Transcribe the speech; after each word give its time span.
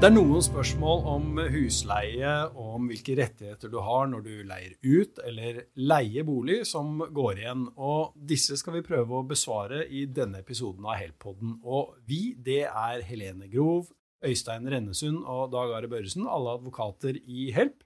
Det 0.00 0.08
er 0.08 0.14
noen 0.14 0.40
spørsmål 0.40 1.02
om 1.12 1.38
husleie 1.52 2.28
og 2.54 2.76
om 2.78 2.86
hvilke 2.88 3.18
rettigheter 3.18 3.68
du 3.68 3.82
har 3.84 4.06
når 4.08 4.22
du 4.24 4.30
leier 4.48 4.70
ut 4.80 5.18
eller 5.28 5.58
leier 5.76 6.24
bolig, 6.24 6.62
som 6.64 7.02
går 7.12 7.42
igjen. 7.42 7.66
Og 7.76 8.14
disse 8.16 8.56
skal 8.56 8.78
vi 8.78 8.82
prøve 8.86 9.18
å 9.18 9.26
besvare 9.28 9.82
i 9.92 10.06
denne 10.08 10.40
episoden 10.40 10.88
av 10.88 10.96
Heltpodden. 11.02 11.58
Og 11.68 11.98
vi, 12.08 12.32
det 12.32 12.62
er 12.70 13.04
Helene 13.10 13.50
Grov, 13.52 13.90
Øystein 14.24 14.72
Rennesund 14.72 15.20
og 15.20 15.52
Dag 15.52 15.76
Are 15.76 15.92
Børresen, 15.92 16.24
alle 16.24 16.56
advokater 16.56 17.20
i 17.20 17.50
Help. 17.52 17.84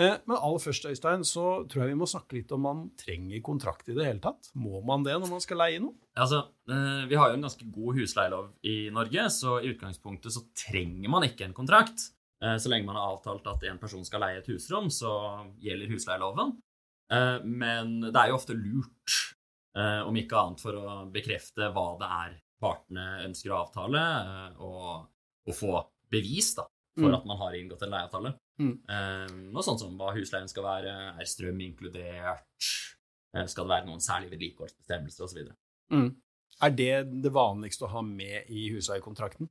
Eh, 0.00 0.14
Men 0.26 0.36
aller 0.38 0.58
først, 0.62 0.86
Øystein, 0.88 1.20
så 1.28 1.68
tror 1.68 1.82
jeg 1.84 1.92
vi 1.92 1.98
må 2.00 2.06
snakke 2.08 2.32
litt 2.38 2.52
om 2.56 2.62
man 2.64 2.78
trenger 2.96 3.42
kontrakt 3.44 3.88
i 3.92 3.94
det 3.96 4.06
hele 4.06 4.20
tatt. 4.24 4.48
Må 4.56 4.80
man 4.88 5.02
det 5.04 5.12
når 5.20 5.28
man 5.30 5.40
skal 5.44 5.58
leie 5.60 5.80
noe? 5.84 5.92
Altså, 6.16 6.46
eh, 6.70 7.04
Vi 7.10 7.14
har 7.20 7.28
jo 7.28 7.34
en 7.36 7.42
ganske 7.44 7.66
god 7.72 7.96
husleielov 8.00 8.52
i 8.64 8.88
Norge, 8.90 9.26
så 9.30 9.58
i 9.62 9.68
utgangspunktet 9.74 10.32
så 10.32 10.42
trenger 10.56 11.08
man 11.12 11.22
ikke 11.28 11.44
en 11.44 11.52
kontrakt. 11.54 12.10
Eh, 12.42 12.56
Så 12.56 12.68
lenge 12.70 12.86
man 12.86 12.96
har 12.96 13.16
avtalt 13.16 13.46
at 13.46 13.62
en 13.64 13.78
person 13.78 14.04
skal 14.04 14.20
leie 14.20 14.38
et 14.38 14.46
husrom, 14.46 14.88
så 14.90 15.52
gjelder 15.60 15.88
husleieloven. 15.92 16.56
Men 17.44 18.00
det 18.00 18.16
er 18.16 18.28
jo 18.28 18.36
ofte 18.38 18.54
lurt, 18.56 19.34
om 19.76 20.14
ikke 20.16 20.32
annet 20.32 20.60
for 20.60 20.72
å 20.72 21.12
bekrefte 21.12 21.68
hva 21.74 21.98
det 22.00 22.08
er 22.08 22.38
partene 22.62 23.26
ønsker 23.26 23.50
å 23.52 23.66
avtale, 23.66 24.56
og, 24.58 25.06
og 25.46 25.54
få 25.54 25.84
bevis 26.10 26.54
da, 26.56 26.62
for 26.96 27.08
Mm. 27.10 27.14
at 27.14 27.24
man 27.26 27.36
har 27.38 27.52
inngått 27.52 27.82
en 27.82 27.90
leieavtale. 27.90 28.34
Mm. 28.62 28.72
Eh, 28.94 29.36
Og 29.56 29.64
sånn 29.66 29.78
som 29.80 29.94
hva 29.98 30.12
husleien 30.14 30.48
skal 30.50 30.64
være, 30.68 30.94
er 31.18 31.28
strøm 31.28 31.58
inkludert, 31.66 32.68
eh, 33.34 33.46
skal 33.50 33.66
det 33.66 33.74
være 33.74 33.86
noen 33.90 34.00
særlige 34.04 34.30
vedlikeholdsbestemmelser 34.36 35.24
osv. 35.26 35.52
Mm. 35.92 36.10
Er 36.62 36.70
det 36.78 37.22
det 37.24 37.32
vanligste 37.34 37.86
å 37.88 37.92
ha 37.96 38.02
med 38.06 38.46
i 38.52 38.68
husleiekontrakten? 38.74 39.48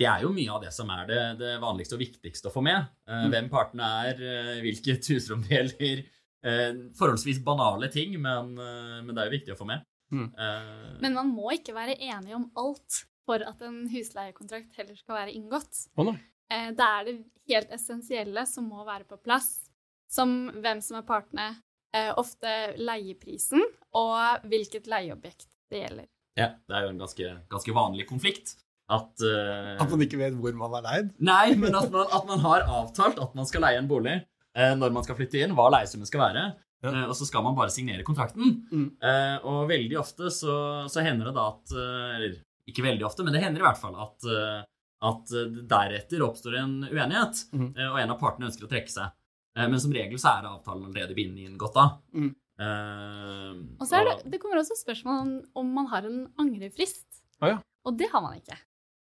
Det 0.00 0.06
er 0.08 0.22
jo 0.24 0.30
mye 0.32 0.48
av 0.54 0.62
det 0.64 0.70
som 0.72 0.88
er 0.94 1.04
det, 1.10 1.18
det 1.42 1.50
vanligste 1.60 1.98
og 1.98 2.00
viktigste 2.00 2.48
å 2.48 2.54
få 2.54 2.62
med. 2.64 2.86
Eh, 3.06 3.26
Mm. 3.26 3.30
Hvem 3.34 3.50
partene 3.52 3.90
er, 4.08 4.22
eh, 4.24 4.60
hvilket 4.64 5.04
husrom 5.12 5.42
det 5.44 5.52
gjelder. 5.58 6.04
Eh, 6.42 6.72
forholdsvis 6.96 7.42
banale 7.44 7.90
ting, 7.92 8.14
men, 8.22 8.54
men 8.56 9.12
det 9.14 9.20
er 9.20 9.28
jo 9.28 9.36
viktig 9.36 9.52
å 9.52 9.58
få 9.60 9.66
med. 9.68 9.84
Mm. 10.10 10.32
Eh, 10.32 10.96
Men 11.04 11.14
man 11.14 11.28
må 11.36 11.52
ikke 11.52 11.74
være 11.76 11.98
enige 12.00 12.34
om 12.34 12.50
alt 12.56 13.04
for 13.28 13.44
at 13.44 13.60
en 13.62 13.82
husleiekontrakt 13.92 14.74
heller 14.80 14.96
skal 14.96 15.14
være 15.20 15.34
inngått. 15.36 15.82
Å 16.00 16.06
nei. 16.08 16.14
Eh, 16.16 16.39
Det 16.50 16.86
er 16.86 17.04
det 17.06 17.12
helt 17.50 17.74
essensielle 17.74 18.42
som 18.46 18.66
må 18.70 18.82
være 18.86 19.06
på 19.06 19.18
plass, 19.22 19.70
som 20.10 20.50
hvem 20.62 20.80
som 20.82 20.98
er 20.98 21.06
partene, 21.06 21.48
eh, 21.94 22.10
ofte 22.18 22.54
leieprisen 22.78 23.62
og 23.98 24.46
hvilket 24.50 24.88
leieobjekt 24.90 25.46
det 25.70 25.84
gjelder. 25.84 26.08
ja, 26.38 26.48
det 26.66 26.74
er 26.74 26.84
jo 26.86 26.90
en 26.94 27.00
ganske, 27.02 27.30
ganske 27.50 27.72
vanlig 27.74 28.06
konflikt. 28.08 28.56
At, 28.90 29.22
uh, 29.22 29.76
At 29.78 29.90
man 29.92 30.02
ikke 30.02 30.18
vet 30.18 30.34
hvor 30.34 30.54
man 30.58 30.72
er 30.80 30.82
leid? 30.82 31.10
Nei, 31.22 31.54
men 31.54 31.76
at 31.78 31.92
man, 31.94 32.08
at 32.10 32.24
man 32.26 32.40
har 32.42 32.64
avtalt 32.66 33.20
at 33.22 33.36
man 33.38 33.46
skal 33.46 33.62
leie 33.62 33.78
en 33.78 33.86
bolig 33.90 34.16
uh, 34.58 34.72
når 34.74 34.90
man 34.96 35.06
skal 35.06 35.14
flytte 35.18 35.38
inn, 35.38 35.54
hva 35.54 35.68
leiesummen 35.70 36.08
skal 36.10 36.24
være. 36.24 36.42
Ja. 36.82 36.90
Uh, 36.90 37.04
og 37.04 37.14
så 37.14 37.28
skal 37.28 37.44
man 37.46 37.54
bare 37.58 37.70
signere 37.70 38.02
kontrakten. 38.06 38.56
Mm. 38.72 38.88
Eh, 39.04 39.36
og 39.46 39.68
veldig 39.68 39.98
ofte 40.00 40.30
så, 40.32 40.56
så 40.90 41.04
hender 41.04 41.28
det 41.28 41.36
da 41.36 41.46
at 41.52 41.74
eh, 41.76 42.14
Eller 42.16 42.36
ikke 42.72 42.86
veldig 42.86 43.04
ofte, 43.06 43.26
men 43.26 43.36
det 43.36 43.42
hender 43.44 43.62
i 43.62 43.66
hvert 43.66 43.78
fall 43.78 43.94
at, 44.00 44.26
eh, 44.26 44.62
at 45.00 45.32
deretter 45.70 46.22
oppstår 46.26 46.58
en 46.60 46.74
uenighet, 46.90 47.46
eh, 47.56 47.88
og 47.88 47.98
en 48.02 48.12
av 48.12 48.20
partene 48.20 48.50
ønsker 48.50 48.66
å 48.66 48.70
trekke 48.70 48.92
seg. 48.92 49.16
Eh, 49.56 49.66
men 49.66 49.80
som 49.80 49.92
regel 49.94 50.20
så 50.20 50.36
er 50.36 50.48
avtalen 50.50 50.88
allerede 50.88 51.16
bindende 51.16 51.48
inngått 51.48 51.76
da. 51.76 51.86
Mm. 52.14 52.30
Eh, 52.60 53.52
Og 53.80 53.86
så 53.88 54.00
er 54.00 54.08
det, 54.10 54.16
det 54.32 54.40
kommer 54.42 54.60
også 54.60 54.76
spørsmål 54.78 55.22
om, 55.24 55.30
om 55.62 55.70
man 55.80 55.88
har 55.92 56.08
en 56.08 56.26
angrefrist. 56.42 57.06
Å 57.40 57.54
ja. 57.54 57.60
Og 57.88 57.96
det 57.96 58.10
har 58.12 58.22
man 58.24 58.36
ikke. 58.36 58.58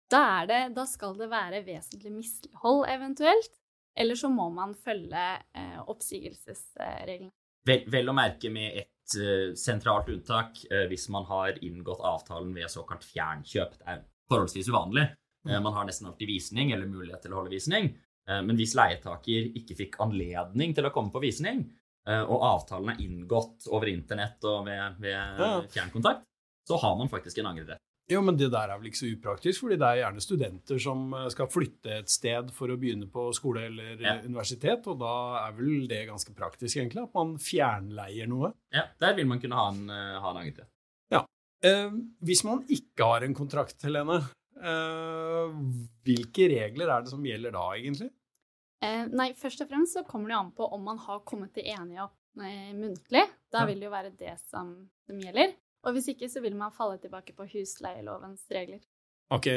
Da, 0.07 0.21
er 0.39 0.51
det, 0.51 0.59
da 0.77 0.85
skal 0.87 1.17
det 1.19 1.27
være 1.31 1.63
vesentlig 1.65 2.13
mislighold 2.13 2.85
eventuelt, 2.87 3.57
eller 3.97 4.15
så 4.15 4.29
må 4.31 4.45
man 4.53 4.75
følge 4.77 5.25
eh, 5.57 5.79
oppsigelsesreglene. 5.89 7.33
Vel, 7.67 7.83
vel 7.91 8.07
å 8.07 8.15
merke 8.15 8.47
med 8.53 8.77
et 8.79 9.15
uh, 9.19 9.49
sentralt 9.59 10.07
unntak 10.13 10.61
uh, 10.71 10.85
hvis 10.87 11.09
man 11.11 11.25
har 11.27 11.57
inngått 11.65 11.99
avtalen 12.05 12.53
ved 12.55 12.71
såkalt 12.71 13.03
fjernkjøp. 13.03 13.73
Det 13.81 13.89
er 13.91 14.05
forholdsvis 14.31 14.69
uvanlig. 14.71 15.03
Eh, 15.49 15.61
man 15.63 15.73
har 15.73 15.85
nesten 15.87 16.07
alltid 16.09 16.27
visning 16.27 16.71
eller 16.71 16.87
mulighet 16.91 17.21
til 17.23 17.31
å 17.33 17.41
holde 17.41 17.53
visning. 17.55 17.89
Eh, 18.27 18.41
men 18.43 18.57
hvis 18.59 18.75
leietaker 18.75 19.53
ikke 19.55 19.77
fikk 19.79 19.99
anledning 20.03 20.73
til 20.75 20.85
å 20.85 20.91
komme 20.93 21.11
på 21.13 21.21
visning, 21.23 21.65
eh, 22.07 22.21
og 22.23 22.41
avtalen 22.43 22.89
er 22.93 23.01
inngått 23.03 23.67
over 23.71 23.87
internett 23.87 24.43
og 24.43 24.65
ved, 24.65 24.97
ved 24.99 25.15
Ja. 25.39 25.61
fjernkontakt, 25.71 26.23
så 26.67 26.77
har 26.81 26.97
man 26.97 27.07
faktisk 27.09 27.37
en 27.39 27.45
angrerett. 27.53 27.77
Jo, 28.09 28.21
men 28.21 28.37
det 28.37 28.51
der 28.51 28.69
er 28.71 28.77
vel 28.79 28.87
ikke 28.87 29.01
så 29.03 29.09
upraktisk, 29.11 29.59
fordi 29.65 29.75
det 29.79 29.87
er 29.87 29.97
gjerne 30.05 30.21
studenter 30.23 30.79
som 30.79 31.11
skal 31.29 31.47
flytte 31.51 31.91
et 31.91 32.07
sted 32.09 32.51
for 32.55 32.67
å 32.71 32.77
begynne 32.79 33.09
på 33.11 33.33
skole 33.35 33.65
eller 33.67 33.99
Ja. 33.99 34.13
universitet, 34.23 34.87
og 34.87 34.99
da 34.99 35.47
er 35.47 35.51
vel 35.57 35.87
det 35.87 36.07
ganske 36.07 36.33
praktisk, 36.33 36.77
egentlig, 36.77 37.03
at 37.03 37.13
man 37.13 37.35
fjernleier 37.37 38.27
noe. 38.29 38.53
Ja, 38.71 38.83
der 38.99 39.13
vil 39.13 39.25
man 39.27 39.41
kunne 39.41 39.55
ha 39.59 39.67
en, 39.71 39.89
ha 39.89 40.31
en 40.31 40.37
angrerett. 40.37 40.67
Eh, 41.65 41.89
hvis 42.23 42.43
man 42.45 42.59
ikke 42.69 43.03
har 43.03 43.23
en 43.25 43.33
kontrakt, 43.33 43.81
Helene, 43.81 44.19
hvilke 46.07 46.47
regler 46.51 46.89
er 46.93 47.03
det 47.05 47.11
som 47.11 47.25
gjelder 47.25 47.53
da, 47.55 47.65
egentlig? 47.77 48.09
Eh, 48.83 49.05
nei, 49.09 49.31
først 49.37 49.61
og 49.65 49.69
fremst 49.71 49.97
så 49.97 50.03
kommer 50.05 50.29
det 50.29 50.35
jo 50.37 50.41
an 50.43 50.51
på 50.57 50.67
om 50.75 50.83
man 50.85 50.99
har 51.01 51.23
kommet 51.25 51.53
til 51.55 51.65
enighet 51.65 52.13
eh, 52.41 52.73
muntlig. 52.77 53.23
Da 53.53 53.63
vil 53.65 53.79
det 53.81 53.87
jo 53.89 53.93
være 53.95 54.11
det 54.19 54.35
som, 54.49 54.75
som 55.07 55.19
gjelder. 55.23 55.55
Og 55.87 55.95
hvis 55.95 56.09
ikke, 56.13 56.29
så 56.29 56.41
vil 56.43 56.55
man 56.59 56.73
falle 56.75 56.97
tilbake 57.01 57.33
på 57.37 57.45
husleielovens 57.53 58.43
regler. 58.53 58.81
Ok, 59.33 59.47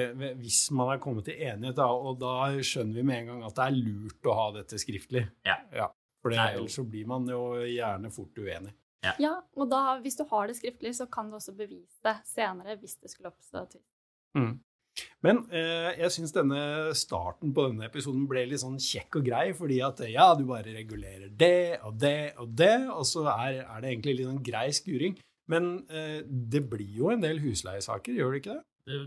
Hvis 0.41 0.65
man 0.75 0.89
er 0.91 0.99
kommet 1.03 1.25
til 1.29 1.39
enighet, 1.47 1.77
da, 1.79 1.87
og 1.95 2.17
da 2.19 2.33
skjønner 2.67 2.97
vi 2.97 3.05
med 3.07 3.21
en 3.21 3.29
gang 3.31 3.43
at 3.47 3.55
det 3.59 3.67
er 3.69 3.77
lurt 3.79 4.27
å 4.27 4.35
ha 4.35 4.47
dette 4.57 4.81
skriftlig. 4.83 5.23
Ja. 5.47 5.89
For 6.21 6.35
er 6.35 6.57
jo- 6.57 6.65
ellers 6.65 6.75
så 6.77 6.85
blir 6.91 7.07
man 7.07 7.29
jo 7.31 7.39
gjerne 7.65 8.11
fort 8.13 8.35
uenig. 8.43 8.73
Ja, 9.19 9.37
og 9.57 9.71
da, 9.71 9.97
hvis 10.03 10.19
du 10.19 10.25
har 10.29 10.47
det 10.51 10.57
skriftlig, 10.59 10.91
så 10.99 11.07
kan 11.11 11.31
du 11.31 11.37
også 11.39 11.55
bevise 11.57 12.03
det 12.05 12.17
senere 12.29 12.75
hvis 12.77 12.99
det 13.01 13.09
skulle 13.13 13.31
oppstå 13.31 13.63
tvil. 13.71 13.87
Men 15.27 15.43
eh, 15.53 15.91
jeg 16.01 16.15
syns 16.17 16.35
denne 16.35 16.61
starten 16.99 17.55
på 17.57 17.67
denne 17.69 17.89
episoden 17.89 18.27
ble 18.31 18.47
litt 18.49 18.63
sånn 18.63 18.79
kjekk 18.81 19.21
og 19.21 19.27
grei, 19.27 19.47
fordi 19.57 19.81
at 19.87 20.03
eh, 20.07 20.15
ja, 20.15 20.31
du 20.39 20.47
bare 20.49 20.75
regulerer 20.77 21.29
det 21.31 21.81
og 21.87 21.99
det 22.01 22.33
og 22.41 22.55
det, 22.57 22.77
og 22.93 23.05
så 23.09 23.27
er, 23.33 23.63
er 23.65 23.85
det 23.85 23.93
egentlig 23.93 24.17
litt 24.21 24.31
sånn 24.31 24.45
grei 24.51 24.67
skuring. 24.77 25.19
Men 25.51 25.71
eh, 25.91 26.21
det 26.27 26.63
blir 26.71 26.99
jo 27.01 27.11
en 27.13 27.23
del 27.25 27.41
husleiesaker, 27.43 28.15
gjør 28.15 28.35
det 28.37 28.43
ikke 28.43 28.59
det? 28.59 28.65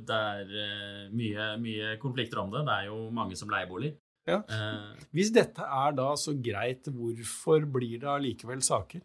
Det, 0.08 0.18
er 0.18 0.52
eh, 0.64 1.06
mye, 1.12 1.48
mye 1.62 1.94
konflikter 2.02 2.42
om 2.44 2.52
det. 2.54 2.66
Det 2.68 2.76
er 2.76 2.90
jo 2.92 3.00
mange 3.16 3.38
som 3.40 3.52
leier 3.52 3.70
bolig. 3.70 3.94
Ja. 4.28 4.42
Eh, 4.48 5.08
Hvis 5.16 5.32
dette 5.36 5.66
er 5.66 5.96
da 5.98 6.14
så 6.20 6.36
greit, 6.40 6.88
hvorfor 6.88 7.66
blir 7.68 8.00
det 8.04 8.12
allikevel 8.12 8.64
saker? 8.64 9.04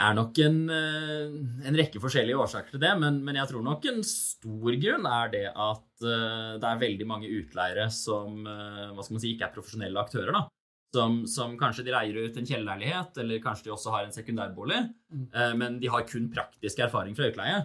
Er 0.00 0.14
nok 0.16 0.38
en, 0.40 0.54
eh, 0.72 1.32
en 1.68 1.76
rekke 1.76 2.00
forskjellige 2.00 2.38
årsaker 2.40 2.72
til 2.76 2.80
det, 2.80 2.92
men, 3.02 3.18
men 3.26 3.36
jeg 3.36 3.50
tror 3.50 3.64
nok 3.66 3.84
en 3.90 3.98
stor 4.06 4.76
grunn 4.80 5.04
er 5.10 5.32
det 5.34 5.42
at 5.50 6.06
eh, 6.06 6.54
det 6.62 6.68
er 6.70 6.80
veldig 6.84 7.08
mange 7.10 7.28
utleiere 7.28 7.88
som 7.92 8.46
eh, 8.48 8.86
hva 8.94 9.04
skal 9.04 9.16
man 9.18 9.24
si, 9.24 9.34
ikke 9.34 9.48
er 9.50 9.54
profesjonelle 9.58 10.00
aktører. 10.00 10.32
da. 10.38 10.46
Som, 10.94 11.20
som 11.30 11.52
kanskje 11.58 11.84
de 11.86 11.92
leier 11.94 12.16
ut 12.24 12.38
en 12.40 12.48
kjellerleilighet, 12.48 13.18
eller 13.22 13.42
kanskje 13.44 13.68
de 13.68 13.74
også 13.76 13.92
har 13.94 14.06
en 14.08 14.14
sekundærbolig, 14.16 14.80
Mm. 15.10 15.26
eh, 15.34 15.52
men 15.58 15.76
de 15.82 15.88
har 15.90 16.04
kun 16.06 16.28
praktisk 16.30 16.78
erfaring 16.84 17.16
fra 17.18 17.28
utleie. 17.30 17.60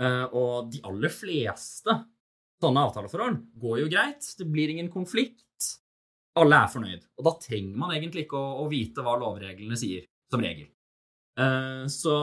Eh, 0.00 0.24
og 0.36 0.70
de 0.72 0.80
aller 0.88 1.08
fleste 1.12 1.94
sånne 2.62 2.82
avtaleforhold 2.86 3.38
går 3.60 3.78
jo 3.82 3.88
greit. 3.92 4.26
Det 4.38 4.46
blir 4.52 4.70
ingen 4.72 4.90
konflikt. 4.92 5.40
Alle 6.36 6.62
er 6.62 6.68
fornøyd. 6.72 7.02
Og 7.18 7.24
da 7.26 7.32
trenger 7.42 7.76
man 7.80 7.90
egentlig 7.96 8.26
ikke 8.26 8.38
å, 8.40 8.62
å 8.64 8.68
vite 8.70 9.02
hva 9.04 9.16
lovreglene 9.20 9.76
sier, 9.76 10.04
som 10.32 10.40
regel. 10.44 10.68
Eh, 11.38 11.86
Så 11.88 12.14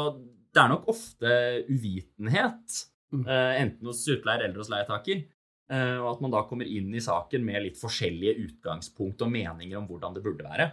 det 0.53 0.61
er 0.63 0.69
nok 0.69 0.87
ofte 0.87 1.65
uvitenhet, 1.69 2.85
Mm. 3.11 3.23
eh, 3.27 3.61
enten 3.63 3.85
hos 3.89 4.03
utleier 4.07 4.43
eller 4.45 4.57
hos 4.61 4.69
leietaker. 4.69 5.23
eh, 5.71 5.97
Og 6.01 6.15
at 6.15 6.21
man 6.21 6.31
da 6.31 6.43
kommer 6.43 6.65
inn 6.65 6.93
i 6.93 6.99
saken 6.99 7.43
med 7.45 7.61
litt 7.63 7.77
forskjellige 7.77 8.37
utgangspunkt 8.47 9.21
og 9.21 9.31
meninger 9.31 9.77
om 9.77 9.87
hvordan 9.87 10.13
det 10.15 10.23
burde 10.23 10.43
være. 10.43 10.71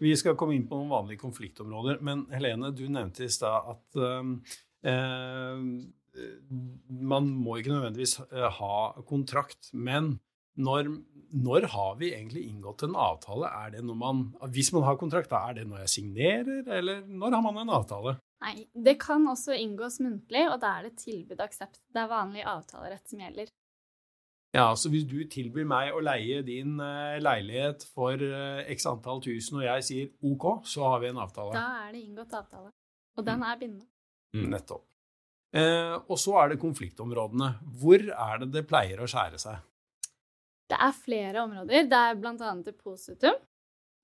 Vi 0.00 0.14
skal 0.16 0.34
komme 0.36 0.54
inn 0.54 0.66
på 0.68 0.74
noen 0.78 0.88
vanlige 0.90 1.18
konfliktområder, 1.20 2.00
men 2.02 2.26
Helene, 2.30 2.72
du 2.74 2.88
nevnte 2.88 3.22
i 3.24 3.28
stad 3.28 3.62
at 3.70 3.96
eh, 4.84 5.52
man 6.90 7.28
må 7.38 7.58
ikke 7.58 7.74
nødvendigvis 7.74 8.16
ha 8.58 8.92
kontrakt, 9.06 9.70
men 9.74 10.18
når, 10.58 10.88
når 11.46 11.68
har 11.74 11.98
vi 12.00 12.12
egentlig 12.12 12.44
inngått 12.48 12.84
en 12.86 12.96
avtale? 12.98 13.50
Er 13.64 13.76
det 13.76 13.84
når 13.86 13.98
man, 14.00 14.24
hvis 14.54 14.72
man 14.74 14.86
har 14.86 14.98
kontrakt, 15.00 15.30
da 15.30 15.44
er 15.48 15.60
det 15.60 15.68
når 15.70 15.84
jeg 15.84 15.94
signerer, 15.98 16.64
eller 16.78 17.04
når 17.06 17.38
har 17.38 17.44
man 17.46 17.62
en 17.62 17.76
avtale? 17.78 18.18
Nei, 18.44 18.68
det 18.74 18.98
kan 19.02 19.26
også 19.26 19.56
inngås 19.58 19.98
muntlig, 20.02 20.44
og 20.50 20.60
da 20.62 20.76
er 20.78 20.88
det 20.88 20.98
tilbud 21.00 21.38
og 21.38 21.46
aksept. 21.48 21.80
Det 21.90 22.04
er 22.04 22.10
vanlig 22.10 22.44
avtalerett 22.46 23.10
som 23.10 23.22
gjelder. 23.24 23.50
Ja, 24.56 24.70
så 24.78 24.88
hvis 24.88 25.04
du 25.04 25.18
tilbyr 25.28 25.66
meg 25.68 25.92
å 25.92 26.00
leie 26.00 26.40
din 26.46 26.78
eh, 26.80 27.18
leilighet 27.20 27.84
for 27.92 28.16
eh, 28.16 28.62
x 28.72 28.86
antall 28.88 29.20
tusen, 29.24 29.58
og 29.60 29.66
jeg 29.66 29.84
sier 29.84 30.12
OK, 30.24 30.46
så 30.64 30.86
har 30.88 31.02
vi 31.02 31.10
en 31.10 31.20
avtale. 31.20 31.52
Da 31.56 31.84
er 31.84 31.92
det 31.92 32.04
inngått 32.06 32.32
avtale. 32.38 32.70
Og 33.18 33.26
den 33.26 33.42
er 33.44 33.58
bindende. 33.60 33.90
Mm. 34.36 34.46
Nettopp. 34.54 34.86
Eh, 35.56 35.94
og 35.96 36.16
så 36.20 36.38
er 36.42 36.52
det 36.52 36.62
konfliktområdene. 36.62 37.50
Hvor 37.80 38.08
er 38.14 38.40
det 38.42 38.50
det 38.54 38.64
pleier 38.70 39.02
å 39.02 39.08
skjære 39.10 39.40
seg? 39.42 39.60
Det 40.68 40.76
er 40.84 40.92
flere 40.96 41.42
områder. 41.46 41.86
Det 41.88 41.98
er 41.98 42.18
bl.a. 42.20 42.54
depositum. 42.66 43.36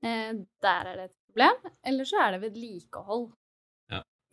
Eh, 0.04 0.32
der 0.64 0.90
er 0.90 1.00
det 1.00 1.08
et 1.10 1.16
problem. 1.28 1.72
Eller 1.84 2.08
så 2.08 2.20
er 2.24 2.36
det 2.36 2.44
vedlikehold. 2.48 3.32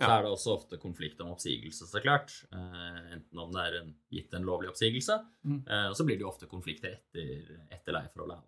Så 0.02 0.08
er 0.10 0.24
det 0.26 0.32
også 0.34 0.54
ofte 0.56 0.78
konflikt 0.82 1.20
om 1.22 1.28
oppsigelse, 1.36 1.86
så 1.86 2.00
klart. 2.02 2.32
Eh, 2.50 3.02
enten 3.14 3.38
om 3.44 3.52
det 3.54 3.66
er 3.68 3.76
en, 3.84 3.92
gitt 4.10 4.32
en 4.34 4.48
lovlig 4.48 4.72
oppsigelse, 4.72 5.20
Mm. 5.46 5.60
eh, 5.68 5.90
og 5.92 5.96
så 5.96 6.06
blir 6.08 6.18
det 6.18 6.24
jo 6.26 6.32
ofte 6.32 6.48
konflikter 6.50 6.96
etter, 6.96 7.60
etter 7.70 7.94
leieforholdet. 7.94 8.42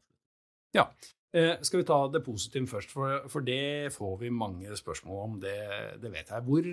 Eh, 1.34 1.58
skal 1.66 1.80
vi 1.82 1.86
ta 1.86 1.96
depositum 2.14 2.66
først, 2.70 2.92
for, 2.94 3.24
for 3.30 3.42
det 3.42 3.92
får 3.94 4.18
vi 4.20 4.30
mange 4.30 4.76
spørsmål 4.78 5.22
om. 5.24 5.40
Det, 5.42 5.54
det 6.02 6.12
vet 6.14 6.30
jeg. 6.30 6.44
Hvor, 6.46 6.68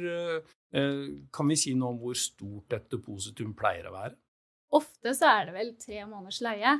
eh, 0.76 1.06
kan 1.32 1.48
vi 1.48 1.56
si 1.56 1.72
noe 1.74 1.94
om 1.94 2.00
hvor 2.02 2.16
stort 2.16 2.72
et 2.76 2.90
depositum 2.92 3.54
pleier 3.56 3.88
å 3.88 3.94
være? 3.94 4.16
Ofte 4.76 5.14
så 5.16 5.30
er 5.32 5.48
det 5.48 5.54
vel 5.56 5.72
tre 5.80 6.04
måneders 6.06 6.42
leie. 6.44 6.74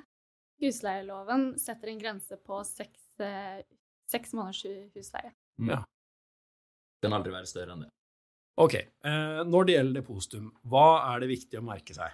Husleieloven 0.61 1.55
setter 1.59 1.89
en 1.93 1.99
grense 2.03 2.37
på 2.47 2.61
seks, 2.69 3.01
eh, 3.21 3.62
seks 4.11 4.33
måneders 4.37 4.62
hu- 4.67 4.91
husleie. 4.97 5.33
Ja. 5.59 5.81
Det 7.01 7.09
kan 7.09 7.17
aldri 7.17 7.33
være 7.33 7.49
større 7.49 7.73
enn 7.77 7.87
det. 7.87 7.91
Ok, 8.61 8.75
eh, 8.77 9.43
Når 9.49 9.65
det 9.67 9.75
gjelder 9.77 10.01
depositum, 10.03 10.51
hva 10.69 11.15
er 11.15 11.21
det 11.21 11.29
viktig 11.31 11.59
å 11.61 11.65
merke 11.65 11.95
seg? 11.97 12.12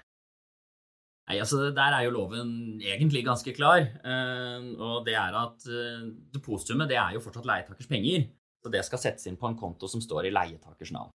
Nei, 1.28 1.40
altså 1.42 1.72
Der 1.74 1.92
er 1.96 2.04
jo 2.06 2.12
loven 2.14 2.78
egentlig 2.80 3.24
ganske 3.26 3.50
klar. 3.56 3.80
eh, 3.82 4.74
og 4.78 5.04
det 5.04 5.14
er 5.18 5.34
at 5.34 5.66
eh, 5.66 6.04
depositumet 6.30 6.86
det 6.88 6.96
er 7.02 7.14
jo 7.16 7.20
fortsatt 7.24 7.44
leietakers 7.48 7.88
penger. 7.90 8.28
Så 8.62 8.70
det 8.70 8.84
skal 8.84 8.98
settes 8.98 9.26
inn 9.26 9.36
på 9.36 9.48
en 9.48 9.58
konto 9.58 9.88
som 9.88 10.00
står 10.00 10.26
i 10.26 10.30
leietakers 10.30 10.92
navn. 10.92 11.10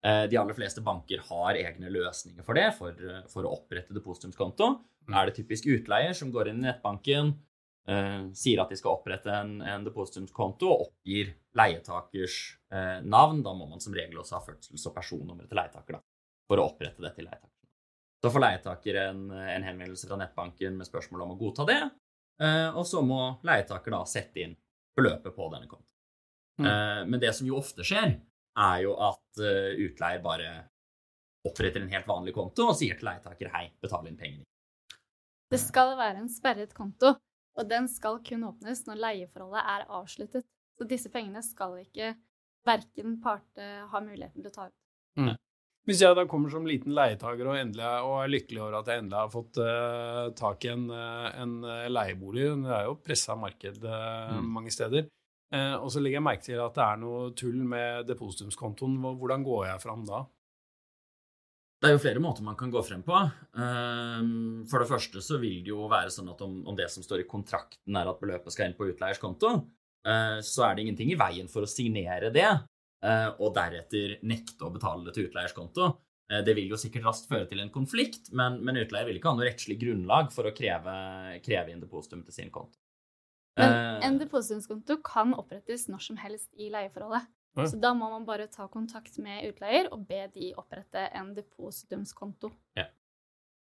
Eh, 0.00 0.24
de 0.32 0.38
aller 0.40 0.56
fleste 0.56 0.80
banker 0.80 1.20
har 1.28 1.58
egne 1.60 1.90
løsninger 1.92 2.44
for 2.46 2.56
det, 2.56 2.70
for, 2.78 2.96
eh, 2.96 3.26
for 3.28 3.44
å 3.44 3.52
opprette 3.58 3.92
depositumskonto. 3.92 4.70
Mm. 5.08 5.14
Er 5.14 5.26
det 5.28 5.36
typisk 5.36 5.66
utleier 5.68 6.14
som 6.16 6.32
går 6.32 6.48
inn 6.48 6.62
i 6.62 6.68
nettbanken, 6.70 7.34
eh, 7.88 8.22
sier 8.32 8.62
at 8.62 8.72
de 8.72 8.78
skal 8.80 8.96
opprette 8.96 9.28
en, 9.28 9.58
en 9.60 9.84
depositumskonto 9.84 10.70
og 10.70 10.86
oppgir 10.86 11.34
leietakers 11.58 12.38
eh, 12.72 13.00
navn, 13.04 13.42
da 13.44 13.52
må 13.52 13.68
man 13.68 13.82
som 13.82 13.92
regel 13.96 14.22
også 14.22 14.38
ha 14.38 14.44
fødsels- 14.46 14.86
og 14.88 14.96
personnummer 14.96 15.48
til 15.48 15.60
leietaker 15.60 15.98
da, 15.98 16.02
for 16.48 16.62
å 16.62 16.70
opprette 16.70 17.04
det 17.04 17.12
til 17.18 17.28
leietaker. 17.28 17.68
Så 18.20 18.32
får 18.32 18.44
leietaker 18.44 19.02
en, 19.04 19.22
en 19.32 19.68
henvendelse 19.68 20.08
fra 20.08 20.16
nettbanken 20.20 20.76
med 20.76 20.88
spørsmål 20.88 21.26
om 21.26 21.34
å 21.34 21.38
godta 21.40 21.68
det, 21.68 21.80
eh, 22.40 22.70
og 22.72 22.88
så 22.88 23.04
må 23.04 23.20
leietaker 23.44 23.98
da 23.98 24.00
sette 24.08 24.46
inn 24.46 24.56
beløpet 24.96 25.36
på 25.36 25.52
denne 25.52 25.68
kontoen. 25.68 25.86
Mm. 26.60 26.66
Eh, 26.72 27.04
Men 27.04 27.20
det 27.20 27.36
som 27.36 27.48
jo 27.48 27.60
ofte 27.60 27.84
skjer, 27.84 28.16
er 28.60 28.84
jo 28.84 28.94
at 29.00 29.42
eh, 29.42 29.80
utleier 29.86 30.22
bare 30.24 30.52
oppretter 31.48 31.80
en 31.80 31.92
helt 31.92 32.08
vanlig 32.08 32.34
konto 32.36 32.68
og 32.68 32.76
sier 32.76 32.98
til 32.98 33.08
leietaker 33.08 33.52
hei, 33.54 33.66
betal 33.80 34.08
inn 34.10 34.18
pengene. 34.20 34.44
Det 35.50 35.58
skal 35.58 35.96
være 35.98 36.20
en 36.20 36.30
sperret 36.30 36.74
konto, 36.76 37.14
og 37.58 37.70
den 37.70 37.88
skal 37.90 38.20
kun 38.26 38.44
åpnes 38.46 38.84
når 38.86 39.00
leieforholdet 39.06 39.62
er 39.74 39.86
avsluttet. 39.88 40.46
Så 40.78 40.86
disse 40.88 41.10
pengene 41.12 41.42
skal 41.44 41.80
ikke 41.80 42.14
verken 42.68 43.16
parte 43.24 43.64
ha 43.90 44.02
muligheten 44.04 44.44
til 44.44 44.52
å 44.52 44.54
ta 44.54 44.68
ut. 44.68 45.38
Hvis 45.88 46.02
jeg 46.04 46.14
da 46.14 46.26
kommer 46.28 46.52
som 46.52 46.66
liten 46.68 46.92
leietaker 46.94 47.48
og, 47.48 47.56
endelig 47.58 47.86
og 48.04 48.18
er 48.20 48.30
lykkelig 48.30 48.60
over 48.62 48.76
at 48.78 48.90
jeg 48.92 49.02
endelig 49.02 49.18
har 49.18 49.32
fått 49.32 49.60
uh, 49.64 50.26
tak 50.38 50.66
i 50.68 50.70
en, 50.74 50.84
eh, 50.92 51.28
en 51.40 51.54
leiebolig 51.90 52.50
Det 52.66 52.74
er 52.76 52.84
jo 52.86 52.98
pressa 53.00 53.34
marked 53.34 53.80
uh, 53.88 54.36
Mm. 54.36 54.52
mange 54.54 54.70
steder. 54.70 55.08
Eh, 55.50 55.76
og 55.76 55.88
så 55.90 56.02
legger 56.02 56.20
jeg 56.20 56.26
merke 56.26 56.46
til 56.46 56.60
at 56.62 56.76
det 56.76 56.84
er 56.84 57.00
noe 57.02 57.32
tull 57.38 57.62
med 57.66 58.06
depositumskontoen. 58.10 59.00
Hvordan 59.18 59.46
går 59.46 59.66
jeg 59.72 59.82
fram 59.82 60.04
da? 60.06 60.24
Det 61.80 61.88
er 61.88 61.94
jo 61.94 62.02
flere 62.02 62.20
måter 62.20 62.44
man 62.44 62.58
kan 62.60 62.70
gå 62.72 62.80
frem 62.84 63.00
på. 63.02 63.16
Ehm, 63.56 64.66
For 64.68 64.82
det 64.82 64.90
første 64.90 65.22
så 65.24 65.38
vil 65.40 65.62
det 65.64 65.72
jo 65.72 65.86
være 65.88 66.12
sånn 66.12 66.28
at 66.28 66.42
om, 66.44 66.74
det 66.76 66.90
som 66.92 67.02
står 67.02 67.22
i 67.22 67.28
kontrakten 67.28 67.96
er 67.96 68.10
at 68.10 68.20
beløpet 68.20 68.52
skal 68.52 68.68
inn 68.68 68.76
på 68.76 68.90
utleiers 68.90 69.18
konto, 69.22 69.54
eh, 70.04 70.38
så 70.44 70.66
er 70.66 70.76
det 70.76 70.84
ingenting 70.84 71.14
i 71.14 71.16
veien 71.16 71.48
for 71.48 71.64
å 71.64 71.70
signere 71.70 72.28
det, 72.34 72.50
eh, 73.02 73.30
og 73.40 73.54
deretter 73.56 74.18
nekte 74.22 74.68
å 74.68 74.72
betale 74.74 75.06
det 75.06 75.14
til 75.16 75.30
utleiers 75.30 75.56
konto. 75.56 75.96
Eh, 76.30 76.42
Det 76.44 76.54
vil 76.54 76.68
jo 76.68 76.76
sikkert 76.76 77.08
raskt 77.08 77.28
føre 77.32 77.48
til 77.48 77.60
en 77.60 77.70
konflikt, 77.70 78.30
men 78.30 78.60
utleier 78.60 79.06
vil 79.06 79.16
ikke 79.16 79.32
ha 79.32 79.36
noe 79.36 79.48
rettslig 79.48 79.80
grunnlag 79.80 80.30
for 80.32 80.44
å 80.44 80.54
kreve, 80.54 81.40
kreve 81.42 81.72
inn 81.72 81.80
depositum 81.80 82.22
til 82.22 82.32
sin 82.32 82.50
konto. 82.50 82.76
Men 83.60 83.76
Eh, 84.00 84.06
en 84.08 84.18
depositumskonto 84.18 84.96
kan 85.04 85.34
opprettes 85.36 85.86
når 85.90 86.02
som 86.08 86.18
helst 86.20 86.50
i 86.56 86.70
leieforholdet. 86.72 87.28
Ja. 87.58 87.66
Så 87.66 87.80
da 87.82 87.90
må 87.98 88.08
man 88.12 88.24
bare 88.24 88.46
ta 88.46 88.68
kontakt 88.70 89.18
med 89.18 89.48
utleier 89.48 89.88
og 89.92 90.06
be 90.08 90.22
de 90.34 90.52
opprette 90.58 91.08
en 91.18 91.32
depositumskonto. 91.34 92.52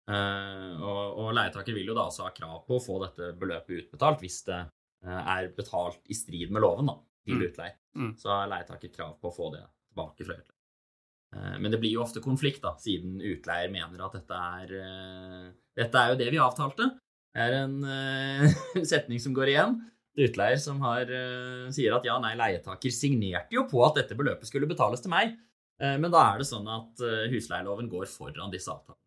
Eh, 0.07 0.83
og, 0.87 1.19
og 1.19 1.33
leietaker 1.35 1.75
vil 1.75 1.91
jo 1.91 1.97
da 1.97 2.07
også 2.07 2.29
ha 2.29 2.33
krav 2.35 2.61
på 2.67 2.79
å 2.79 2.83
få 2.83 3.01
dette 3.03 3.33
beløpet 3.39 3.83
utbetalt 3.83 4.21
hvis 4.23 4.39
det 4.47 4.61
uh, 4.63 5.23
er 5.35 5.49
betalt 5.57 6.07
i 6.07 6.15
strid 6.15 6.53
med 6.55 6.63
loven 6.63 6.93
da, 6.93 6.95
til 7.27 7.41
Mm. 7.41 7.47
utleier. 7.49 7.75
Mm. 7.99 8.13
Så 8.21 8.31
har 8.31 8.53
leietaker 8.53 8.93
krav 8.95 9.17
på 9.21 9.33
å 9.33 9.35
få 9.35 9.51
det 9.57 9.65
tilbake 9.91 10.29
fra 10.29 10.37
utleier. 10.39 10.61
Uh, 11.35 11.57
men 11.59 11.75
det 11.75 11.81
blir 11.83 11.97
jo 11.97 12.05
ofte 12.05 12.23
konflikt, 12.23 12.63
da, 12.63 12.77
siden 12.79 13.19
utleier 13.19 13.73
mener 13.73 14.07
at 14.07 14.15
dette 14.21 14.45
er 14.63 15.53
Dette 15.77 16.01
er 16.01 16.15
jo 16.15 16.17
det 16.17 16.31
vi 16.33 16.39
avtalte. 16.41 16.87
Er 17.37 17.59
en 17.63 17.81
uh, 17.85 18.47
setning 18.93 19.21
som 19.23 19.35
går 19.37 19.53
igjen. 19.53 19.79
Utleier 20.17 20.61
som 20.61 20.81
har, 20.85 21.11
uh, 21.11 21.67
sier 21.75 21.97
at 21.97 22.07
ja, 22.09 22.17
nei, 22.23 22.33
leietaker 22.39 22.95
signerte 22.95 23.57
jo 23.57 23.67
på 23.69 23.83
at 23.85 24.01
dette 24.01 24.17
beløpet 24.19 24.49
skulle 24.49 24.69
betales 24.71 25.05
til 25.05 25.13
meg. 25.13 25.37
Uh, 25.83 25.97
men 26.01 26.09
da 26.13 26.31
er 26.31 26.41
det 26.41 26.49
sånn 26.49 26.69
at 26.73 27.05
husleieloven 27.33 27.91
går 27.93 28.09
foran 28.09 28.55
disse 28.55 28.73
avtalene. 28.73 29.03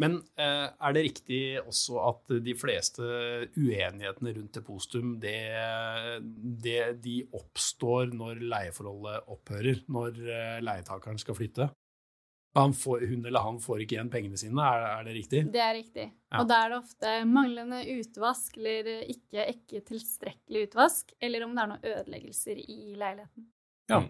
Men 0.00 0.16
eh, 0.40 0.68
er 0.72 0.94
det 0.96 1.02
riktig 1.04 1.40
også 1.60 1.98
at 2.08 2.32
de 2.42 2.54
fleste 2.58 3.04
uenighetene 3.54 4.32
rundt 4.38 4.56
depositum, 4.56 5.12
det, 5.22 5.36
det, 6.64 6.78
de 7.04 7.18
oppstår 7.36 8.14
når 8.16 8.40
leieforholdet 8.40 9.28
opphører, 9.30 9.82
når 9.92 10.18
leietakeren 10.64 11.20
skal 11.20 11.38
flytte? 11.38 11.68
Han 12.58 12.74
får, 12.76 13.06
hun 13.08 13.24
eller 13.24 13.40
han 13.46 13.58
får 13.64 13.82
ikke 13.82 13.96
igjen 13.96 14.10
pengene 14.12 14.36
sine, 14.36 14.60
er, 14.60 14.82
er 14.98 15.06
det 15.06 15.14
riktig? 15.16 15.44
Det 15.54 15.60
er 15.64 15.72
riktig. 15.78 16.04
Ja. 16.28 16.42
Og 16.42 16.48
da 16.50 16.58
er 16.60 16.72
det 16.72 16.80
ofte 16.82 17.12
manglende 17.28 17.78
utvask 17.94 18.58
eller 18.60 18.90
ikke, 19.08 19.46
ikke 19.54 19.80
tilstrekkelig 19.88 20.66
utvask, 20.68 21.14
eller 21.20 21.46
om 21.46 21.54
det 21.56 21.62
er 21.62 21.70
noen 21.70 21.86
ødeleggelser 21.94 22.60
i 22.60 22.80
leiligheten. 23.00 23.46
Ja. 23.92 24.02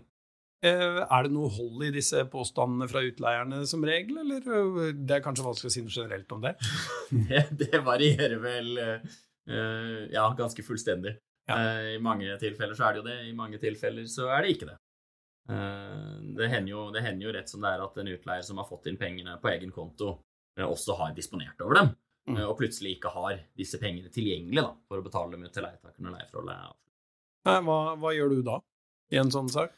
Eh, 0.62 1.00
er 1.02 1.26
det 1.26 1.32
noe 1.34 1.50
hold 1.54 1.86
i 1.86 1.92
disse 1.94 2.22
påstandene 2.30 2.86
fra 2.90 3.02
utleierne 3.06 3.62
som 3.66 3.82
regel, 3.86 4.20
eller 4.22 4.42
eh, 4.42 4.92
det 4.94 5.16
er 5.18 5.24
kanskje 5.24 5.46
vanskelig 5.46 5.70
å 5.70 5.74
si 5.74 5.86
noe 5.86 5.94
generelt 5.94 6.34
om 6.34 6.42
det? 6.44 6.56
Det, 7.30 7.46
det 7.62 7.82
varierer 7.86 8.38
vel 8.42 8.78
eh, 8.82 9.12
ja, 10.14 10.26
ganske 10.38 10.62
fullstendig. 10.66 11.16
Ja. 11.50 11.58
Eh, 11.58 11.96
I 11.96 11.98
mange 12.02 12.34
tilfeller 12.42 12.78
så 12.78 12.88
er 12.88 12.94
det 12.94 13.02
jo 13.02 13.08
det, 13.08 13.18
i 13.26 13.34
mange 13.36 13.58
tilfeller 13.62 14.06
så 14.10 14.30
er 14.34 14.44
det 14.44 14.54
ikke 14.56 14.70
det. 14.70 14.78
Eh, 15.50 16.18
det, 16.36 16.48
hender 16.48 16.70
jo, 16.70 16.90
det 16.94 17.02
hender 17.02 17.26
jo 17.26 17.32
rett 17.34 17.48
som 17.50 17.64
det 17.64 17.72
er 17.74 17.82
at 17.82 17.96
en 17.98 18.12
utleier 18.14 18.44
som 18.46 18.60
har 18.62 18.68
fått 18.68 18.86
inn 18.86 18.98
pengene 19.00 19.34
på 19.42 19.50
egen 19.50 19.72
konto, 19.74 20.14
eh, 20.58 20.64
også 20.64 20.96
har 21.00 21.14
disponert 21.16 21.60
over 21.60 21.74
dem, 21.80 21.94
Mm. 22.22 22.36
eh, 22.36 22.44
og 22.46 22.54
plutselig 22.60 22.96
ikke 22.96 23.10
har 23.10 23.40
disse 23.58 23.80
pengene 23.82 24.06
tilgjengelig 24.08 24.62
da, 24.62 24.68
for 24.86 25.00
å 25.00 25.02
betale 25.02 25.32
dem 25.32 25.42
ut 25.42 25.52
til 25.52 25.64
leietakeren 25.64 26.06
når 26.06 26.12
leieforholdet 26.20 26.54
er 26.54 26.68
avsluttet. 26.68 27.64
Hva, 27.66 27.78
hva 27.98 28.12
gjør 28.14 28.28
du 28.30 28.42
da 28.46 28.60
i 29.10 29.18
en 29.18 29.32
sånn 29.34 29.50
sak? 29.50 29.72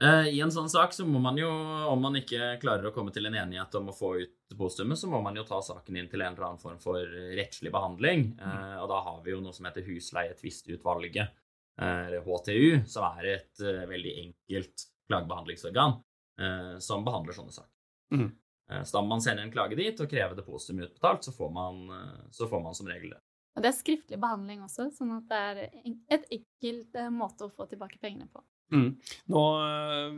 I 0.00 0.38
en 0.40 0.52
sånn 0.54 0.70
sak 0.70 0.94
så 0.96 1.04
må 1.04 1.18
man 1.20 1.36
jo, 1.36 1.48
om 1.50 2.00
man 2.00 2.14
ikke 2.16 2.54
klarer 2.62 2.86
å 2.88 2.92
komme 2.94 3.12
til 3.12 3.26
en 3.26 3.34
enighet 3.34 3.74
om 3.74 3.90
å 3.90 3.92
få 3.92 4.14
ut 4.22 4.30
depositumet, 4.48 4.96
så 4.96 5.10
må 5.10 5.20
man 5.20 5.34
jo 5.36 5.42
ta 5.44 5.58
saken 5.60 5.98
inn 5.98 6.08
til 6.08 6.22
en 6.22 6.32
eller 6.32 6.46
annen 6.46 6.62
form 6.62 6.78
for 6.80 7.02
rettslig 7.36 7.72
behandling. 7.74 8.38
Mm. 8.38 8.78
og 8.80 8.88
da 8.88 9.00
har 9.10 9.20
vi 9.26 9.34
jo 9.34 9.42
noe 9.42 9.52
som 9.52 9.66
heter 9.66 9.84
Husleietvistutvalget, 9.84 11.28
eller 11.76 12.22
HTU, 12.24 12.86
som 12.86 13.18
er 13.18 13.28
et 13.34 13.58
veldig 13.90 14.14
enkelt 14.24 14.86
klagebehandlingsorgan 15.10 15.98
eh, 16.40 16.76
som 16.82 17.04
behandler 17.06 17.36
sånne 17.36 17.56
saker. 17.56 17.74
Mm. 18.14 18.30
Eh, 18.70 18.84
så 18.84 18.96
da 18.96 19.02
må 19.02 19.16
man 19.16 19.24
sende 19.24 19.44
en 19.46 19.52
klage 19.52 19.78
dit 19.78 20.00
og 20.00 20.10
kreve 20.10 20.38
depositum 20.38 20.84
utbetalt, 20.86 21.26
så 21.26 21.34
får 21.34 21.50
man, 21.56 21.82
eh, 21.96 22.22
så 22.34 22.48
får 22.50 22.64
man 22.64 22.78
som 22.78 22.88
regel 22.90 23.16
det. 23.16 23.20
Og 23.58 23.64
det 23.64 23.72
er 23.72 23.78
skriftlig 23.80 24.20
behandling 24.22 24.62
også, 24.62 24.88
sånn 24.94 25.16
at 25.16 25.28
det 25.28 25.42
er 25.50 25.70
en- 25.84 26.00
et 26.08 26.26
enkelt 26.38 26.94
eh, 26.94 27.10
måte 27.10 27.44
å 27.48 27.52
få 27.52 27.66
tilbake 27.68 27.98
pengene 28.00 28.30
på. 28.30 28.42
Mm. 28.70 28.90
Nå 29.34 29.40
uh, 29.58 30.12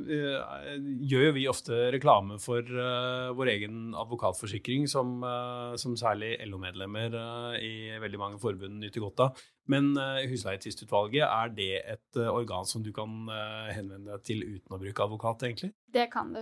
gjør 1.08 1.22
jo 1.24 1.32
vi 1.38 1.46
ofte 1.48 1.76
reklame 1.94 2.36
for 2.42 2.60
uh, 2.60 3.32
vår 3.32 3.50
egen 3.54 3.94
advokatforsikring, 3.96 4.84
som, 4.92 5.22
uh, 5.24 5.72
som 5.80 5.94
særlig 5.96 6.34
LO-medlemmer 6.44 7.16
i 7.64 7.96
veldig 8.02 8.20
mange 8.20 8.40
forbund 8.42 8.76
nyter 8.82 9.00
godt 9.00 9.24
av. 9.24 9.40
Men 9.70 9.92
uh, 9.94 10.22
Husleietvistutvalget, 10.30 11.22
er 11.22 11.52
det 11.54 11.70
et 11.78 12.18
eh, 12.18 12.30
organ 12.30 12.66
som 12.66 12.82
du 12.82 12.90
kan 12.94 13.28
eh, 13.30 13.68
henvende 13.76 14.10
deg 14.10 14.24
til 14.26 14.42
uten 14.42 14.74
å 14.74 14.80
bruke 14.80 15.04
advokat, 15.04 15.44
egentlig? 15.46 15.70
Det 15.94 16.08
kan 16.10 16.32
du. 16.34 16.40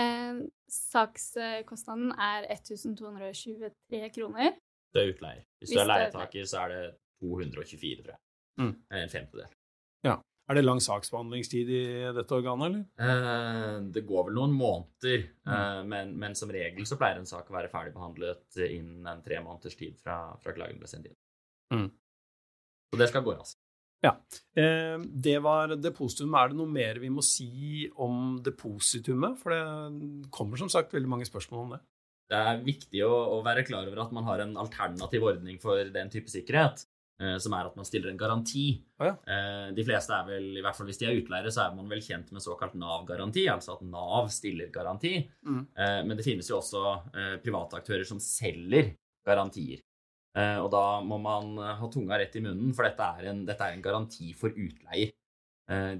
Eh, 0.00 0.42
sakskostnaden 0.72 2.12
er 2.12 2.50
1223 2.52 4.12
kroner. 4.18 4.60
Det 4.92 5.00
er 5.00 5.14
utleier. 5.14 5.46
Hvis 5.62 5.72
Hvis 5.72 5.78
du 5.78 5.80
er 5.80 5.88
det 5.88 5.96
er 5.96 6.04
leietaker, 6.04 6.44
så 6.44 6.66
er 6.66 6.74
det 6.74 6.84
224, 7.24 8.04
tror 8.04 8.14
jeg. 8.14 8.22
Mm. 8.60 8.76
En 9.00 9.12
femtedel. 9.16 9.48
Er 9.48 9.50
Er 10.50 10.58
det 10.58 10.64
lang 10.64 10.80
saksbehandlingstid 10.82 11.68
i 11.70 11.82
dette 12.12 12.34
organet, 12.34 12.66
eller? 12.66 12.80
Eh, 12.98 13.76
det 13.94 14.02
går 14.04 14.24
vel 14.26 14.34
noen 14.34 14.52
måneder, 14.52 15.22
eh, 15.46 15.82
men, 15.86 16.16
men, 16.18 16.34
som 16.34 16.50
regel 16.50 16.84
så 16.84 16.98
pleier 16.98 17.20
en 17.20 17.28
sak 17.30 17.48
å 17.48 17.54
være 17.54 17.70
ferdigbehandlet 17.70 18.58
innen 18.66 19.06
en 19.06 19.22
tre 19.22 19.38
måneders 19.40 19.78
tid 19.78 20.00
fra, 20.02 20.34
fra 20.42 20.52
klagen 20.56 20.82
ble 20.82 20.90
sendt 20.90 21.06
inn. 21.12 21.16
Mm. 21.72 21.86
Så 22.92 23.00
det 23.00 23.08
skal 23.08 23.24
gå 23.24 23.32
raskt. 23.32 23.58
Ja. 24.02 24.16
Eh, 24.58 24.98
det 25.00 25.38
var 25.44 25.72
depositumet. 25.78 26.38
Er 26.38 26.52
det 26.52 26.58
noe 26.58 26.70
mer 26.70 26.98
vi 27.00 27.10
må 27.12 27.22
si 27.24 27.88
om 27.96 28.36
depositumet? 28.44 29.38
For 29.40 29.54
det 29.54 30.30
kommer 30.34 30.60
som 30.60 30.70
sagt 30.72 30.94
veldig 30.94 31.10
mange 31.10 31.28
spørsmål 31.28 31.64
om 31.64 31.76
det. 31.76 31.82
Det 32.32 32.40
er 32.40 32.64
viktig 32.64 33.02
å, 33.04 33.42
være 33.44 33.64
klar 33.68 33.86
over 33.86 34.06
at 34.06 34.12
man 34.16 34.26
har 34.28 34.42
en 34.42 34.56
alternativ 34.60 35.24
ordning 35.28 35.60
for 35.62 35.84
den 35.94 36.10
type 36.12 36.32
sikkerhet. 36.32 36.84
Eh, 37.22 37.36
som 37.40 37.54
er 37.54 37.68
at 37.68 37.78
man 37.78 37.86
stiller 37.86 38.10
en 38.10 38.18
garanti. 38.18 38.66
Oh, 38.98 39.06
ja. 39.06 39.14
Eh, 39.30 39.68
de 39.76 39.84
fleste 39.86 40.16
er 40.16 40.26
vel, 40.26 40.50
i 40.58 40.64
hvert 40.64 40.76
fall 40.76 40.88
hvis 40.90 40.98
de 40.98 41.06
er 41.06 41.20
utleiere, 41.20 41.52
så 41.54 41.66
er 41.68 41.78
man 41.78 41.88
vel 41.92 42.02
kjent 42.02 42.32
med 42.34 42.42
såkalt 42.42 42.74
Nav-garanti, 42.80 43.46
altså 43.52 43.76
at 43.76 43.86
Nav 43.86 44.32
stiller 44.34 44.72
garanti. 44.74 45.14
Mm. 45.46 45.62
Men 46.08 46.18
det 46.18 46.26
finnes 46.26 46.48
jo 46.50 46.58
også 46.58 46.82
private 47.44 47.78
aktører 47.78 48.08
som 48.08 48.20
selger 48.22 48.96
garantier. 49.28 49.84
Og 50.32 50.68
da 50.72 50.84
må 51.04 51.18
man 51.20 51.58
ha 51.60 51.88
tunga 51.92 52.16
rett 52.16 52.38
i 52.38 52.40
munnen, 52.40 52.70
for 52.72 52.86
dette 52.86 53.04
er 53.04 53.26
en, 53.28 53.42
dette 53.44 53.66
er 53.66 53.74
en 53.76 53.82
garanti 53.84 54.30
for 54.32 54.48
utleier. 54.48 55.10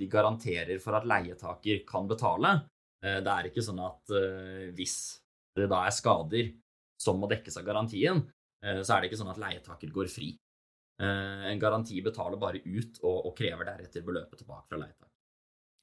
De 0.01 0.09
garanterer 0.09 0.81
for 0.81 0.97
at 0.97 1.05
leietaker 1.05 1.83
kan 1.85 2.09
betale. 2.09 2.55
Det 3.03 3.35
er 3.35 3.51
ikke 3.51 3.65
sånn 3.67 3.83
at 3.85 4.15
hvis 4.73 4.97
det 5.53 5.69
da 5.69 5.83
er 5.85 5.93
skader 5.93 6.49
som 6.97 7.21
må 7.21 7.29
dekkes 7.29 7.61
av 7.61 7.69
garantien, 7.69 8.25
så 8.65 8.95
er 8.95 9.03
det 9.03 9.11
ikke 9.11 9.21
sånn 9.21 9.35
at 9.35 9.43
leietaker 9.45 9.93
går 9.93 10.09
fri. 10.09 10.33
Eh, 11.03 11.51
en 11.51 11.59
garanti 11.59 12.03
betaler 12.03 12.39
bare 12.39 12.61
ut 12.65 13.01
og, 13.03 13.27
og 13.27 13.33
krever 13.37 13.67
deretter 13.67 14.05
beløpet 14.07 14.43
tilbake 14.43 14.69
fra 14.69 14.79
leietaker. 14.79 15.09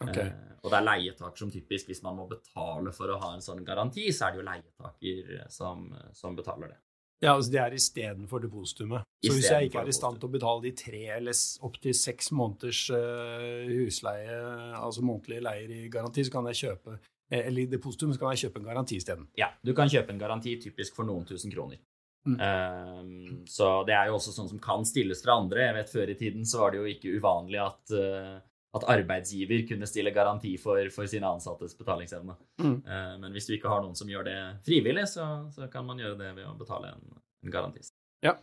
Okay. 0.06 0.28
Eh, 0.28 0.54
og 0.62 0.70
det 0.72 0.78
er 0.78 0.86
leietaker 0.86 1.42
som 1.42 1.52
typisk, 1.52 1.90
hvis 1.90 2.04
man 2.06 2.20
må 2.20 2.28
betale 2.30 2.94
for 2.96 3.12
å 3.12 3.18
ha 3.24 3.34
en 3.36 3.44
sånn 3.44 3.66
garanti, 3.68 4.06
så 4.16 4.28
er 4.28 4.36
det 4.36 4.40
jo 4.40 4.46
leietaker 4.48 5.34
som, 5.52 5.90
som 6.16 6.38
betaler 6.38 6.72
det. 6.72 6.80
Ja, 7.20 7.34
altså 7.36 7.52
det 7.52 7.60
er 7.60 7.76
istedenfor 7.76 8.40
depositumet. 8.40 9.04
Så 9.26 9.34
hvis 9.36 9.50
jeg 9.52 9.68
ikke 9.68 9.82
er 9.82 9.92
i 9.92 9.96
stand 9.96 10.22
til 10.22 10.30
å 10.30 10.32
betale 10.32 10.64
de 10.64 10.72
tre 10.80 11.02
eller 11.18 11.36
opptil 11.68 11.96
seks 11.98 12.32
måneders 12.32 12.86
uh, 12.96 13.68
husleie, 13.68 14.38
altså 14.80 15.04
månedlige 15.04 15.44
leier 15.44 15.74
i 15.76 15.90
garanti, 15.92 16.24
så 16.24 16.38
kan 16.38 16.48
jeg 16.52 16.62
kjøpe 16.64 17.00
eller 17.30 17.62
i 17.62 17.70
depositum 17.70 18.14
så 18.14 18.22
kan 18.22 18.34
jeg 18.34 18.48
kjøpe 18.48 18.62
en 18.62 18.68
garanti 18.72 18.98
isteden. 18.98 19.28
Ja, 19.38 19.52
du 19.62 19.76
kan 19.78 19.90
kjøpe 19.92 20.16
en 20.16 20.22
garanti 20.22 20.56
typisk 20.64 20.96
for 20.98 21.06
noen 21.06 21.28
tusen 21.30 21.54
kroner. 21.54 21.78
Mm. 22.28 22.36
Um, 22.36 23.44
så 23.48 23.84
det 23.88 23.96
er 23.96 24.10
jo 24.10 24.18
også 24.18 24.34
sånn 24.36 24.50
som 24.50 24.62
kan 24.62 24.84
stilles 24.88 25.22
fra 25.24 25.38
andre. 25.40 25.68
Jeg 25.68 25.78
vet 25.78 25.94
Før 25.94 26.12
i 26.12 26.18
tiden 26.20 26.48
så 26.50 26.64
var 26.64 26.74
det 26.74 26.82
jo 26.82 26.90
ikke 26.90 27.14
uvanlig 27.16 27.62
at, 27.64 27.94
uh, 27.94 28.40
at 28.78 28.86
arbeidsgiver 28.94 29.64
kunne 29.70 29.88
stille 29.90 30.14
garanti 30.14 30.54
for, 30.62 30.82
for 30.94 31.10
sine 31.10 31.30
ansattes 31.30 31.74
betalingsevne. 31.78 32.36
Mm. 32.62 32.76
Uh, 32.86 33.14
men 33.24 33.34
hvis 33.34 33.50
du 33.50 33.56
ikke 33.56 33.72
har 33.72 33.82
noen 33.82 33.98
som 33.98 34.10
gjør 34.12 34.28
det 34.30 34.40
frivillig, 34.68 35.08
så, 35.10 35.26
så 35.56 35.70
kan 35.74 35.88
man 35.88 36.02
gjøre 36.02 36.20
det 36.20 36.34
ved 36.38 36.46
å 36.46 36.58
betale 36.60 36.94
en, 36.94 37.22
en 37.46 37.54
garanti. 37.54 37.82
Ja. 38.26 38.36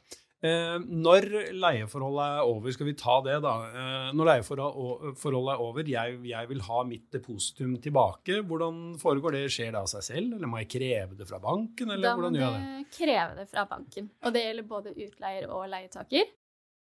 Eh, 0.44 0.74
når 0.84 1.24
leieforholdet 1.56 2.24
er 2.36 2.48
over, 2.50 2.72
skal 2.74 2.88
vi 2.90 2.94
ta 2.98 3.14
det, 3.24 3.38
da. 3.44 3.54
Eh, 3.70 4.08
når 4.16 4.28
leieforholdet 4.30 5.52
er 5.54 5.62
over, 5.64 5.88
jeg, 5.88 6.18
jeg, 6.28 6.48
vil 6.50 6.60
ha 6.66 6.82
mitt 6.88 7.06
depositum 7.14 7.76
tilbake. 7.82 8.42
Hvordan 8.46 8.82
foregår 9.00 9.38
det? 9.38 9.44
Skjer 9.54 9.72
det 9.72 9.80
av 9.80 9.88
seg 9.90 10.04
selv, 10.04 10.36
eller 10.36 10.50
må 10.50 10.60
jeg 10.60 10.70
kreve 10.76 11.16
det 11.18 11.28
fra 11.28 11.40
banken? 11.42 11.92
Eller 11.94 12.10
da 12.10 12.14
hvordan 12.18 12.36
gjør 12.36 12.46
jeg 12.46 12.58
det? 12.58 12.74
Må 12.74 12.98
kreve 12.98 13.38
det 13.40 13.46
fra 13.54 13.64
banken. 13.70 14.10
Og 14.22 14.36
det 14.36 14.44
gjelder 14.44 14.68
både 14.74 14.94
utleier 15.06 15.48
og 15.48 15.64
leietaker. 15.72 16.34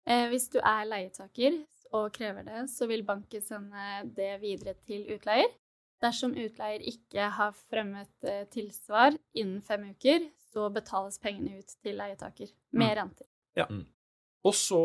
Eh, 0.05 0.27
hvis 0.33 0.49
du 0.53 0.59
er 0.61 0.89
leietaker 0.89 1.61
og 1.95 2.11
krever 2.15 2.47
det, 2.47 2.65
så 2.73 2.89
vil 2.91 3.05
banken 3.07 3.45
sende 3.45 4.05
det 4.17 4.35
videre 4.43 4.75
til 4.87 5.07
utleier. 5.15 5.51
Dersom 6.03 6.35
utleier 6.37 6.83
ikke 6.85 7.31
har 7.37 7.55
fremmet 7.71 8.29
eh, 8.29 8.45
tilsvar 8.53 9.15
innen 9.33 9.63
fem 9.65 9.89
uker, 9.95 10.29
så 10.53 10.69
betales 10.75 11.21
pengene 11.23 11.61
ut 11.63 11.77
til 11.83 11.99
leietaker 11.99 12.51
med 12.75 12.91
mm. 12.91 12.97
renter. 13.01 13.29
Ja. 13.59 13.67
Mm. 13.71 13.85
Og 14.45 14.55
så, 14.59 14.81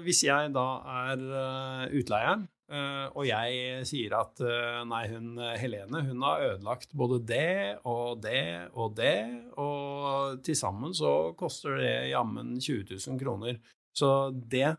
hvis 0.00 0.22
jeg 0.24 0.54
da 0.54 0.64
er 1.04 1.20
uh, 1.28 1.82
utleieren, 1.92 2.46
uh, 2.72 3.10
og 3.12 3.26
jeg 3.28 3.82
sier 3.84 4.14
at 4.16 4.40
nei, 4.88 5.02
hun 5.12 5.42
Helene 5.60 6.00
hun 6.06 6.24
har 6.24 6.46
ødelagt 6.46 6.94
både 6.96 7.18
det 7.28 7.82
og 7.84 8.22
det 8.24 8.70
og 8.72 8.94
det, 8.96 9.18
og 9.60 10.40
til 10.46 10.56
sammen 10.56 10.96
så 10.96 11.34
koster 11.36 11.76
det 11.82 11.94
jammen 12.14 12.56
20 12.56 12.96
000 12.96 13.20
kroner. 13.20 13.60
Så 13.94 14.08
det, 14.34 14.72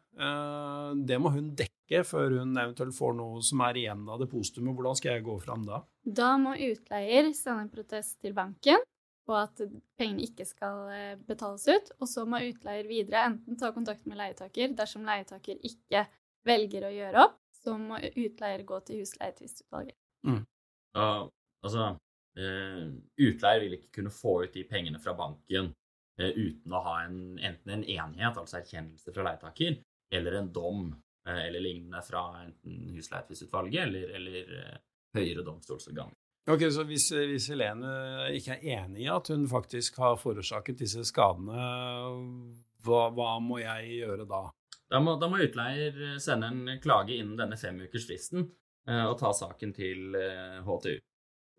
det 1.07 1.17
må 1.23 1.29
hun 1.31 1.53
dekke 1.55 2.01
før 2.03 2.33
hun 2.41 2.57
eventuelt 2.59 2.95
får 2.97 3.13
noe 3.15 3.43
som 3.45 3.61
er 3.63 3.79
igjen 3.79 4.01
av 4.11 4.19
depositumet. 4.19 4.75
Hvordan 4.75 4.97
skal 4.99 5.13
jeg 5.13 5.23
gå 5.23 5.37
fram 5.39 5.63
da? 5.63 5.79
Da 6.03 6.33
må 6.41 6.57
utleier 6.59 7.29
sende 7.31 7.63
en 7.63 7.71
protest 7.71 8.17
til 8.19 8.35
banken 8.35 8.83
på 9.25 9.35
at 9.37 9.61
pengene 9.97 10.25
ikke 10.25 10.45
skal 10.47 10.89
eh, 10.93 11.13
betales 11.27 11.65
ut. 11.67 11.91
Og 11.99 12.09
så 12.09 12.25
må 12.29 12.41
utleier 12.45 12.87
videre 12.89 13.25
enten 13.31 13.57
ta 13.59 13.71
kontakt 13.75 14.05
med 14.09 14.19
leietaker. 14.19 14.75
Dersom 14.77 15.05
leietaker 15.07 15.61
ikke 15.65 16.05
velger 16.45 16.87
å 16.87 16.93
gjøre 16.93 17.23
opp, 17.25 17.39
så 17.63 17.77
må 17.81 17.99
utleier 18.13 18.65
gå 18.67 18.79
til 18.85 19.01
husleietvistutvalget. 19.01 19.97
Mm. 20.27 20.43
Uh, 20.95 21.25
altså, 21.65 21.87
uh, 22.37 22.83
utleier 23.17 23.65
vil 23.65 23.79
ikke 23.79 23.95
kunne 23.99 24.13
få 24.13 24.37
ut 24.43 24.53
de 24.53 24.65
pengene 24.69 25.01
fra 25.01 25.15
banken 25.17 25.73
uten 26.17 26.73
å 26.73 26.79
ha 26.85 26.93
en, 27.03 27.17
enten 27.37 27.73
en 27.73 27.81
enighet, 27.83 28.37
altså 28.39 28.61
erkjennelse 28.61 29.11
fra 29.11 29.25
leietaker, 29.27 29.79
eller 30.15 30.37
en 30.39 30.51
dom 30.55 30.85
eller 31.25 31.59
lignende 31.59 31.99
fra 32.05 32.21
enten 32.43 32.93
husleietvistutvalget 32.93 33.81
eller, 33.87 34.11
eller 34.19 34.51
høyere 35.17 35.43
domstolsorgan. 35.43 36.13
Ok, 36.51 36.67
Så 36.69 36.83
hvis, 36.85 37.07
hvis, 37.09 37.47
Helene 37.49 37.91
ikke 38.37 38.59
er 38.59 38.83
enig 38.83 39.07
i 39.07 39.09
at 39.09 39.31
hun 39.33 39.47
faktisk 39.49 39.97
har 39.97 40.19
forårsaket 40.21 40.83
disse 40.83 41.01
skadene, 41.09 41.63
hva, 42.85 43.07
hva 43.17 43.31
må 43.41 43.57
jeg 43.63 44.03
gjøre 44.03 44.27
da? 44.29 44.43
Da 44.93 45.01
må, 45.01 45.15
da 45.17 45.29
må, 45.31 45.39
utleier 45.41 46.19
sende 46.21 46.51
en 46.53 46.81
klage 46.83 47.15
innen 47.17 47.33
denne 47.39 47.57
femukersfristen 47.57 48.43
eh, 48.43 49.05
og 49.07 49.17
ta 49.17 49.31
saken 49.33 49.73
til 49.73 50.17
eh, 50.19 50.59
HTU. 50.67 50.93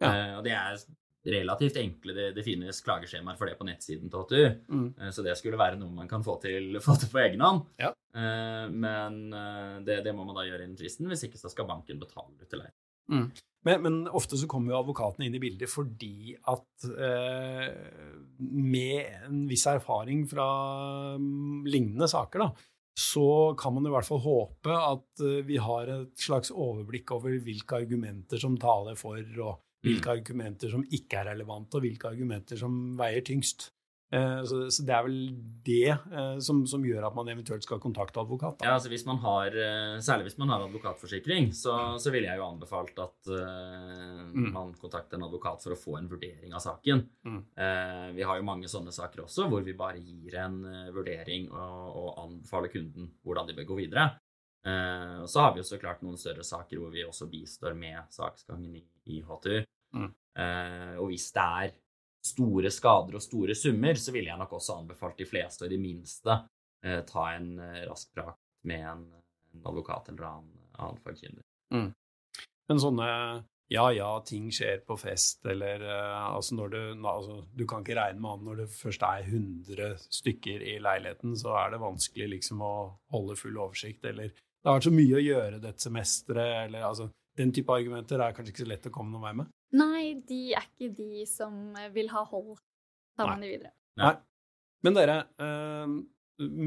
Ja. 0.04 0.12
Eh, 0.12 0.36
det 0.46 0.54
er 0.54 0.78
relativt 1.26 1.76
enkle. 1.76 2.14
Det, 2.14 2.30
det, 2.36 2.44
finnes 2.46 2.80
klageskjemaer 2.86 3.38
for 3.38 3.50
det 3.50 3.56
på 3.58 3.66
nettsiden 3.66 4.12
til 4.12 4.22
HTU. 4.22 4.44
Mm. 4.70 4.86
Eh, 5.00 5.12
så 5.14 5.24
det 5.26 5.36
skulle 5.40 5.60
være 5.60 5.78
noe 5.80 5.94
man 5.94 6.10
kan 6.10 6.24
få 6.26 6.38
til, 6.42 6.76
få 6.86 6.96
til 7.00 7.10
på 7.12 7.22
egen 7.24 7.42
hånd. 7.44 7.64
Ja. 7.82 7.92
Eh, 8.16 8.66
men 8.70 9.20
eh, 9.34 9.74
det, 9.86 10.00
det, 10.06 10.14
må 10.16 10.26
man 10.26 10.38
da 10.38 10.46
gjøre 10.46 10.66
innen 10.66 10.78
fristen. 10.78 11.10
Hvis 11.10 11.26
ikke 11.28 11.40
så 11.40 11.52
skal 11.52 11.68
banken 11.68 12.00
betale 12.02 12.32
ut 12.34 12.48
til 12.50 12.62
leie. 12.62 12.74
Mm. 13.12 13.28
Men, 13.66 13.82
men, 13.82 13.98
ofte 14.14 14.38
så 14.38 14.48
kommer 14.50 14.72
jo 14.72 14.80
advokatene 14.80 15.26
inn 15.26 15.36
i 15.38 15.42
bildet 15.42 15.70
fordi 15.70 16.34
at 16.50 16.86
eh, 16.86 17.68
med 18.38 19.26
en 19.26 19.44
viss 19.50 19.66
erfaring 19.70 20.24
fra 20.30 20.46
um, 21.18 21.62
lignende 21.66 22.08
saker, 22.10 22.42
da, 22.42 22.66
så 22.98 23.54
kan 23.58 23.74
man 23.74 23.86
i 23.86 23.92
hvert 23.94 24.06
fall 24.06 24.22
håpe 24.24 24.74
at 24.74 25.22
vi 25.46 25.58
har 25.60 25.90
et 25.92 26.14
slags 26.18 26.50
overblikk 26.54 27.10
over 27.14 27.34
hvilke 27.44 27.82
argumenter 27.82 28.40
som 28.42 28.54
taler 28.58 28.98
for, 28.98 29.18
og 29.42 29.65
hvilke 29.86 30.10
mm. 30.10 30.18
argumenter 30.18 30.74
som 30.74 30.84
ikke 30.98 31.22
er 31.22 31.30
relevante, 31.32 31.78
og 31.78 31.86
hvilke 31.86 32.10
argumenter 32.10 32.60
som 32.60 32.76
veier 32.98 33.24
tyngst. 33.26 33.70
Eh, 34.12 34.42
så, 34.46 34.58
så, 34.70 34.84
det 34.86 34.94
er 34.94 35.02
vel 35.02 35.16
det 35.66 35.88
eh, 35.90 36.36
som, 36.44 36.60
som, 36.70 36.84
gjør 36.86 37.08
at 37.08 37.16
man 37.16 37.30
eventuelt 37.32 37.64
skal 37.66 37.80
kontakte 37.82 38.22
advokat. 38.22 38.60
Da. 38.60 38.68
Ja, 38.68 38.76
altså 38.78 38.90
hvis 38.92 39.06
man 39.08 39.18
har, 39.24 39.50
eh, 39.50 39.96
Særlig 40.06 40.28
hvis 40.28 40.38
man 40.38 40.52
har 40.54 40.66
advokatforsikring, 40.68 41.50
så, 41.56 41.74
så 41.98 42.12
ville 42.14 42.30
jeg 42.30 42.38
jo 42.38 42.46
anbefalt 42.46 42.98
at 43.02 43.30
uh, 43.32 44.22
mm. 44.30 44.50
man 44.54 44.74
kontakter 44.78 45.18
en 45.18 45.26
advokat 45.26 45.64
for 45.64 45.74
å 45.74 45.78
få 45.80 45.96
en 45.98 46.10
vurdering 46.10 46.54
av 46.54 46.62
saken. 46.62 47.02
Mm. 47.26 47.40
Uh, 47.58 48.06
vi 48.14 48.26
har 48.28 48.38
jo 48.38 48.46
mange 48.46 48.70
sånne 48.70 48.94
saker 48.94 49.24
også, 49.24 49.48
hvor 49.50 49.64
vi 49.66 49.74
bare 49.76 50.02
gir 50.02 50.38
en 50.44 50.60
vurdering 50.94 51.48
og, 51.50 51.88
og, 51.90 52.10
anbefaler 52.26 52.70
kunden 52.72 53.10
hvordan 53.26 53.48
de 53.48 53.56
bør 53.56 53.68
gå 53.72 53.80
videre. 53.82 54.06
og 54.66 55.28
så 55.30 55.42
har 55.44 55.52
vi 55.54 55.60
jo 55.60 55.66
så 55.66 55.78
klart 55.78 56.00
noen 56.02 56.18
større 56.18 56.42
saker 56.42 56.80
hvor 56.80 56.90
vi 56.90 57.04
også 57.06 57.28
bistår 57.30 57.74
med 57.78 57.98
saksgangen 58.10 58.78
i, 58.78 58.82
i 59.14 59.20
HTU. 59.22 59.60
Mm. 59.96 60.12
og 61.00 61.06
hvis 61.08 61.30
det 61.32 61.42
er 61.42 61.70
store 62.26 62.70
skader 62.74 63.16
og 63.16 63.24
store 63.24 63.56
summer, 63.56 63.98
så 63.98 64.14
ville 64.14 64.30
jeg 64.32 64.40
nok 64.40 64.56
også 64.58 64.80
anbefalt 64.80 65.18
de 65.20 65.28
fleste, 65.28 65.64
og 65.64 65.70
i 65.70 65.76
det 65.76 65.82
minste 65.82 66.36
uh, 66.36 67.02
ta 67.08 67.26
en 67.34 67.50
uh, 67.60 67.82
rask 67.90 68.12
prat 68.14 68.38
med 68.66 68.86
en, 68.92 69.04
en, 69.54 69.66
advokat 69.66 70.10
eller 70.12 70.30
annen, 70.30 70.64
annen 70.78 71.02
fagkyndig. 71.04 71.44
Mm. 71.74 71.90
Men 72.66 72.82
sånne 72.82 73.10
ja, 73.70 73.84
ja, 73.90 74.08
ting 74.26 74.46
skjer 74.54 74.84
på 74.86 74.94
fest, 75.00 75.40
eller 75.50 75.82
uh, 75.82 76.34
altså 76.36 76.58
når 76.58 76.74
du, 76.74 76.80
altså, 77.10 77.40
du 77.54 77.66
kan 77.68 77.84
ikke 77.84 77.98
regne 77.98 78.22
med 78.22 78.32
annet 78.32 78.48
når 78.48 78.62
det 78.62 78.70
først 78.74 79.06
er 79.06 79.26
100 79.26 79.92
stykker 80.20 80.66
i 80.74 80.76
leiligheten, 80.82 81.36
så 81.38 81.54
er 81.62 81.74
det 81.74 81.82
vanskelig 81.82 82.32
liksom 82.36 82.62
å 82.66 82.74
holde 83.14 83.38
full 83.38 83.58
oversikt, 83.58 84.06
eller 84.06 84.32
det 84.34 84.72
har 84.72 84.80
vært 84.80 84.88
så 84.88 84.96
mye 84.96 85.14
å 85.14 85.22
gjøre 85.22 85.58
dette 85.62 85.84
semesteret, 85.84 86.64
eller 86.66 86.88
altså 86.88 87.04
Den 87.36 87.52
type 87.52 87.72
argumenter 87.72 88.22
er 88.22 88.34
kanskje 88.36 88.54
ikke 88.54 88.64
så 88.64 88.70
lett 88.70 88.88
å 88.88 88.92
komme 88.94 89.12
noen 89.12 89.26
vei 89.26 89.34
med? 89.42 89.52
Nei, 89.76 90.02
de 90.28 90.40
er 90.56 90.64
ikke 90.64 90.92
de 90.96 91.26
som 91.28 91.74
vil 91.92 92.08
ha 92.12 92.22
hold. 92.30 92.56
Tar 93.16 93.32
man 93.32 93.44
de 93.44 93.50
videre. 93.50 93.72
Nei. 94.00 94.14
Men 94.84 94.96
dere, 94.96 95.16
uh, 95.40 95.96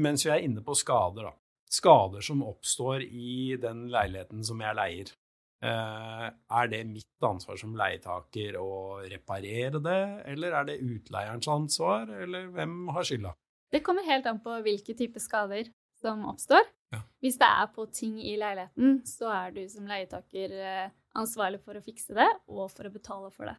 mens 0.04 0.26
vi 0.26 0.32
er 0.34 0.44
inne 0.44 0.62
på 0.66 0.74
skader, 0.78 1.30
da. 1.30 1.34
skader 1.70 2.24
som 2.26 2.42
oppstår 2.46 3.06
i 3.06 3.56
den 3.62 3.86
leiligheten 3.92 4.44
som 4.46 4.62
jeg 4.62 4.78
leier. 4.78 5.12
Eh, 5.60 6.26
er 6.32 6.68
det 6.72 6.78
mitt 6.88 7.24
ansvar 7.26 7.58
som 7.60 7.74
leietaker 7.76 8.54
å 8.56 9.02
reparere 9.04 9.80
det, 9.84 10.00
eller 10.32 10.54
er 10.56 10.68
det 10.70 10.78
utleierens 10.80 11.48
ansvar, 11.52 12.08
eller 12.24 12.46
hvem 12.54 12.88
har 12.96 13.04
skylda? 13.04 13.34
Det 13.70 13.82
kommer 13.84 14.08
helt 14.08 14.24
an 14.26 14.40
på 14.40 14.56
hvilke 14.64 14.96
typer 14.96 15.20
skader 15.20 15.68
som 16.00 16.26
oppstår. 16.30 16.66
Ja. 16.94 17.02
Hvis 17.22 17.38
det 17.38 17.46
er 17.46 17.72
på 17.74 17.86
ting 17.94 18.18
i 18.22 18.36
leiligheten, 18.40 19.00
så 19.06 19.30
er 19.34 19.54
du 19.54 19.62
som 19.70 19.88
leietaker 19.88 20.54
eh, 20.58 20.86
ansvarlig 21.18 21.60
for 21.64 21.78
å 21.78 21.84
fikse 21.84 22.16
det, 22.16 22.28
og 22.50 22.70
for 22.72 22.88
å 22.88 22.94
betale 22.94 23.30
for 23.34 23.50
det. 23.50 23.56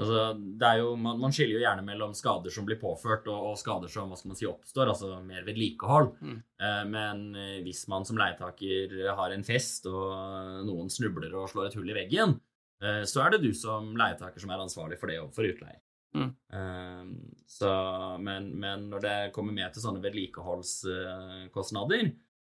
Altså, 0.00 0.20
det 0.32 0.64
er 0.64 0.78
jo, 0.80 0.94
man, 0.96 1.18
man 1.20 1.34
skiller 1.34 1.58
jo 1.58 1.64
gjerne 1.64 1.84
mellom 1.84 2.14
skader 2.16 2.52
som 2.54 2.64
blir 2.68 2.78
påført, 2.80 3.26
og, 3.28 3.50
og 3.50 3.58
skader 3.60 3.90
som 3.92 4.08
hva 4.08 4.16
skal 4.16 4.32
man 4.32 4.38
si, 4.38 4.48
oppstår, 4.48 4.92
altså 4.94 5.18
mer 5.26 5.44
vedlikehold. 5.44 6.14
Mm. 6.24 6.38
Eh, 6.62 6.80
men 6.88 7.26
eh, 7.36 7.58
hvis 7.66 7.82
man 7.92 8.08
som 8.08 8.20
leietaker 8.20 8.94
har 9.18 9.34
en 9.34 9.44
fest, 9.44 9.90
og 9.90 10.64
noen 10.68 10.88
snubler 10.92 11.34
og 11.36 11.50
slår 11.52 11.68
et 11.68 11.76
hull 11.76 11.92
i 11.92 11.98
veggen, 11.98 12.38
eh, 12.80 13.02
så 13.04 13.26
er 13.26 13.34
det 13.34 13.42
du 13.44 13.50
som 13.56 13.92
leietaker 13.98 14.40
som 14.40 14.54
er 14.54 14.64
ansvarlig 14.64 15.00
for 15.02 15.12
det 15.12 15.20
overfor 15.20 15.50
utleier. 15.50 15.82
Mm. 16.16 16.30
Eh, 16.52 17.04
så, 17.46 17.70
men, 18.18 18.58
men 18.58 18.90
når 18.90 19.00
det 19.04 19.32
kommer 19.34 19.52
med 19.54 19.72
til 19.74 19.82
sånne 19.84 20.02
vedlikeholdskostnader, 20.02 22.04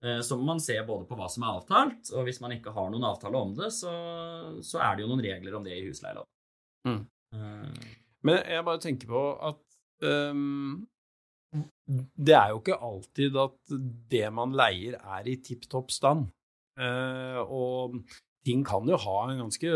uh, 0.05 0.21
så 0.25 0.37
må 0.37 0.43
man 0.51 0.61
se 0.61 0.75
både 0.85 1.05
på 1.09 1.15
hva 1.17 1.27
som 1.31 1.43
er 1.45 1.53
avtalt, 1.55 2.03
og 2.13 2.21
hvis 2.27 2.41
man 2.43 2.53
ikke 2.57 2.75
har 2.75 2.87
noen 2.93 3.09
avtale 3.09 3.37
om 3.39 3.51
det, 3.57 3.69
så, 3.73 3.93
så 4.65 4.77
er 4.85 4.91
det 4.93 5.01
jo 5.05 5.11
noen 5.13 5.25
regler 5.25 5.53
om 5.57 5.63
det 5.65 5.75
i 5.77 5.85
husleieloven. 5.87 6.31
Mm. 6.87 7.03
Uh, 7.33 7.75
Men 8.27 8.35
jeg 8.43 8.67
bare 8.67 8.83
tenker 8.83 9.07
på 9.09 9.21
at 9.49 9.63
um, 10.05 10.87
det 12.17 12.35
er 12.35 12.47
jo 12.51 12.57
ikke 12.61 12.83
alltid 12.83 13.31
at 13.41 13.59
det 14.11 14.27
man 14.35 14.55
leier, 14.57 14.93
er 14.99 15.23
i 15.29 15.41
tipp 15.41 15.63
topp 15.71 15.89
stand. 15.95 16.23
Uh, 16.77 17.39
og 17.41 17.81
ting 18.45 18.65
kan 18.67 18.89
jo 18.89 18.97
ha 19.01 19.17
en 19.31 19.41
ganske 19.45 19.69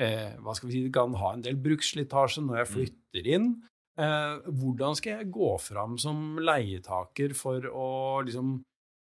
eh, 0.00 0.32
Hva 0.40 0.54
skal 0.56 0.68
vi 0.68 0.76
si, 0.76 0.86
det 0.86 0.94
kan 0.94 1.14
ha 1.20 1.34
en 1.34 1.44
del 1.44 1.58
bruksslitasje 1.60 2.44
når 2.46 2.62
jeg 2.62 2.72
flytter 2.72 3.30
inn. 3.36 3.52
Eh, 4.00 4.52
hvordan 4.56 4.96
skal 4.96 5.18
jeg 5.18 5.32
gå 5.34 5.50
fram 5.60 5.98
som 6.00 6.38
leietaker 6.40 7.34
for 7.36 7.66
å 7.68 7.88
liksom 8.24 8.62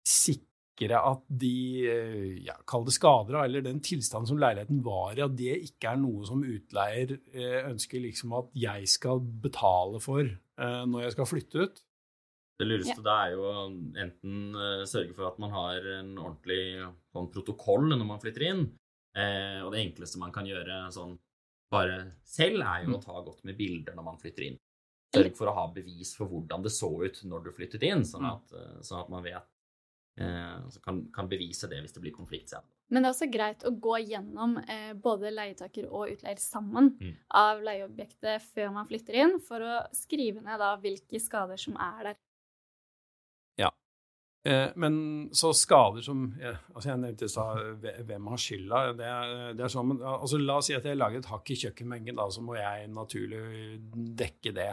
sikre 0.07 1.01
at 1.01 1.25
de 1.27 1.57
eh, 1.91 2.37
ja, 2.47 2.55
Kall 2.69 2.87
det 2.87 2.95
skader, 2.95 3.41
eller 3.43 3.65
den 3.67 3.81
tilstanden 3.83 4.31
som 4.31 4.39
leiligheten 4.39 4.79
var 4.87 5.19
i, 5.19 5.25
at 5.25 5.35
det 5.39 5.57
ikke 5.67 5.91
er 5.93 5.99
noe 5.99 6.29
som 6.29 6.45
utleier 6.47 7.17
eh, 7.33 7.67
ønsker 7.67 8.05
liksom 8.05 8.37
at 8.39 8.55
jeg 8.55 8.87
skal 8.91 9.23
betale 9.43 9.99
for 10.03 10.23
eh, 10.23 10.83
når 10.87 11.09
jeg 11.09 11.17
skal 11.17 11.31
flytte 11.33 11.67
ut. 11.67 11.83
Det 12.59 12.67
lureste 12.67 13.03
det 13.07 13.15
er 13.15 13.35
jo 13.35 13.51
enten 14.03 14.39
sørge 14.91 15.13
for 15.15 15.29
at 15.29 15.37
man 15.43 15.53
har 15.55 15.85
en 16.01 16.09
ordentlig 16.19 16.63
sånn 17.15 17.29
protokoll 17.31 17.85
når 17.87 18.07
man 18.07 18.23
flytter 18.23 18.47
inn, 18.49 18.65
eh, 19.19 19.59
og 19.65 19.73
det 19.75 19.83
enkleste 19.85 20.21
man 20.23 20.33
kan 20.35 20.47
gjøre 20.49 20.87
sånn 20.95 21.19
bare 21.73 21.99
selv, 22.25 22.63
er 22.65 22.87
jo 22.87 22.97
å 22.97 23.03
ta 23.03 23.19
godt 23.21 23.43
med 23.45 23.59
bilder 23.59 23.93
når 23.99 24.07
man 24.07 24.19
flytter 24.23 24.47
inn. 24.47 24.57
Sørg 25.15 25.35
for 25.37 25.49
å 25.51 25.55
ha 25.57 25.67
bevis 25.73 26.15
for 26.17 26.29
hvordan 26.29 26.65
det 26.65 26.73
så 26.73 26.89
ut 27.03 27.21
når 27.29 27.45
du 27.45 27.53
flyttet 27.57 27.85
inn, 27.89 28.05
sånn 28.09 28.25
at, 28.29 28.53
eh, 28.57 28.79
sånn 28.85 29.03
at 29.03 29.13
man 29.13 29.25
vet 29.25 29.45
eh, 30.21 30.57
så 30.73 30.81
kan, 30.85 31.03
kan 31.15 31.29
bevise 31.31 31.69
det 31.71 31.79
hvis 31.85 31.93
det 31.97 32.03
blir 32.05 32.13
konflikt 32.17 32.51
senere. 32.53 32.69
Men 32.91 33.05
det 33.05 33.09
er 33.11 33.15
også 33.15 33.29
greit 33.33 33.65
å 33.69 33.73
gå 33.85 33.99
gjennom 34.09 34.57
eh, 34.65 34.95
både 34.97 35.31
leietaker 35.35 35.91
og 35.93 36.15
utleier 36.15 36.41
sammen 36.41 36.95
Mm. 36.99 37.13
av 37.37 37.61
leieobjektet 37.63 38.43
før 38.55 38.73
man 38.73 38.89
flytter 38.89 39.15
inn, 39.21 39.35
for 39.45 39.61
å 39.61 39.77
skrive 39.93 40.41
ned 40.41 40.59
da 40.59 40.73
hvilke 40.81 41.21
skader 41.21 41.61
som 41.61 41.77
er 41.77 42.11
der. 42.11 42.17
Eh, 44.47 44.69
men 44.79 44.95
så 45.35 45.51
skader 45.57 46.05
som 46.07 46.29
altså 46.39 46.93
Jeg 46.93 47.01
nevnte 47.03 47.27
i 47.27 47.33
stad 47.33 47.87
hvem 48.07 48.29
har 48.33 48.43
skylda. 48.43 48.83
Det, 48.99 49.09
det 49.59 49.65
er 49.67 49.73
sånn, 49.73 49.97
altså 49.99 50.41
La 50.43 50.61
oss 50.61 50.71
si 50.71 50.77
at 50.79 50.87
jeg 50.87 50.99
lager 50.99 51.23
et 51.23 51.31
hakk 51.33 51.51
i 51.53 51.59
kjøkkenbenken, 51.65 52.19
da, 52.21 52.29
så 52.31 52.45
må 52.45 52.59
jeg 52.59 52.91
naturlig 52.95 53.43
dekke 54.19 54.55
det. 54.57 54.71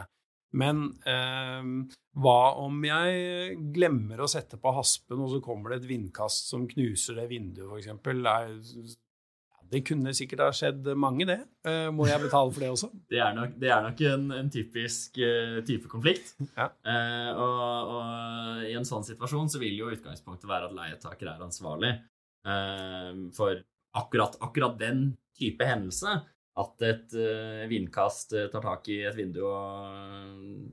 Men 0.56 0.86
eh, 1.08 1.66
hva 2.22 2.40
om 2.62 2.78
jeg 2.86 3.56
glemmer 3.74 4.22
å 4.22 4.30
sette 4.30 4.60
på 4.62 4.72
haspen, 4.76 5.20
og 5.20 5.34
så 5.34 5.42
kommer 5.44 5.74
det 5.74 5.82
et 5.82 5.90
vindkast 5.90 6.52
som 6.52 6.68
knuser 6.70 7.18
det 7.20 7.26
vinduet, 7.32 7.82
f.eks.? 7.82 8.96
Det 9.70 9.82
kunne 9.86 10.12
sikkert 10.16 10.44
ha 10.44 10.48
skjedd 10.54 10.86
mange, 10.98 11.26
det. 11.28 11.38
Eh, 11.66 11.88
må 11.94 12.06
jeg 12.08 12.22
betale 12.22 12.52
for 12.54 12.62
det 12.62 12.70
også? 12.72 12.90
Det 13.12 13.20
er 13.22 13.34
nok, 13.36 13.56
det 13.60 13.70
er 13.72 13.82
nok 13.84 14.02
en, 14.10 14.26
en 14.38 14.50
typisk 14.52 15.18
eh, 15.22 15.58
type 15.66 15.90
konflikt. 15.90 16.34
Ja. 16.56 16.68
Eh, 16.86 17.30
og, 17.32 17.92
og 17.96 18.64
i 18.68 18.74
en 18.78 18.86
sånn 18.88 19.06
situasjon 19.06 19.50
så 19.52 19.60
vil 19.62 19.76
jo 19.78 19.90
utgangspunktet 19.94 20.48
være 20.50 20.70
at 20.70 20.76
leietaker 20.76 21.32
er 21.32 21.44
ansvarlig 21.46 21.92
eh, 21.92 23.12
for 23.36 23.62
akkurat, 23.96 24.38
akkurat 24.46 24.78
den 24.80 25.08
type 25.38 25.66
hendelse. 25.66 26.18
At 26.56 26.86
et 26.88 27.16
eh, 27.20 27.64
vindkast 27.68 28.36
tar 28.52 28.64
tak 28.64 28.86
i 28.92 29.02
et 29.08 29.16
vindu 29.18 29.42
og 29.44 30.70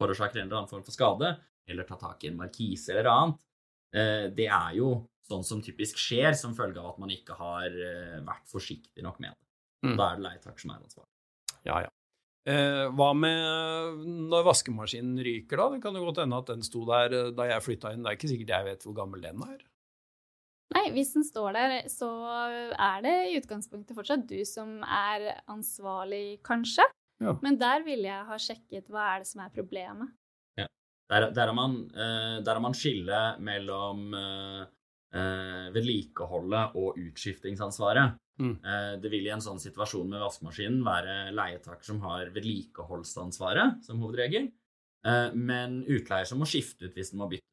forårsaker 0.00 0.40
en 0.40 0.46
eller 0.48 0.62
annen 0.62 0.70
form 0.70 0.84
for 0.86 0.94
skade, 0.94 1.34
eller 1.68 1.86
tar 1.88 2.00
tak 2.00 2.24
i 2.24 2.30
en 2.30 2.38
markise 2.38 2.94
eller 2.94 3.10
annet. 3.10 3.42
Eh, 3.94 4.28
det 4.34 4.48
er 4.50 4.78
jo 4.78 4.94
sånn 5.28 5.44
som 5.46 5.62
typisk 5.64 5.98
skjer 6.00 6.34
som 6.36 6.54
følge 6.56 6.80
av 6.82 6.92
at 6.94 7.02
man 7.02 7.12
ikke 7.14 7.36
har 7.38 7.68
eh, 7.72 8.20
vært 8.24 8.48
forsiktig 8.50 9.04
nok 9.04 9.20
med 9.22 9.32
det. 9.32 9.40
Mm. 9.84 9.98
Da 9.98 10.08
er 10.08 10.18
det 10.18 10.26
leitak 10.26 10.60
som 10.60 10.72
er 10.74 10.80
ansvarlig. 10.80 11.12
Ja, 11.64 11.84
ja. 11.86 11.92
Eh, 12.44 12.86
hva 12.92 13.12
med 13.16 14.02
når 14.28 14.42
vaskemaskinen 14.50 15.16
ryker, 15.24 15.60
da? 15.60 15.68
Det 15.72 15.84
kan 15.84 15.96
jo 15.96 16.04
godt 16.04 16.20
hende 16.20 16.40
at 16.42 16.50
den 16.50 16.64
sto 16.66 16.82
der 16.88 17.14
eh, 17.16 17.30
da 17.36 17.46
jeg 17.48 17.64
flytta 17.64 17.94
inn. 17.94 18.02
Det 18.04 18.10
er 18.10 18.18
ikke 18.18 18.32
sikkert 18.34 18.52
jeg 18.52 18.68
vet 18.68 18.84
hvor 18.84 18.98
gammel 18.98 19.24
den 19.24 19.46
er. 19.46 19.62
Nei, 20.74 20.84
hvis 20.96 21.14
den 21.14 21.24
står 21.24 21.54
der, 21.54 21.72
så 21.92 22.08
er 22.72 23.02
det 23.04 23.14
i 23.30 23.38
utgangspunktet 23.38 23.96
fortsatt 23.96 24.24
du 24.26 24.40
som 24.48 24.80
er 24.82 25.30
ansvarlig, 25.52 26.40
kanskje. 26.44 26.86
Ja. 27.22 27.36
Men 27.44 27.56
der 27.60 27.84
ville 27.86 28.08
jeg 28.08 28.28
ha 28.28 28.38
sjekket 28.40 28.90
hva 28.90 29.06
er 29.12 29.22
det 29.22 29.30
som 29.30 29.44
er 29.44 29.52
problemet. 29.54 30.10
Der, 31.10 31.30
der, 31.36 31.50
har 31.50 31.56
man, 31.56 31.76
eh, 31.92 32.38
der 32.44 32.56
har 32.56 32.62
man 32.64 32.74
skille 32.76 33.20
mellom 33.44 34.14
eh, 34.16 34.62
eh, 35.14 35.66
vedlikeholdet 35.74 36.76
og 36.80 37.00
utskiftingsansvaret. 37.00 38.16
Mm. 38.34 38.56
Det 38.98 39.10
vil 39.12 39.28
i 39.28 39.30
en 39.30 39.42
sånn 39.44 39.60
situasjon 39.62 40.08
med 40.10 40.18
vaskemaskinen 40.18 40.80
være 40.82 41.12
leietaker 41.38 41.86
som 41.86 42.00
har 42.02 42.32
vedlikeholdsansvaret 42.34 43.84
som 43.86 44.00
hovedregel, 44.02 44.48
men 45.38 45.76
utleier 45.86 46.26
som 46.26 46.42
må 46.42 46.48
skifte 46.50 46.88
ut 46.88 46.98
hvis 46.98 47.12
den 47.12 47.20
må 47.20 47.28
bytte. 47.30 47.46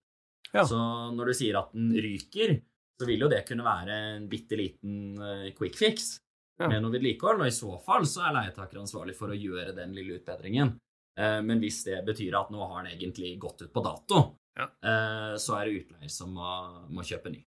Ja. 0.56 0.64
Så 0.66 0.80
når 1.14 1.30
du 1.30 1.34
sier 1.38 1.60
at 1.60 1.70
den 1.78 1.94
ryker, 1.94 2.56
så 2.98 3.06
vil 3.06 3.22
jo 3.22 3.30
det 3.30 3.44
kunne 3.46 3.68
være 3.68 4.00
en 4.16 4.26
bitte 4.32 4.58
liten 4.58 5.22
quick 5.54 5.78
fix 5.78 6.16
Ja. 6.58 6.66
med 6.66 6.82
noe 6.82 6.96
vedlikehold, 6.98 7.46
og 7.46 7.52
i 7.52 7.54
så 7.54 7.78
fall 7.86 8.10
så 8.10 8.26
er 8.26 8.40
leietaker 8.40 8.82
ansvarlig 8.82 9.14
for 9.22 9.30
å 9.30 9.38
gjøre 9.38 9.78
den 9.78 9.94
lille 9.94 10.18
utbedringen. 10.18 10.80
Eh, 11.18 11.42
Men 11.42 11.60
hvis 11.60 11.84
det 11.86 12.04
betyr 12.08 12.38
at 12.40 12.52
nå 12.54 12.64
har 12.68 12.84
den 12.84 12.94
egentlig 12.98 13.38
gått 13.40 13.62
ut 13.62 13.74
på 13.74 13.84
dato, 13.84 14.38
Ja. 14.58 14.68
eh, 14.84 15.36
så 15.38 15.58
er 15.60 15.66
det 15.66 15.82
utleier 15.86 16.10
som 16.12 16.34
må, 16.34 16.52
må 16.90 17.02
kjøpe 17.04 17.32
ny. 17.32 17.44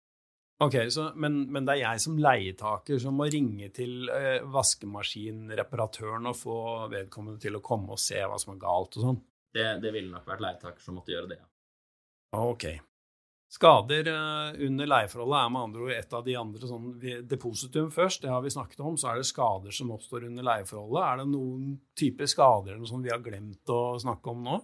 Ok, 0.61 0.75
så, 0.91 1.13
men, 1.15 1.45
men 1.53 1.65
det 1.65 1.77
er 1.77 1.85
jeg 1.85 2.01
som 2.03 2.17
leietaker 2.19 2.99
som 2.99 3.15
må 3.15 3.29
ringe 3.31 3.69
til 3.71 4.09
eh, 4.11 4.41
vaskemaskinreparatøren 4.43 6.27
og 6.27 6.37
få 6.37 6.57
vedkommende 6.91 7.39
til 7.41 7.55
å 7.59 7.63
komme 7.63 7.95
og 7.95 8.01
se 8.03 8.19
hva 8.27 8.39
som 8.43 8.55
er 8.57 8.59
galt 8.63 8.97
og 8.99 9.05
sånn? 9.05 9.21
Det, 9.55 9.67
det 9.83 9.93
ville 9.95 10.11
nok 10.11 10.27
vært 10.27 10.43
leietaker 10.43 10.83
som 10.83 10.99
måtte 10.99 11.15
gjøre 11.15 11.31
det. 11.31 11.39
ja. 11.39 12.43
Ok. 12.43 12.65
Skader 13.49 14.09
eh, 14.13 14.67
under 14.67 14.89
leieforholdet 14.91 15.39
er 15.41 15.53
med 15.53 15.63
andre 15.63 15.85
ord 15.87 15.93
et 15.95 16.11
av 16.13 16.25
de 16.27 16.35
andre 16.37 16.69
sånn 16.69 16.89
Depositum 17.31 17.87
først, 17.93 18.21
det 18.21 18.33
har 18.33 18.43
vi 18.45 18.53
snakket 18.53 18.83
om. 18.85 18.99
Så 19.01 19.09
er 19.09 19.21
det 19.21 19.29
skader 19.29 19.73
som 19.73 19.93
oppstår 19.95 20.27
under 20.29 20.45
leieforholdet. 20.45 21.05
Er 21.07 21.23
det 21.23 21.29
noen 21.31 21.71
type 21.97 22.29
skader 22.29 22.77
som 22.89 23.01
vi 23.05 23.13
har 23.13 23.23
glemt 23.25 23.73
å 23.73 23.81
snakke 24.03 24.35
om 24.35 24.43
nå? 24.45 24.59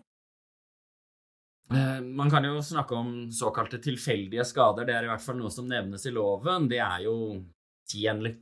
Eh, 1.72 2.02
Man 2.04 2.28
kan 2.30 2.44
jo 2.44 2.60
snakke 2.60 2.98
om 2.98 3.14
såkalte 3.32 3.80
tilfeldige 3.80 4.44
skader. 4.44 4.84
Det 4.84 4.98
er 4.98 5.08
i 5.08 5.12
hvert 5.14 5.24
fall 5.24 5.40
noe 5.40 5.52
som 5.54 5.68
nevnes 5.70 6.04
i 6.04 6.12
loven. 6.12 6.68
Det 6.68 6.82
er 6.84 7.06
jo 7.06 7.16
si 7.88 8.04
en 8.08 8.20
le 8.20 8.34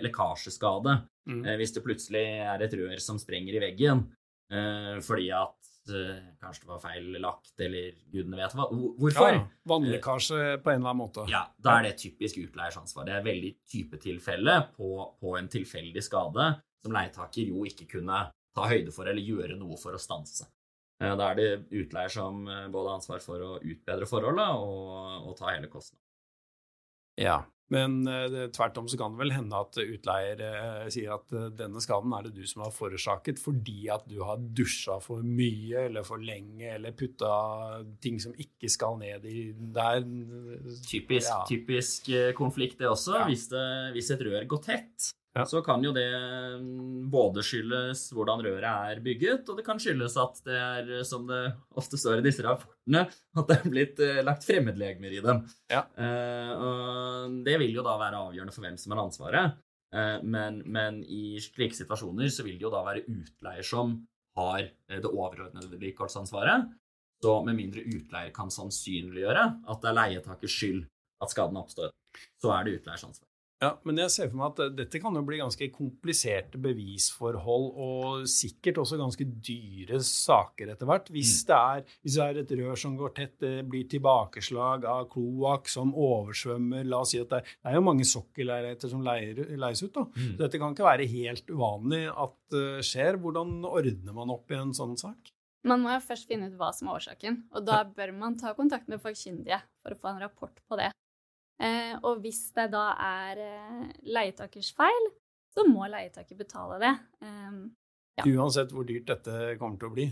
lekkasjeskade. 0.00 0.96
Mm. 1.28 1.44
Eh, 1.44 1.58
Hvis 1.60 1.76
det 1.76 1.84
plutselig 1.84 2.24
er 2.40 2.64
et 2.64 2.78
rør 2.80 2.96
som 3.04 3.20
sprenger 3.20 3.60
i 3.60 3.64
veggen 3.68 4.06
fordi 5.06 5.28
at 5.30 5.59
kanskje 6.40 6.64
det 6.64 6.70
var 6.70 6.80
feil 6.82 7.08
lagt, 7.22 7.52
eller 7.60 7.90
gudene 8.12 8.38
vet 8.40 8.54
hva. 8.56 8.66
Hvorfor? 8.72 9.32
Ja, 9.36 9.42
Vannlekkasje 9.72 10.40
på 10.64 10.70
en 10.72 10.80
eller 10.80 10.90
annen 10.92 11.00
måte. 11.02 11.24
Ja, 11.30 11.42
da 11.58 11.78
er 11.78 11.88
det 11.88 11.96
typisk 12.02 12.38
utleiers 12.42 12.78
ansvar. 12.80 13.06
Det 13.08 13.14
er 13.16 13.22
et 13.22 13.28
veldig 13.28 13.52
typetilfelle 13.72 14.56
på, 14.76 14.90
på 15.20 15.36
en 15.38 15.48
tilfeldig 15.52 16.02
skade 16.06 16.48
som 16.80 16.94
leietaker 16.96 17.50
jo 17.52 17.66
ikke 17.68 17.88
kunne 17.98 18.22
ta 18.56 18.66
høyde 18.70 18.92
for 18.94 19.06
eller 19.10 19.22
gjøre 19.22 19.58
noe 19.60 19.76
for 19.78 19.94
å 19.94 20.00
stanse. 20.00 20.46
Eh, 21.02 21.14
Da 21.16 21.30
er 21.30 21.38
det 21.38 21.48
utleier 21.70 22.10
som 22.12 22.46
eh, 22.48 22.68
både 22.72 22.88
har 22.90 22.98
ansvar 23.00 23.20
for 23.24 23.40
å 23.46 23.50
utbedre 23.60 24.08
forholdet 24.08 24.48
og, 24.56 25.28
og 25.28 25.36
ta 25.38 25.52
hele 25.54 25.68
kostnaden. 25.72 26.02
Ja. 27.20 27.42
Men 27.70 28.00
eh, 28.10 28.48
tvert 28.50 28.78
om 28.80 28.88
så 28.90 28.98
kan 28.98 29.12
det 29.14 29.20
vel 29.22 29.30
hende 29.36 29.54
at 29.62 29.76
utleier 29.78 30.40
eh, 30.42 30.88
sier 30.90 31.12
at 31.14 31.30
eh, 31.38 31.44
denne 31.54 31.78
skaden 31.82 32.10
er 32.16 32.26
det 32.26 32.32
du 32.34 32.42
som 32.50 32.64
har 32.64 32.72
forårsaket 32.74 33.38
fordi 33.38 33.84
at 33.94 34.08
du 34.10 34.16
har 34.26 34.40
dusja 34.42 34.96
for 35.04 35.22
mye 35.22 35.84
eller 35.86 36.02
for 36.06 36.18
lenge 36.18 36.66
eller 36.74 36.96
putta 36.98 37.30
ting 38.02 38.18
som 38.22 38.34
ikke 38.34 38.70
skal 38.74 38.98
ned 38.98 39.24
i 39.30 39.52
der. 39.54 40.02
Typisk, 40.88 41.30
Ja. 41.30 41.44
typisk 41.46 42.10
konflikt, 42.34 42.78
det 42.82 42.88
også. 42.90 43.14
Ja. 43.20 43.24
Hvis, 43.30 43.46
det, 43.52 43.64
hvis 43.94 44.10
et 44.16 44.20
rør 44.26 44.46
går 44.50 44.62
tett, 44.66 45.12
Ja. 45.36 45.44
så 45.46 45.60
kan 45.62 45.78
jo 45.84 45.92
det 45.94 46.08
mm, 46.58 47.06
både 47.12 47.38
skyldes 47.46 48.08
hvordan 48.16 48.42
røret 48.42 48.66
er 48.66 48.98
bygget, 49.04 49.46
og 49.48 49.56
det 49.60 49.64
kan 49.64 49.78
skyldes 49.78 50.16
at 50.18 50.40
det 50.44 50.56
er, 50.58 51.04
som 51.06 51.28
det 51.30 51.52
ofte 51.78 51.94
står 52.00 52.18
i 52.18 52.24
disse 52.26 52.42
rapportene, 52.42 52.74
at 52.98 53.48
det 53.50 53.56
er 53.56 53.72
blitt 53.72 54.02
eh, 54.04 54.20
lagt 54.26 54.46
fremmedlegemer 54.46 55.14
i 55.16 55.22
dem. 55.24 55.42
Ja. 55.70 55.84
Eh, 55.94 56.52
og 56.56 57.40
det 57.46 57.56
vil 57.62 57.74
jo 57.76 57.84
da 57.86 57.96
være 58.00 58.22
avgjørende 58.28 58.54
for 58.54 58.66
hvem 58.66 58.78
som 58.80 58.94
har 58.94 59.02
ansvaret. 59.04 59.58
Eh, 59.94 60.18
men, 60.22 60.60
men 60.66 61.00
i 61.04 61.38
slike 61.42 61.78
situasjoner 61.78 62.32
så 62.32 62.46
vil 62.46 62.58
det 62.58 62.66
jo 62.66 62.74
da 62.74 62.82
være 62.86 63.06
utleier 63.06 63.66
som 63.66 63.98
har 64.38 64.62
det 64.88 65.10
overordnede 65.10 65.72
vedlikeholdsansvaret. 65.72 66.68
Så 67.20 67.32
med 67.44 67.58
mindre 67.58 67.82
utleier 67.84 68.30
kan 68.32 68.52
sannsynliggjøre 68.52 69.42
at 69.68 69.82
det 69.82 69.90
er 69.90 69.98
leietakers 69.98 70.54
skyld 70.54 70.84
at 71.20 71.32
skaden 71.34 71.58
oppstår, 71.60 71.90
så 72.40 72.54
er 72.54 72.64
det 72.64 72.78
utleiers 72.78 73.04
ansvar. 73.04 73.29
Ja, 73.60 73.74
men 73.84 73.98
jeg 74.00 74.08
ser 74.08 74.28
for 74.30 74.38
meg 74.40 74.54
at 74.54 74.76
dette 74.78 74.98
kan 75.02 75.12
jo 75.12 75.20
bli 75.26 75.36
ganske 75.36 75.66
kompliserte 75.74 76.56
bevisforhold 76.64 77.66
og 77.84 78.22
sikkert 78.32 78.78
også 78.80 78.96
ganske 78.96 79.26
dyre 79.28 79.98
saker 80.00 80.70
etter 80.72 80.88
hvert. 80.88 81.10
Hvis, 81.12 81.34
det 81.48 81.58
er, 81.58 81.82
hvis 82.00 82.16
det 82.16 82.24
er 82.24 82.38
et 82.40 82.54
rør 82.56 82.80
som 82.80 82.94
går 82.96 83.12
tett, 83.18 83.34
det 83.44 83.66
blir 83.68 83.84
tilbakeslag 83.92 84.86
av 84.88 85.10
kloakk 85.12 85.68
som 85.68 85.92
oversvømmer 85.92 86.88
La 86.88 87.02
oss 87.04 87.12
si 87.12 87.20
at 87.20 87.28
det 87.34 87.42
er, 87.42 87.50
det 87.60 87.68
er 87.74 87.76
jo 87.76 87.84
mange 87.90 88.06
sokkelleiligheter 88.08 88.92
som 88.94 89.04
leier, 89.04 89.42
leies 89.60 89.84
ut. 89.84 89.92
da. 89.92 90.06
Så 90.16 90.38
dette 90.40 90.62
kan 90.62 90.72
ikke 90.72 90.88
være 90.88 91.10
helt 91.12 91.52
uvanlig 91.52 92.06
at 92.08 92.38
det 92.56 92.64
skjer. 92.88 93.20
Hvordan 93.20 93.58
ordner 93.68 94.16
man 94.16 94.32
opp 94.32 94.48
i 94.48 94.56
en 94.56 94.72
sånn 94.76 94.96
sak? 95.00 95.34
Man 95.68 95.84
må 95.84 95.92
jo 95.92 96.00
først 96.00 96.32
finne 96.32 96.48
ut 96.48 96.56
hva 96.56 96.70
som 96.72 96.88
er 96.88 96.96
årsaken, 96.96 97.42
og 97.52 97.68
da 97.68 97.82
bør 97.84 98.16
man 98.16 98.40
ta 98.40 98.54
kontakt 98.56 98.88
med 98.88 99.04
forkyndige 99.04 99.60
for 99.84 99.92
å 99.92 100.00
få 100.00 100.14
en 100.14 100.24
rapport 100.24 100.64
på 100.64 100.80
det. 100.80 100.88
Eh, 101.60 101.94
og 102.02 102.22
hvis 102.24 102.52
det 102.56 102.70
da 102.72 102.86
er 103.04 103.40
eh, 103.44 103.82
leietakers 104.08 104.70
feil, 104.76 105.10
så 105.52 105.66
må 105.68 105.84
leietaker 105.92 106.36
betale 106.38 106.78
det. 106.82 106.94
Eh, 107.26 107.60
Ja. 108.20 108.24
Uansett 108.26 108.72
hvor 108.74 108.84
dyrt 108.84 109.06
dette 109.08 109.56
kommer 109.60 109.78
til 109.80 109.88
å 109.88 109.94
bli. 109.94 110.06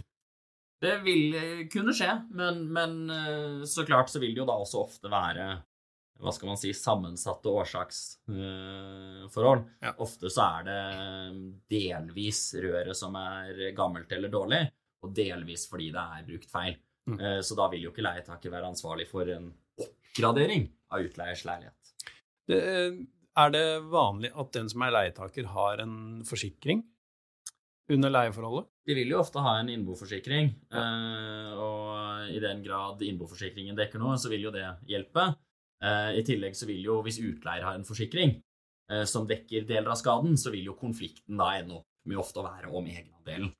Det 0.81 0.95
vil 1.03 1.35
eh, 1.35 1.65
kunne 1.73 1.93
skje, 1.93 2.13
men, 2.39 2.63
men 2.73 3.11
så 3.67 3.85
klart 3.89 4.09
så 4.13 4.21
vil 4.23 4.33
det 4.37 4.41
jo 4.45 4.47
da 4.49 4.55
også 4.63 4.79
ofte 4.85 5.11
være 5.13 5.49
hva 6.19 6.33
skal 6.35 6.49
man 6.51 6.59
si, 6.59 6.73
sammensatte 6.75 7.47
årsaksforhold. 8.27 9.61
Ja. 9.85 9.93
Ofte 10.03 10.31
så 10.33 10.43
er 10.59 10.65
det 10.67 10.79
delvis 11.71 12.41
røret 12.59 12.97
som 12.99 13.15
er 13.21 13.61
gammelt 13.77 14.11
eller 14.13 14.33
dårlig, 14.33 14.65
og 15.05 15.13
delvis 15.15 15.69
fordi 15.71 15.91
det 15.95 16.03
er 16.19 16.27
brukt 16.27 16.51
feil. 16.51 16.75
Mm. 17.09 17.19
Eh, 17.21 17.41
Så 17.47 17.55
da 17.59 17.69
vil 17.73 17.85
jo 17.87 17.93
ikke 17.93 18.03
leietaker 18.07 18.51
være 18.53 18.71
ansvarlig 18.73 19.07
for 19.11 19.31
en 19.31 19.53
oppgradering 20.09 20.69
av 20.93 21.05
utleiers 21.07 21.45
leilighet. 21.47 21.75
Det, 22.49 22.61
er 23.39 23.51
det 23.55 23.67
vanlig 23.93 24.33
at 24.35 24.55
den 24.57 24.71
som 24.71 24.83
er 24.83 24.95
leietaker, 24.95 25.51
har 25.53 25.83
en 25.85 26.25
forsikring 26.27 26.83
under 27.93 28.13
leieforholdet? 28.13 28.69
De 28.89 28.97
vil 28.97 29.13
jo 29.13 29.21
ofte 29.21 29.43
ha 29.45 29.59
en 29.61 29.69
innboforsikring, 29.73 30.51
eh, 30.73 31.53
og 31.55 32.33
i 32.33 32.41
den 32.43 32.65
grad 32.65 33.05
innboforsikringen 33.05 33.77
dekker 33.77 34.01
noe, 34.03 34.17
så 34.19 34.33
vil 34.33 34.49
jo 34.49 34.55
det 34.55 34.67
hjelpe. 34.89 35.29
Eh, 35.85 36.19
I 36.19 36.25
tillegg 36.27 36.57
så 36.57 36.67
vil 36.69 36.83
jo, 36.83 36.99
hvis 37.05 37.21
utleier 37.23 37.67
har 37.69 37.79
en 37.79 37.87
forsikring 37.87 38.35
eh, 38.91 39.05
som 39.05 39.29
dekker 39.29 39.69
deler 39.69 39.93
av 39.93 40.01
skaden, 40.01 40.37
så 40.41 40.53
vil 40.55 40.73
jo 40.73 40.79
konflikten 40.81 41.39
da 41.39 41.53
ende 41.59 41.79
opp 41.79 42.09
med 42.09 42.19
ofte 42.19 42.41
å 42.41 42.49
være 42.49 42.73
om 42.73 42.89
egenandelen. 42.89 43.53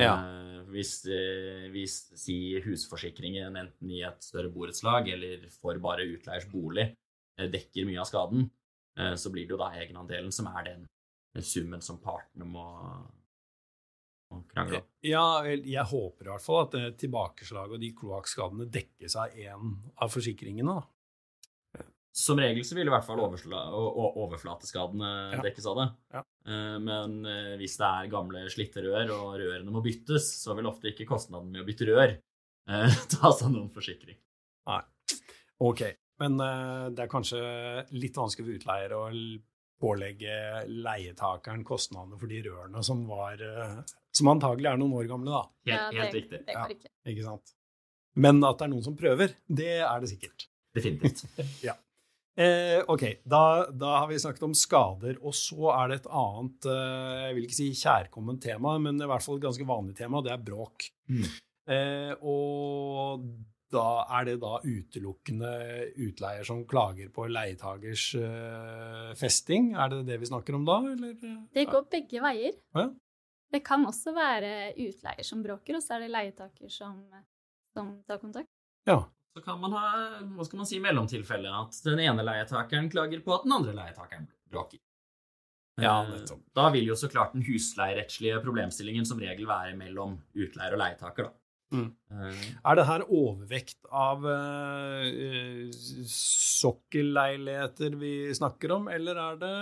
Ja. 0.00 0.14
Eh, 0.18 0.50
Hvis, 0.74 1.04
eh, 1.06 1.68
hvis 1.70 1.92
si 2.18 2.58
husforsikringen 2.64 3.54
enten 3.60 3.90
i 3.94 4.00
et 4.02 4.24
større 4.24 4.50
borettslag 4.50 5.06
eller 5.12 5.44
for 5.54 5.78
bare 5.78 6.02
utleiers 6.08 6.48
bolig 6.50 6.88
eh, 7.38 7.46
dekker 7.52 7.86
mye 7.86 8.00
av 8.02 8.08
skaden, 8.10 8.50
så 8.94 9.26
blir 9.34 9.42
det 9.42 9.50
jo 9.50 9.56
da 9.58 9.72
egenandelen 9.74 10.30
som 10.30 10.46
er 10.46 10.62
den 10.68 10.82
summen 11.42 11.80
som 11.82 11.96
partene 11.98 12.46
må, 12.46 12.62
må 14.30 14.38
krangle 14.52 14.78
om. 14.84 14.84
Ja, 15.02 15.42
jeg 15.42 15.82
håper 15.90 16.28
i 16.28 16.30
hvert 16.30 16.44
fall 16.44 16.60
at 16.62 16.98
tilbakeslaget 17.02 17.74
og 17.74 17.82
de 17.82 17.90
kloakkskadene 17.98 18.68
dekkes 18.70 19.16
av 19.18 19.34
én 19.34 19.72
av 19.98 20.14
forsikringene. 20.14 20.76
da. 20.78 20.86
Som 22.14 22.38
regel 22.38 22.62
så 22.62 22.76
vil 22.78 22.86
i 22.86 22.92
hvert 22.94 23.04
fall 23.08 23.18
overflateskadene 23.18 25.08
Ja. 25.34 25.40
dekkes 25.42 25.66
av 25.66 25.76
det. 25.80 25.86
Ja. 26.14 26.20
Eh, 26.46 26.78
Men 26.78 27.16
eh, 27.26 27.56
hvis 27.58 27.76
det 27.80 27.88
er 27.88 28.10
gamle 28.12 28.44
slitte 28.52 28.82
rør, 28.84 29.10
og 29.16 29.34
rørene 29.40 29.70
må 29.74 29.82
byttes, 29.82 30.28
så 30.42 30.54
vil 30.54 30.66
ofte 30.70 30.92
ikke 30.92 31.06
kostnaden 31.10 31.50
med 31.50 31.62
å 31.64 31.66
bytte 31.66 31.88
rør 31.90 32.14
ta 33.12 33.32
seg 33.34 33.50
noen 33.52 33.70
forsikring. 33.74 34.16
Ok, 35.60 35.82
men 36.20 36.38
eh, 36.40 36.86
det 36.94 37.04
er 37.04 37.10
kanskje 37.12 37.40
litt 37.94 38.16
vanskelig 38.16 38.46
for 38.46 38.54
utleier 38.60 38.94
å 38.96 39.02
pålegge 39.84 40.34
leietakeren 40.70 41.64
kostnadene 41.66 42.16
for 42.18 42.30
de 42.30 42.40
rørene 42.46 42.82
som 42.86 43.02
var 43.10 43.40
eh, 43.42 43.82
Som 44.14 44.30
antagelig 44.32 44.70
er 44.70 44.78
noen 44.80 44.94
år 44.96 45.08
gamle, 45.10 45.30
da. 45.34 45.42
Helt, 45.66 45.94
ja, 45.98 46.02
helt 46.04 46.14
riktig. 46.14 46.40
Det 46.46 46.54
går 46.54 46.70
Ja. 46.70 46.90
ikke. 47.10 47.24
Sant? 47.26 47.54
Men 48.14 48.38
at 48.46 48.58
det 48.60 48.64
er 48.68 48.70
noen 48.76 48.84
som 48.86 48.94
prøver, 48.96 49.34
det 49.50 49.72
er 49.82 50.00
det 50.00 50.08
sikkert. 50.14 50.46
Definitivt. 50.74 51.24
Eh, 52.34 52.80
ok, 52.90 53.02
da, 53.22 53.70
da 53.70 53.92
har 54.00 54.08
vi 54.10 54.18
snakket 54.18 54.42
om 54.42 54.54
skader, 54.58 55.20
og 55.22 55.36
så 55.38 55.70
er 55.76 55.90
det 55.90 56.00
et 56.00 56.08
annet, 56.10 56.66
eh, 56.66 57.18
jeg 57.28 57.36
vil 57.36 57.44
ikke 57.46 57.58
si 57.60 57.68
kjærkomment 57.78 58.42
tema, 58.42 58.74
men 58.82 58.98
i 58.98 59.06
hvert 59.06 59.22
fall 59.22 59.38
et 59.38 59.46
ganske 59.46 59.66
vanlig 59.68 59.94
tema, 60.00 60.22
det 60.24 60.32
er 60.34 60.42
bråk. 60.42 60.88
Mm. 61.14 61.28
Eh, 61.74 62.10
og 62.26 63.28
da 63.74 63.86
er 64.18 64.26
det 64.28 64.34
da 64.42 64.58
utelukkende 64.62 65.52
utleier 66.04 66.46
som 66.46 66.64
klager 66.68 67.08
på 67.14 67.28
leietagers 67.30 68.10
eh, 68.18 69.14
festing? 69.18 69.72
Er 69.78 69.94
det 69.94 70.02
det 70.10 70.18
vi 70.22 70.30
snakker 70.30 70.58
om 70.58 70.66
da, 70.66 70.80
eller? 70.90 71.16
Det 71.54 71.68
går 71.70 71.88
begge 71.94 72.22
veier. 72.22 72.58
Ja. 72.74 72.88
Det 73.54 73.62
kan 73.62 73.86
også 73.86 74.14
være 74.16 74.72
utleier 74.74 75.26
som 75.26 75.42
bråker, 75.42 75.78
og 75.78 75.86
så 75.86 75.96
er 75.96 76.04
det 76.04 76.14
leietaker 76.16 76.70
som, 76.72 76.98
som 77.74 77.94
tar 78.10 78.18
kontakt. 78.22 78.50
Ja. 78.90 79.04
Så 79.34 79.42
kan 79.42 79.58
man 79.60 79.72
ha 79.74 79.84
hva 80.36 80.44
skal 80.46 80.60
man 80.60 80.68
si, 80.70 80.78
mellomtilfelle 80.82 81.50
at 81.50 81.78
den 81.84 81.98
ene 82.04 82.22
leietakeren 82.22 82.86
klager 82.92 83.22
på 83.24 83.34
at 83.34 83.42
den 83.46 83.56
andre 83.56 83.74
leietakeren 83.74 84.28
bråker. 84.50 84.78
Ja, 85.82 86.04
Eh, 86.04 86.10
nettopp. 86.12 86.42
Da 86.54 86.68
vil 86.70 86.86
jo 86.86 86.94
så 86.94 87.08
klart 87.10 87.32
den 87.34 87.42
husleierettslige 87.42 88.38
problemstillingen 88.44 89.04
som 89.08 89.18
regel 89.18 89.48
være 89.50 89.74
mellom 89.76 90.20
utleier 90.38 90.76
og 90.76 90.78
leietaker. 90.84 91.24
da. 91.26 91.32
Mm. 91.74 91.88
Eh, 92.12 92.44
Er 92.64 92.74
det 92.78 92.84
her 92.86 93.02
overvekt 93.10 93.80
av 93.90 94.22
eh, 94.22 95.08
eh, 95.10 95.70
sokkelleiligheter 96.14 97.96
vi 97.98 98.12
snakker 98.38 98.70
om, 98.76 98.86
eller 98.88 99.18
er 99.18 99.36
det 99.40 99.54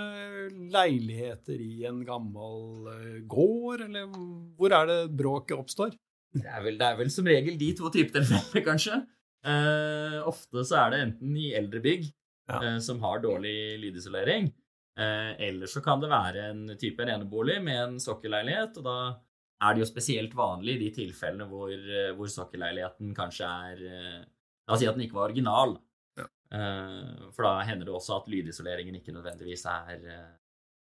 leiligheter 0.74 1.56
i 1.60 1.84
en 1.88 2.04
gammel 2.04 3.24
gård, 3.26 3.80
eller 3.88 4.12
hvor 4.58 4.76
er 4.76 4.86
det 4.90 5.00
bråket 5.16 5.56
oppstår? 5.56 5.96
Det 6.34 6.44
er, 6.48 6.62
vel, 6.64 6.76
det 6.80 6.86
er 6.86 6.96
vel 7.00 7.10
som 7.12 7.26
regel 7.28 7.56
de 7.60 7.72
to 7.76 7.88
tilfeller, 7.92 8.44
kanskje. 8.68 9.00
Eh, 9.44 10.18
ofte 10.28 10.62
så 10.64 10.76
er 10.84 10.90
det 10.92 11.00
enten 11.06 11.36
i 11.36 11.48
eldre 11.58 11.80
bygg 11.82 12.04
Ja. 12.48 12.60
eh, 12.62 12.78
som 12.78 13.00
har 13.00 13.18
dårlig 13.22 13.78
lydisolering, 13.80 14.52
eh, 14.98 15.32
eller 15.48 15.66
så 15.66 15.82
kan 15.82 16.00
det 16.00 16.10
være 16.10 16.50
en 16.50 16.76
type 16.78 17.02
enebolig 17.02 17.62
med 17.62 17.80
en 17.88 17.96
sokkelleilighet, 17.98 18.76
og 18.78 18.84
da 18.84 18.96
er 19.62 19.74
det 19.74 19.80
jo 19.82 19.86
spesielt 19.90 20.34
vanlig 20.34 20.74
i 20.74 20.78
de 20.78 20.90
tilfellene 20.90 21.46
hvor, 21.48 21.70
hvor 22.16 22.26
sokkelleiligheten 22.26 23.14
kanskje 23.14 23.46
er 23.46 23.82
eh, 23.86 24.24
La 24.68 24.74
oss 24.74 24.80
si 24.80 24.86
at 24.86 24.94
den 24.94 25.02
ikke 25.08 25.18
var 25.18 25.30
original. 25.30 25.72
Ja. 26.16 26.24
Eh, 26.54 27.30
for 27.34 27.42
da 27.42 27.64
hender 27.66 27.84
det 27.86 27.94
også 27.94 28.20
at 28.20 28.28
lydisoleringen 28.30 28.94
ikke 28.94 29.12
nødvendigvis 29.12 29.64
er, 29.66 30.04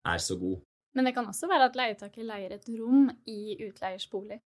er 0.06 0.18
så 0.18 0.40
god. 0.40 0.62
Men 0.96 1.06
det 1.06 1.14
kan 1.14 1.28
også 1.30 1.48
være 1.48 1.66
at 1.70 1.76
leietaker 1.78 2.24
leier 2.26 2.56
et 2.56 2.66
rom 2.80 3.12
i 3.28 3.58
utleiers 3.68 4.08
bolig. 4.10 4.40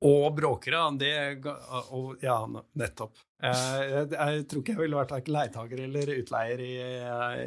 Og 0.00 0.30
bråkere, 0.32 0.80
det 0.96 1.44
og, 1.44 2.14
Ja, 2.24 2.38
nettopp. 2.48 3.18
Eh, 3.42 3.80
Jeg, 3.84 4.08
jeg 4.12 4.46
tror 4.48 4.62
ikke 4.62 4.72
jeg 4.74 4.80
ville 4.80 4.96
vært 4.96 5.12
verken 5.28 5.82
eller 5.84 6.12
utleier 6.14 6.60
i, 6.64 6.72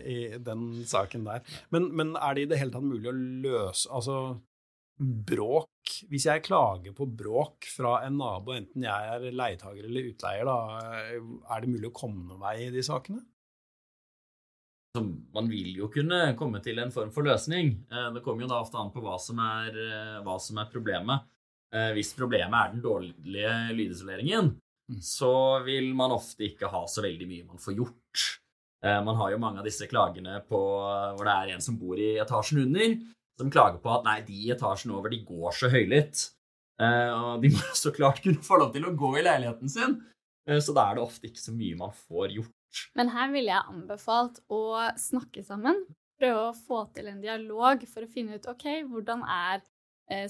i 0.05 0.37
den 0.37 0.83
saken 0.85 1.25
der. 1.25 1.41
Men, 1.73 1.89
men 1.97 2.15
er 2.15 2.35
det 2.35 2.45
i 2.45 2.51
det 2.53 2.59
hele 2.61 2.73
tatt 2.75 2.85
mulig 2.85 3.09
å 3.09 3.15
løse 3.17 3.89
Altså, 3.89 4.17
bråk 5.01 5.97
Hvis 6.09 6.27
jeg 6.29 6.45
klager 6.45 6.93
på 6.95 7.07
bråk 7.09 7.65
fra 7.73 8.03
en 8.05 8.17
nabo, 8.21 8.53
enten 8.53 8.85
jeg 8.85 9.13
er 9.17 9.33
leietaker 9.33 9.89
eller 9.89 10.11
utleier, 10.13 10.45
da, 10.45 10.57
er 11.17 11.61
det 11.65 11.73
mulig 11.73 11.89
å 11.89 11.95
komme 11.97 12.21
noen 12.27 12.41
vei 12.41 12.55
i 12.67 12.71
de 12.73 12.85
sakene? 12.85 13.21
Man 15.33 15.47
vil 15.49 15.71
jo 15.73 15.87
kunne 15.89 16.35
komme 16.37 16.61
til 16.61 16.77
en 16.77 16.91
form 16.93 17.09
for 17.13 17.25
løsning. 17.25 17.71
Eh, 17.89 18.09
Det 18.13 18.21
kommer 18.21 18.45
jo 18.45 18.51
da 18.51 18.61
ofte 18.61 18.77
an 18.77 18.91
på 18.93 19.01
hva 19.01 19.17
som 19.19 19.39
er, 19.41 19.73
eh, 19.73 20.19
hva 20.21 20.37
som 20.39 20.59
er 20.61 20.69
problemet. 20.69 21.25
Eh, 21.73 21.91
Hvis 21.97 22.13
problemet 22.17 22.53
er 22.59 22.73
den 22.75 22.83
dårlige 22.85 23.55
lydisoleringen, 23.73 24.53
Mm. 24.91 24.97
så 24.99 25.63
vil 25.63 25.93
man 25.95 26.11
ofte 26.11 26.43
ikke 26.43 26.67
ha 26.67 26.81
så 26.91 27.01
veldig 27.01 27.25
mye 27.25 27.45
man 27.47 27.57
får 27.57 27.75
gjort. 27.77 28.23
Eh, 28.83 28.99
man 29.01 29.15
har 29.15 29.31
jo 29.31 29.37
mange 29.39 29.59
av 29.61 29.63
disse 29.65 29.87
klagene 29.87 30.41
på 30.45 30.59
hvor 30.59 31.23
det 31.23 31.31
er 31.33 31.53
en 31.53 31.61
som 31.63 31.77
bor 31.79 31.95
i 31.95 32.17
etasjen 32.19 32.59
under, 32.65 32.97
som 33.39 33.49
klager 33.49 33.79
på 33.79 33.89
at 33.95 34.03
nei, 34.03 34.17
de 34.27 34.33
i 34.33 34.51
etasjen 34.51 34.91
over 34.91 35.09
de 35.09 35.21
går 35.23 35.55
så 35.55 35.69
høylytt. 35.71 36.25
Eh, 36.83 37.11
og 37.15 37.41
de 37.41 37.49
må 37.55 37.63
så 37.79 37.93
klart 37.95 38.19
kunne 38.25 38.43
få 38.43 38.59
lov 38.59 38.73
til 38.75 38.83
å 38.83 38.91
gå 38.99 39.13
i 39.19 39.23
leiligheten 39.23 39.71
sin, 39.71 39.95
eh, 40.49 40.59
så 40.59 40.75
da 40.75 40.89
er 40.91 40.95
det 40.99 41.05
ofte 41.07 41.31
ikke 41.31 41.39
så 41.45 41.55
mye 41.55 41.79
man 41.79 41.95
får 42.03 42.35
gjort. 42.35 42.83
Men 42.99 43.07
her 43.15 43.31
ville 43.31 43.53
jeg 43.55 43.69
anbefalt 43.71 44.41
å 44.51 44.61
snakke 44.99 45.45
sammen. 45.47 45.85
Prøve 46.19 46.49
å 46.51 46.55
få 46.67 46.83
til 46.93 47.07
en 47.07 47.21
dialog 47.23 47.87
for 47.87 48.03
å 48.03 48.11
finne 48.11 48.35
ut 48.35 48.51
ok, 48.51 48.83
hvordan 48.91 49.23
er 49.23 49.61
eh, 49.61 49.69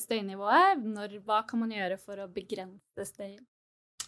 støynivået. 0.02 0.84
Når, 0.84 1.18
hva 1.26 1.42
kan 1.48 1.64
man 1.64 1.74
gjøre 1.74 1.98
for 2.02 2.22
å 2.22 2.30
begrense 2.32 3.08
støyen? 3.10 3.42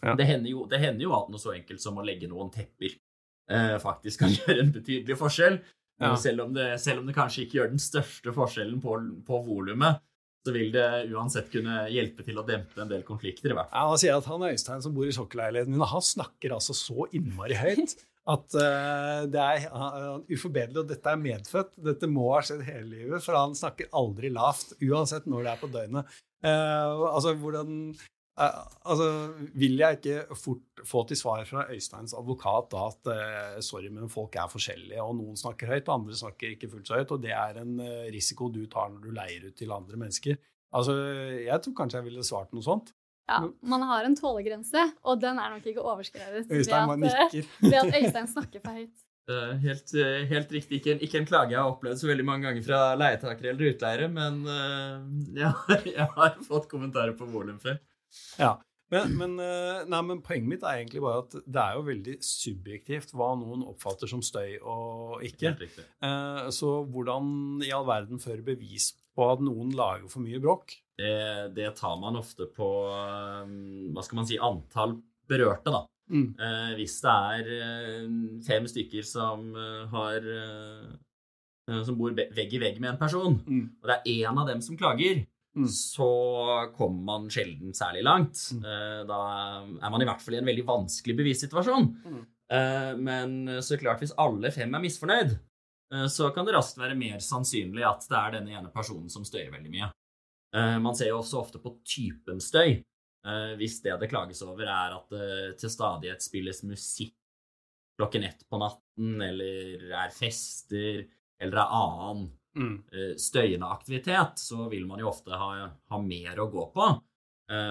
Ja. 0.02 0.14
Det, 0.18 0.28
hender 0.28 0.52
jo, 0.52 0.66
det, 0.70 0.82
hender 0.84 1.08
jo, 1.08 1.14
at 1.18 1.32
noe 1.32 1.42
så 1.42 1.56
enkelt 1.56 1.82
som 1.82 1.98
å 1.98 2.04
legge 2.06 2.28
noen 2.30 2.52
tepper 2.54 2.92
eh, 2.92 3.78
faktisk 3.82 4.26
kan 4.26 4.34
gjøre 4.40 4.66
en 4.66 4.74
betydelig 4.76 5.18
forskjell. 5.20 5.60
Ja. 6.04 6.12
Selv, 6.20 6.44
om 6.44 6.56
det, 6.56 6.74
selv, 6.84 7.02
om 7.02 7.08
det, 7.08 7.16
kanskje 7.16 7.46
ikke 7.46 7.62
gjør 7.62 7.72
den 7.72 7.82
største 7.82 8.34
forskjellen 8.36 8.82
på, 8.84 8.98
på 9.26 9.40
volumet, 9.48 10.02
så 10.46 10.54
vil 10.54 10.68
det 10.74 10.88
uansett 11.16 11.48
kunne 11.50 11.86
hjelpe 11.90 12.26
til 12.26 12.38
å 12.38 12.44
dempe 12.46 12.82
en 12.84 12.92
del 12.92 13.06
konflikter. 13.08 13.50
i 13.50 13.56
hvert 13.56 13.72
fall. 13.72 13.80
Ja, 13.80 13.88
Han 13.90 14.02
sier 14.02 14.20
at 14.20 14.28
han 14.30 14.46
Øystein 14.46 14.84
som 14.84 14.94
bor 14.94 15.08
i 15.08 15.16
sokkelleiligheten 15.16 15.74
min, 15.74 15.88
han 15.90 16.06
snakker 16.06 16.54
altså 16.58 16.76
så 16.78 17.08
innmari 17.16 17.58
høyt 17.58 17.96
at 18.26 18.58
uh, 18.58 19.22
det 19.30 19.42
er 19.42 19.68
uh, 19.70 20.18
uforbederlig, 20.34 20.82
og 20.82 20.90
dette 20.90 21.12
er 21.12 21.22
medfødt. 21.22 21.76
Dette 21.92 22.10
må 22.10 22.32
ha 22.34 22.42
skjedd 22.46 22.66
hele 22.66 22.88
livet, 22.90 23.22
for 23.22 23.38
han 23.38 23.54
snakker 23.58 23.92
aldri 23.98 24.32
lavt, 24.34 24.74
uansett 24.82 25.28
når 25.30 25.46
det 25.46 25.52
er 25.54 25.62
på 25.62 25.72
døgnet. 25.76 26.20
Uh, 26.46 27.08
altså, 27.14 27.38
hvordan 27.40 27.80
Altså, 28.36 29.06
vil 29.56 29.78
jeg 29.80 29.96
ikke 29.96 30.36
fort 30.36 30.82
få 30.84 31.06
til 31.08 31.16
svar 31.16 31.46
fra 31.48 31.62
Øysteins 31.72 32.12
advokat 32.20 32.66
da 32.74 32.82
at 32.90 33.62
sorry, 33.64 33.88
men 33.88 34.12
folk 34.12 34.36
er 34.36 34.50
forskjellige, 34.52 35.00
og 35.00 35.14
noen 35.22 35.40
snakker 35.40 35.72
høyt, 35.72 35.88
og 35.88 36.02
andre 36.02 36.18
snakker 36.20 36.52
ikke 36.52 36.68
fullt 36.74 36.92
så 36.92 36.98
høyt, 37.00 37.14
og 37.16 37.22
det 37.24 37.32
er 37.32 37.62
en 37.62 37.80
risiko 38.12 38.50
du 38.52 38.66
tar 38.68 38.92
når 38.92 39.08
du 39.08 39.16
leier 39.16 39.48
ut 39.48 39.56
til 39.56 39.72
andre 39.72 40.02
mennesker. 40.04 40.36
Altså, 40.76 40.98
jeg 41.46 41.64
tror 41.64 41.78
kanskje 41.80 42.02
jeg 42.02 42.10
ville 42.10 42.28
svart 42.28 42.52
noe 42.52 42.68
sånt. 42.68 42.92
Ja, 43.26 43.40
man 43.66 43.82
har 43.90 44.06
en 44.06 44.14
tålegrense, 44.18 44.84
og 45.02 45.22
den 45.22 45.40
er 45.42 45.56
nok 45.56 45.66
ikke 45.66 45.82
overskrevet 45.82 46.46
Øystein 46.46 46.92
ved, 47.02 47.10
at, 47.10 47.34
eh, 47.34 47.48
ved 47.72 47.80
at 47.80 47.98
Øystein 47.98 48.30
snakker 48.30 48.62
for 48.62 48.78
høyt. 48.78 49.02
Uh, 49.26 49.56
helt, 49.66 49.90
uh, 49.98 50.22
helt, 50.30 50.54
riktig. 50.54 50.80
Ikke 50.80 50.94
en, 50.94 51.02
ikke 51.02 51.18
en, 51.24 51.26
klage 51.26 51.56
jeg 51.56 51.58
har 51.58 51.72
opplevd 51.72 51.98
så 51.98 52.12
veldig 52.12 52.28
mange 52.28 52.46
ganger 52.46 52.66
fra 52.68 52.84
leietakere 53.00 53.50
eller 53.56 53.74
utleiere, 53.74 54.12
men 54.14 54.44
uh, 54.60 55.02
ja, 55.34 55.56
jeg 55.90 56.08
har 56.14 56.38
fått 56.46 56.70
kommentarer 56.70 57.18
på 57.18 57.26
volum 57.34 57.58
før. 57.64 57.82
Ja, 58.38 58.54
men, 58.94 59.16
men, 59.18 59.34
nei, 59.90 60.00
men, 60.06 60.22
poenget 60.24 60.52
mitt 60.52 60.64
er 60.64 60.78
egentlig 60.78 61.02
bare 61.02 61.24
at 61.24 61.34
det 61.42 61.62
er 61.64 61.74
jo 61.74 61.88
veldig 61.88 62.14
subjektivt 62.24 63.16
hva 63.18 63.32
noen 63.40 63.66
oppfatter 63.66 64.08
som 64.08 64.22
støy 64.24 64.60
og 64.62 65.26
ikke. 65.26 65.56
så 66.54 66.70
hvordan 66.94 67.66
i 67.66 67.74
all 67.76 67.88
verden 67.90 68.22
fører 68.22 68.46
bevis 68.46 68.92
på 69.18 69.26
at 69.34 69.42
noen 69.44 69.74
lager 69.76 70.06
for 70.14 70.22
mye 70.24 70.40
bråk? 70.40 70.78
Det, 71.00 71.16
det, 71.58 71.72
tar 71.80 71.98
man 72.02 72.16
ofte 72.20 72.48
på 72.56 72.70
um, 72.88 73.92
hva 73.96 74.04
skal 74.06 74.22
man 74.22 74.30
si, 74.30 74.40
antall 74.40 74.98
berørte, 75.28 75.74
da. 75.74 75.84
Mm. 76.14 76.28
Eh, 76.38 76.72
hvis 76.78 77.00
det 77.02 77.12
er 77.12 77.48
eh, 77.56 78.10
fem 78.46 78.68
stykker 78.70 79.06
som 79.10 79.48
uh, 79.58 79.88
har 79.90 80.28
uh, 80.30 80.92
som 81.66 81.98
bor 81.98 82.14
vegg 82.14 82.54
i 82.54 82.62
vegg 82.62 82.78
med 82.78 82.94
en 82.94 83.00
person, 83.00 83.40
mm. 83.42 83.64
og 83.82 83.90
det 83.90 83.96
er 83.98 84.12
én 84.20 84.42
av 84.42 84.46
dem 84.50 84.62
som 84.62 84.78
klager, 84.78 85.24
mm. 85.58 85.68
så 85.72 86.12
kommer 86.76 87.02
man 87.10 87.28
sjelden 87.34 87.74
særlig 87.74 88.06
langt. 88.06 88.38
Mm. 88.54 88.62
Eh, 88.70 89.02
da 89.10 89.20
er 89.82 89.92
man 89.92 90.04
i 90.04 90.08
hvert 90.10 90.22
fall 90.22 90.38
i 90.38 90.42
en 90.44 90.50
veldig 90.52 90.68
vanskelig 90.68 91.18
bevissituasjon. 91.18 91.90
Mm. 92.06 92.22
Eh, 92.54 92.92
men 93.02 93.36
så 93.66 93.80
klart, 93.82 94.04
hvis 94.04 94.16
alle 94.22 94.54
fem 94.54 94.78
er 94.78 94.86
misfornøyd, 94.86 95.36
eh, 95.94 96.08
så 96.12 96.30
kan 96.36 96.48
det 96.48 96.56
raskt 96.58 96.82
være 96.82 96.98
mer 97.00 97.18
sannsynlig 97.24 97.88
at 97.88 98.06
det 98.12 98.22
er 98.22 98.38
denne 98.40 98.60
ene 98.60 98.74
personen 98.74 99.10
som 99.12 99.26
støyer 99.28 99.54
veldig 99.54 99.74
mye. 99.74 99.90
Eh, 100.56 100.80
man 100.80 100.96
ser 100.96 101.12
jo 101.12 101.20
også 101.20 101.42
ofte 101.42 101.60
på 101.60 101.74
typen 101.84 102.40
støy. 102.44 102.80
Eh, 103.26 103.52
hvis 103.60 103.82
det 103.84 103.98
det 104.00 104.10
klages 104.12 104.44
over, 104.46 104.64
er 104.70 104.96
at 104.96 105.12
det 105.12 105.60
til 105.60 105.74
stadighet 105.74 106.24
spilles 106.24 106.64
musikk 106.68 107.16
klokken 108.00 108.26
ett 108.28 108.44
på 108.50 108.60
natten, 108.60 109.22
eller 109.24 109.88
er 110.04 110.12
fester, 110.16 111.06
eller 111.40 111.62
er 111.62 111.76
annen 111.80 112.26
mm. 112.56 112.76
Eh, 112.92 113.14
støyende 113.20 113.68
aktivitet, 113.72 114.40
så 114.40 114.70
vil 114.72 114.86
man 114.88 115.00
jo 115.00 115.12
ofte 115.12 115.36
ha, 115.36 115.70
ha 115.92 116.02
mer 116.04 116.40
å 116.40 116.50
gå 116.52 116.70
på. 116.76 116.96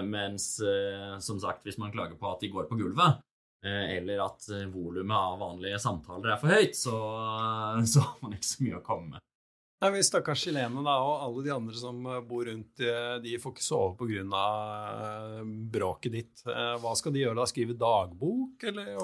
Mens 0.07 0.45
som 1.19 1.39
sagt, 1.43 1.65
hvis 1.67 1.75
man 1.75 1.91
klager 1.91 2.15
på 2.15 2.29
at 2.29 2.39
de 2.39 2.47
går 2.47 2.63
på 2.69 2.77
gulvet, 2.79 3.17
eller 3.59 4.21
at 4.23 4.45
volumet 4.71 5.17
av 5.17 5.41
vanlige 5.41 5.81
samtaler 5.83 6.31
er 6.31 6.39
for 6.39 6.53
høyt, 6.55 6.77
så, 6.79 6.95
så 7.91 8.05
har 8.05 8.21
man 8.21 8.37
ikke 8.37 8.47
så 8.47 8.63
mye 8.63 8.77
å 8.79 8.85
komme 8.85 9.17
med. 9.17 9.25
Nei, 9.83 9.89
men 9.91 10.05
Stakkars 10.07 10.39
chilene 10.45 10.83
da, 10.85 10.93
og 11.03 11.23
alle 11.25 11.43
de 11.43 11.51
andre 11.51 11.75
som 11.75 11.97
eh, 12.07 12.21
bor 12.27 12.47
rundt, 12.47 12.79
eh, 12.79 13.17
de 13.23 13.35
får 13.41 13.55
ikke 13.55 13.65
sove 13.65 13.97
pga. 13.99 14.43
Eh, 14.93 15.41
bråket 15.75 16.15
ditt. 16.15 16.45
Hva 16.45 16.95
skal 16.95 17.15
de 17.15 17.25
gjøre 17.25 17.41
da? 17.41 17.49
Skrive 17.49 17.75
dagbok, 17.79 18.63
eller? 18.71 18.95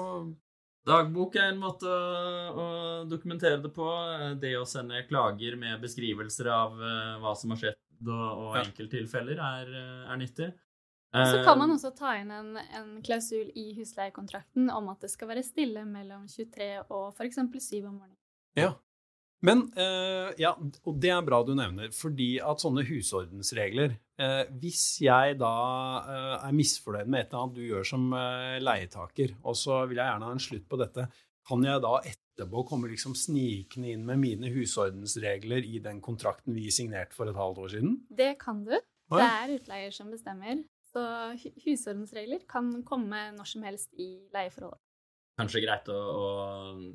Dagbok 0.88 1.36
er 1.38 1.52
en 1.52 1.60
måte 1.62 1.86
å 1.86 2.64
dokumentere 3.06 3.60
det 3.62 3.70
på. 3.76 3.86
Det 4.42 4.56
å 4.58 4.66
sende 4.66 5.04
klager 5.06 5.54
med 5.60 5.84
beskrivelser 5.84 6.48
av 6.50 6.80
hva 7.22 7.34
som 7.38 7.52
har 7.54 7.60
skjedd 7.60 8.08
og, 8.08 8.24
og 8.48 8.56
enkelttilfeller, 8.64 9.38
er, 9.38 9.70
er, 10.08 10.16
nyttig. 10.18 10.48
Så 11.12 11.44
kan 11.46 11.60
man 11.60 11.70
også 11.76 11.92
ta 11.94 12.16
inn 12.18 12.32
en, 12.34 12.56
en, 12.58 12.96
klausul 13.04 13.52
i 13.54 13.68
husleiekontrakten 13.76 14.72
om 14.74 14.90
at 14.90 15.04
det 15.04 15.12
skal 15.12 15.30
være 15.30 15.44
stille 15.46 15.84
mellom 15.86 16.24
23 16.26 16.72
og 16.88 17.12
f.eks. 17.12 17.38
7 17.38 17.84
om 17.84 18.00
morgenen. 18.00 18.18
Ja, 18.58 18.72
men 19.46 19.64
uh, 19.74 20.30
ja, 20.38 20.52
og 20.86 20.98
det 21.02 21.10
er 21.10 21.24
bra 21.26 21.40
du 21.46 21.52
nevner, 21.58 21.90
fordi 21.96 22.36
at 22.42 22.62
sånne 22.62 22.84
husordensregler 22.86 23.96
uh, 24.22 24.44
Hvis 24.62 24.84
jeg 25.02 25.38
da 25.40 25.54
uh, 26.06 26.36
er 26.46 26.54
misfornøyd 26.54 27.10
med 27.10 27.24
et 27.24 27.32
eller 27.32 27.42
annet 27.42 27.58
du 27.58 27.64
gjør 27.66 27.88
som 27.92 28.06
leietaker, 28.62 29.36
og 29.42 29.58
så 29.58 29.82
vil 29.90 29.98
jeg 29.98 30.06
gjerne 30.12 30.28
ha 30.28 30.36
en 30.36 30.44
slutt 30.46 30.68
på 30.70 30.78
dette, 30.80 31.08
kan 31.48 31.66
jeg 31.66 31.82
da 31.82 31.96
etterpå 32.06 32.62
komme 32.68 32.90
liksom 32.92 33.16
snikende 33.18 33.90
inn 33.96 34.06
med 34.06 34.22
mine 34.22 34.52
husordensregler 34.54 35.66
i 35.66 35.82
den 35.82 35.98
kontrakten 36.04 36.54
vi 36.54 36.70
signerte 36.70 37.18
for 37.18 37.30
et 37.30 37.38
halvt 37.38 37.64
år 37.64 37.74
siden? 37.74 37.98
Det 38.14 38.36
kan 38.42 38.62
du. 38.68 38.76
Det 39.12 39.26
er 39.26 39.56
utleier 39.58 39.92
som 39.92 40.12
bestemmer. 40.12 40.62
Så 40.92 41.02
husordensregler 41.64 42.46
kan 42.48 42.70
komme 42.86 43.26
når 43.34 43.48
som 43.48 43.66
helst 43.66 43.90
i 43.98 44.14
leieforholdet 44.34 44.91
kanskje 45.38 45.62
greit 45.64 45.88
å, 45.92 45.98
å, 45.98 46.26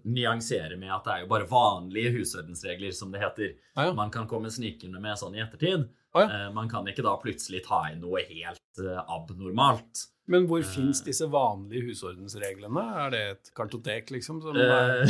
nyansere 0.06 0.78
med 0.80 0.92
at 0.94 1.08
det 1.08 1.14
er 1.14 1.24
jo 1.24 1.32
bare 1.32 1.50
vanlige 1.50 2.14
husordensregler, 2.20 2.94
som 2.96 3.14
det 3.14 3.24
heter. 3.24 3.56
Ah, 3.76 3.90
ja. 3.90 3.96
Man 3.98 4.14
kan 4.14 4.30
komme 4.30 4.52
snikende 4.54 5.02
med 5.04 5.18
sånn 5.20 5.38
i 5.38 5.42
ettertid. 5.44 5.88
Ah, 6.14 6.22
ja. 6.24 6.28
eh, 6.28 6.52
man 6.56 6.70
kan 6.72 6.88
ikke 6.90 7.06
da 7.06 7.18
plutselig 7.22 7.64
ta 7.66 7.88
inn 7.92 8.04
noe 8.04 8.24
helt 8.30 8.84
eh, 8.84 9.02
abnormalt. 9.02 10.08
Men 10.32 10.48
hvor 10.50 10.62
eh, 10.62 10.70
fins 10.70 11.02
disse 11.06 11.28
vanlige 11.32 11.90
husordensreglene? 11.90 12.86
Er 13.04 13.14
det 13.14 13.24
et 13.32 13.54
kartotek, 13.58 14.12
liksom? 14.16 14.42
Er... 14.54 15.08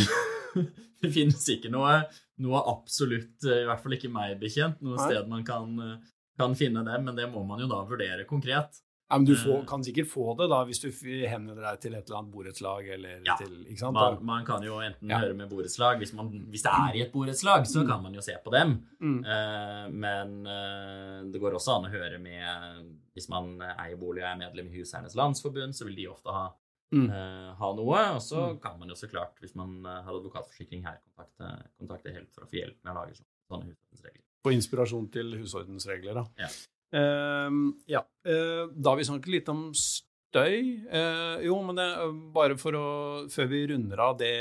det 1.01 1.13
finnes 1.13 1.47
ikke 1.53 1.71
noe, 1.73 2.01
noe, 2.43 2.61
absolutt, 2.71 3.35
eh, 3.45 3.63
i 3.63 3.69
hvert 3.69 3.83
fall 3.83 3.97
ikke 3.97 4.13
meg 4.13 4.37
bekjent, 4.41 4.81
noe 4.85 4.97
Nei. 4.97 5.07
sted 5.09 5.31
man 5.31 5.45
kan, 5.47 5.73
eh, 5.83 6.11
kan 6.37 6.53
finne 6.57 6.85
det, 6.85 6.99
men 7.03 7.17
det 7.17 7.29
må 7.33 7.43
man 7.47 7.63
jo 7.63 7.69
da 7.71 7.81
vurdere 7.89 8.27
konkret. 8.29 8.81
Ja, 9.09 9.17
men 9.17 9.25
Du 9.25 9.35
får, 9.35 9.65
kan 9.67 9.83
sikkert 9.83 10.09
få 10.11 10.33
det 10.35 10.49
da, 10.51 10.57
hvis 10.67 10.81
du 10.83 10.89
henvender 10.91 11.63
deg 11.63 11.79
til 11.79 11.93
et 11.95 12.09
eller 12.09 12.19
annet 12.19 12.31
borettslag. 12.33 12.89
ja, 13.23 13.37
til? 13.39 13.53
Man, 13.95 14.17
man 14.27 14.45
kan 14.47 14.65
jo 14.65 14.81
enten 14.83 15.13
ja. 15.13 15.21
høre 15.23 15.37
med 15.37 15.47
borettslag 15.51 16.01
hvis, 16.01 16.11
hvis, 16.11 16.65
det 16.65 16.73
er 16.73 16.97
i 16.97 17.03
et 17.05 17.13
borettslag, 17.13 17.63
så 17.71 17.85
mm. 17.85 17.87
kan 17.87 18.03
man 18.03 18.17
jo 18.17 18.25
se 18.25 18.35
på 18.43 18.51
dem. 18.51 18.75
Mm. 18.99 19.17
Uh, 19.23 19.87
men 19.95 20.35
uh, 20.43 21.23
det 21.31 21.39
går 21.39 21.55
også 21.55 21.77
an 21.77 21.87
å 21.87 21.93
høre 21.93 22.19
med 22.19 22.91
Hvis 23.15 23.29
man 23.31 23.55
eier 23.63 23.95
bolig 23.97 24.25
og 24.25 24.31
er 24.33 24.39
medlem 24.43 24.67
i 24.73 24.81
Huseiernes 24.81 25.15
Landsforbund, 25.15 25.77
så 25.77 25.87
vil 25.87 25.95
de 26.01 26.11
ofte 26.11 26.33
ha, 26.33 26.45
mm. 26.91 27.07
uh, 27.07 27.49
ha 27.61 27.73
noe. 27.79 28.05
Og 28.17 28.23
så 28.27 28.43
mm. 28.51 28.61
kan 28.67 28.75
man 28.81 28.91
jo 28.91 28.99
så 28.99 29.07
klart, 29.07 29.39
hvis 29.39 29.55
man 29.55 29.79
har 29.87 30.11
advokatforsikring 30.11 30.83
her, 30.83 30.99
kontakte, 31.07 31.55
kontakte 31.79 32.17
Helt 32.17 32.33
for 32.35 32.43
å 32.43 32.51
få 32.51 32.59
hjelp 32.59 32.81
med 32.83 32.91
å 32.91 32.99
lage 32.99 33.21
sånne 33.21 33.71
husordensregler. 33.71 34.25
På 34.43 34.51
inspirasjon 34.51 35.07
til 35.15 35.37
husordensregler, 35.39 36.19
da. 36.19 36.27
Ja. 36.43 36.51
Uh, 36.95 37.73
ja. 37.89 38.03
Uh, 38.27 38.69
da 38.71 38.93
har 38.93 38.99
vi 38.99 39.07
snakket 39.07 39.33
litt 39.33 39.51
om 39.51 39.69
støy. 39.75 40.87
Uh, 40.87 41.43
jo, 41.43 41.59
men 41.67 41.79
det, 41.79 41.87
bare 42.35 42.57
for 42.59 42.77
å 42.77 42.87
Før 43.33 43.51
vi 43.51 43.65
runder 43.73 44.01
av 44.03 44.17
det 44.19 44.33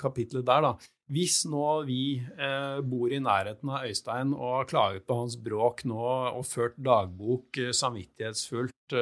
kapitlet 0.00 0.46
der, 0.46 0.66
da. 0.66 0.92
Hvis 1.12 1.44
nå 1.46 1.84
vi 1.86 2.18
eh, 2.18 2.78
bor 2.82 3.12
i 3.14 3.20
nærheten 3.22 3.70
av 3.70 3.84
Øystein 3.86 4.32
og 4.34 4.48
har 4.56 4.64
klaget 4.66 5.04
på 5.06 5.14
hans 5.20 5.36
bråk 5.38 5.84
nå 5.86 6.00
og 6.02 6.42
ført 6.42 6.74
dagbok 6.82 7.60
samvittighetsfullt 7.78 8.96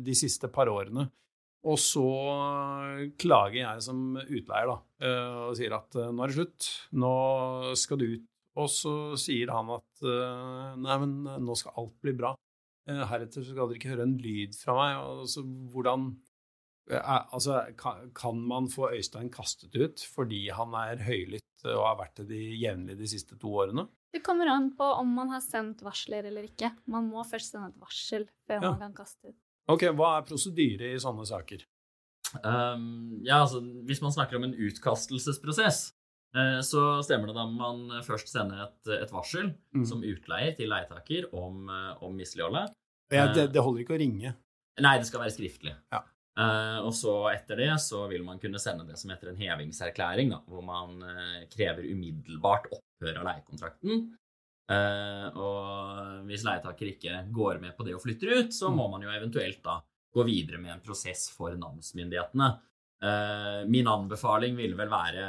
de 0.00 0.14
siste 0.16 0.48
par 0.48 0.70
årene, 0.72 1.04
og 1.68 1.76
så 1.76 2.06
klager 3.20 3.58
jeg 3.58 3.84
som 3.84 4.16
utleier 4.16 4.72
da, 4.72 4.78
og 5.44 5.60
sier 5.60 5.76
at 5.76 6.00
nå 6.00 6.24
er 6.24 6.32
det 6.32 6.38
slutt, 6.38 6.70
nå 7.04 7.12
skal 7.84 8.00
du 8.00 8.06
ut 8.14 8.27
og 8.58 8.70
så 8.72 8.94
sier 9.20 9.52
han 9.54 9.70
at 9.76 10.04
uh, 10.04 10.74
nei, 10.78 10.96
men 11.04 11.12
eh, 11.26 11.42
nå 11.42 11.56
skal 11.58 11.76
alt 11.80 11.96
bli 12.04 12.14
bra. 12.18 12.32
Uh, 12.88 13.04
heretter 13.10 13.44
skal 13.46 13.68
dere 13.68 13.78
ikke 13.78 13.92
høre 13.92 14.06
en 14.08 14.16
lyd 14.22 14.56
fra 14.58 14.74
meg. 14.78 15.02
Altså, 15.22 15.44
hvordan 15.72 16.10
altså, 16.88 17.60
kan, 17.76 18.40
man 18.48 18.68
få 18.72 18.90
Øystein 18.96 19.30
kastet 19.30 19.76
ut 19.76 20.02
fordi 20.14 20.46
han 20.54 20.74
er 20.78 21.04
høylytt 21.04 21.66
og 21.68 21.84
har 21.84 21.98
vært 21.98 22.22
det 22.22 22.28
de 22.30 22.42
jevnlig 22.62 22.96
de 22.98 23.10
siste 23.10 23.36
to 23.40 23.52
årene? 23.62 23.86
Det 24.14 24.22
kommer 24.24 24.48
an 24.48 24.70
på 24.76 24.86
om 25.02 25.10
man 25.18 25.34
har 25.34 25.42
sendt 25.44 25.82
varsler 25.84 26.30
eller 26.30 26.46
ikke. 26.48 26.70
Man 26.88 27.10
må 27.12 27.24
først 27.28 27.52
sende 27.52 27.68
et 27.74 27.82
varsel 27.82 28.24
før 28.48 28.62
Ja. 28.62 28.70
man 28.70 28.80
kan 28.86 28.94
kaste 29.02 29.34
ut. 29.34 29.36
Ok, 29.68 29.84
Hva 29.92 30.16
er 30.16 30.24
prosedyre 30.24 30.94
i 30.94 31.02
sånne 31.02 31.26
saker? 31.28 31.66
Um, 32.44 33.20
ja, 33.24 33.42
altså, 33.42 33.60
hvis 33.88 34.00
man 34.04 34.12
snakker 34.12 34.36
om 34.36 34.44
en 34.44 34.54
utkastelsesprosess, 34.54 35.90
eh, 35.90 35.97
så 36.62 36.82
stemmer 37.02 37.30
det 37.30 37.34
da 37.38 37.46
man 37.48 38.02
først 38.04 38.28
sender 38.28 38.66
et, 38.66 38.90
et 39.02 39.10
varsel 39.14 39.54
Mm. 39.74 39.84
som 39.88 40.02
utleier 40.04 40.54
til 40.56 40.68
leietaker 40.68 41.30
om, 41.32 41.68
eh, 41.72 42.02
om 42.04 42.14
misligholdet. 42.16 42.72
Ja, 43.12 43.26
det, 43.32 43.52
det 43.54 43.62
holder 43.64 43.80
ikke 43.84 43.96
å 43.96 44.00
ringe. 44.00 44.34
Nei, 44.80 44.98
det 44.98 45.06
skal 45.08 45.20
være 45.24 45.32
skriftlig. 45.34 45.72
Ja. 45.92 46.02
Eh, 46.38 46.78
og 46.84 46.92
så 46.94 47.14
etter 47.32 47.56
det 47.56 47.70
så 47.82 48.04
vil 48.10 48.22
man 48.22 48.38
kunne 48.38 48.60
sende 48.62 48.84
det 48.86 48.98
som 49.00 49.10
heter 49.10 49.32
en 49.32 49.40
hevingserklæring, 49.40 50.30
da, 50.30 50.38
hvor 50.46 50.62
man 50.62 51.00
eh, 51.02 51.46
krever 51.50 51.88
umiddelbart 51.88 52.68
opphør 52.76 53.18
av 53.22 53.26
leiekontrakten. 53.30 54.04
Eh, 54.70 55.26
og 55.40 56.24
hvis 56.28 56.44
leietaker 56.44 56.90
ikke 56.92 57.22
går 57.32 57.60
med 57.62 57.74
på 57.78 57.86
det 57.88 57.94
og 57.96 58.02
flytter 58.04 58.34
ut, 58.42 58.52
så 58.54 58.68
må 58.70 58.88
man 58.92 59.02
jo 59.02 59.10
eventuelt 59.14 59.62
da 59.64 59.78
gå 60.14 60.24
videre 60.28 60.60
med 60.60 60.74
en 60.76 60.84
prosess 60.84 61.28
for 61.34 61.56
namsmyndighetene. 61.56 62.48
Eh, 63.02 63.62
min 63.70 63.88
anbefaling 63.88 64.56
ville 64.58 64.76
vel 64.76 64.90
være 64.92 65.24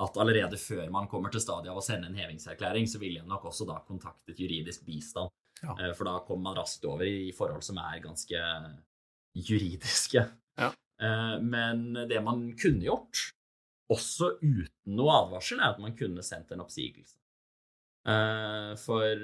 at 0.00 0.16
allerede 0.16 0.56
før 0.56 0.90
man 0.90 1.08
kommer 1.08 1.30
til 1.32 1.42
stadiet 1.44 1.70
av 1.72 1.76
å 1.80 1.84
sende 1.84 2.08
en 2.08 2.16
hevingserklæring, 2.16 2.86
så 2.88 2.98
ville 3.02 3.20
jeg 3.20 3.28
nok 3.28 3.44
også 3.50 3.66
da 3.68 3.78
kontaktet 3.86 4.38
juridisk 4.40 4.84
bistand. 4.86 5.28
Ja. 5.62 5.74
Eh, 5.78 5.92
For 5.94 6.04
da 6.08 6.18
kommer 6.24 6.42
man 6.50 6.56
raskt 6.62 6.84
over 6.88 7.04
i 7.04 7.30
forhold 7.36 7.62
som 7.66 7.76
er 7.82 8.00
ganske 8.00 8.40
juridiske. 9.36 10.22
Ja. 10.58 10.70
Eh, 11.02 11.36
Men 11.42 11.92
det 12.08 12.22
man 12.24 12.52
kunne 12.56 12.84
gjort, 12.86 13.26
også 13.90 14.36
uten 14.40 14.94
noe 14.96 15.10
advarsel, 15.26 15.58
er 15.60 15.72
at 15.74 15.80
man 15.82 15.96
kunne 15.98 16.22
sendt 16.22 16.52
en 16.54 16.62
oppsigelse. 16.64 17.16
Eh, 18.06 18.74
For 18.80 19.16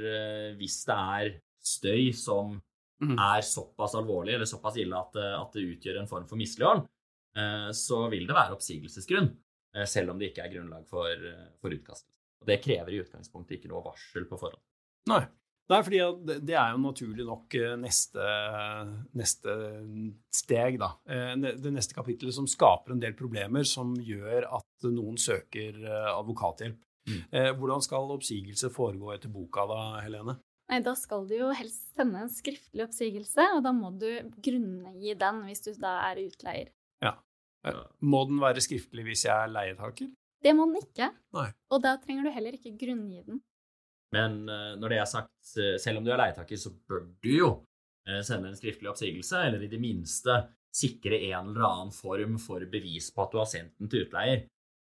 hvis 0.59 0.85
det 0.87 0.97
er 0.97 1.41
støy 1.63 2.13
som 2.15 2.61
Mhm. 3.01 3.19
er 3.19 3.41
såpass 3.43 3.95
alvorlig 3.95 4.35
eller 4.35 4.47
såpass 4.47 4.77
ille 4.77 4.97
at, 4.97 5.13
det- 5.13 5.81
utgjør 5.81 6.01
en 6.01 6.07
form 6.07 6.27
for 6.29 6.37
mislighold, 6.37 6.87
så 7.75 8.09
vil 8.11 8.27
det 8.27 8.35
være 8.35 8.53
oppsigelsesgrunn, 8.57 9.37
selv 9.89 10.13
om 10.13 10.19
det 10.21 10.31
ikke 10.33 10.45
er 10.47 10.53
grunnlag 10.55 10.87
for, 10.89 11.11
eh, 11.11 11.49
for 11.61 11.75
utkastelse. 11.75 12.21
Og 12.43 12.47
det 12.51 12.61
krever 12.65 12.93
i 12.95 13.01
utgangspunktet 13.03 13.59
ikke 13.59 13.73
noe 13.73 13.85
varsel 13.85 14.29
på 14.29 14.39
forhånd. 14.39 14.63
Nei. 15.11 15.25
Nei, 15.67 15.81
fordi 15.83 15.99
det 16.47 16.55
er 16.55 16.75
jo 16.77 16.79
naturlig 16.79 17.25
nok 17.27 17.55
eh, 17.59 17.73
neste, 17.81 18.27
neste 19.19 19.55
steg, 20.31 20.79
da. 20.79 20.93
Eh, 21.11 21.35
Det 21.59 21.73
neste 21.75 21.97
kapittelet 21.97 22.37
som 22.37 22.47
skaper 22.47 22.95
en 22.95 23.03
del 23.03 23.17
problemer 23.19 23.67
som 23.67 23.95
gjør 23.99 24.47
at 24.61 24.87
noen 24.87 25.19
søker 25.19 25.81
eh, 25.83 26.11
advokathjelp. 26.13 26.79
Mm. 27.07 27.19
Eh, 27.33 27.51
Hvordan 27.59 27.83
skal 27.83 28.15
oppsigelse 28.15 28.71
foregå 28.75 29.13
etter 29.15 29.33
boka 29.33 29.67
da, 29.67 29.81
Helene? 30.05 30.39
Nei, 30.71 30.81
da 30.83 30.95
skal 30.99 31.27
du 31.27 31.37
jo 31.37 31.51
helst 31.55 31.93
sende 31.95 32.25
en 32.25 32.31
skriftlig 32.31 32.83
oppsigelse, 32.87 33.45
og 33.55 33.61
da 33.63 33.71
må 33.75 33.93
du 33.99 34.09
grunngi 34.43 35.15
den 35.19 35.45
hvis 35.47 35.63
du 35.63 35.73
da 35.79 36.01
er 36.09 36.23
utleier. 36.25 36.73
Må 38.03 38.25
den 38.29 38.39
være 38.43 38.63
skriftlig 38.65 39.05
hvis 39.09 39.25
jeg 39.27 39.35
er 39.35 39.53
leietaker? 39.53 40.11
Det 40.45 40.53
må 40.55 40.67
den 40.69 40.83
ikke, 40.83 41.09
Nei. 41.35 41.49
og 41.73 41.83
da 41.83 41.97
trenger 41.99 42.25
du 42.29 42.31
heller 42.31 42.53
ikke 42.59 42.75
grunngi 42.79 43.23
den. 43.27 43.41
Men 44.15 44.49
eh, 44.49 44.75
når 44.79 44.89
det 44.93 44.99
er 45.03 45.09
sagt, 45.11 45.33
eh, 45.59 45.77
selv 45.83 45.99
om 45.99 46.05
du 46.07 46.13
er 46.13 46.21
leietaker, 46.21 46.57
så 46.61 46.71
bør 46.89 47.07
du 47.25 47.31
jo 47.33 47.49
eh, 48.07 48.21
sende 48.23 48.49
en 48.53 48.57
skriftlig 48.59 48.91
oppsigelse, 48.93 49.41
eller 49.49 49.65
i 49.67 49.71
det 49.73 49.81
minste 49.83 50.37
sikre 50.77 51.19
en 51.33 51.49
eller 51.55 51.65
annen 51.67 51.93
form 51.97 52.37
for 52.39 52.61
bevis 52.71 53.09
på 53.17 53.25
at 53.25 53.33
du 53.33 53.39
har 53.41 53.49
sendt 53.51 53.75
den 53.81 53.89
til 53.91 54.05
utleier. 54.07 54.45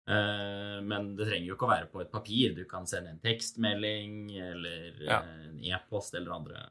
Eh, 0.10 0.78
Men 0.86 1.16
det 1.18 1.28
trenger 1.30 1.48
jo 1.48 1.56
ikke 1.56 1.68
å 1.70 1.74
være 1.74 1.90
på 1.92 2.02
et 2.04 2.12
papir. 2.12 2.54
Du 2.58 2.66
kan 2.70 2.86
sende 2.90 3.12
en 3.16 3.20
tekstmelding 3.24 4.32
eller 4.38 5.04
Ja. 5.08 5.22
en 5.24 5.60
e-post 5.64 6.14
eller 6.20 6.36
andre. 6.36 6.68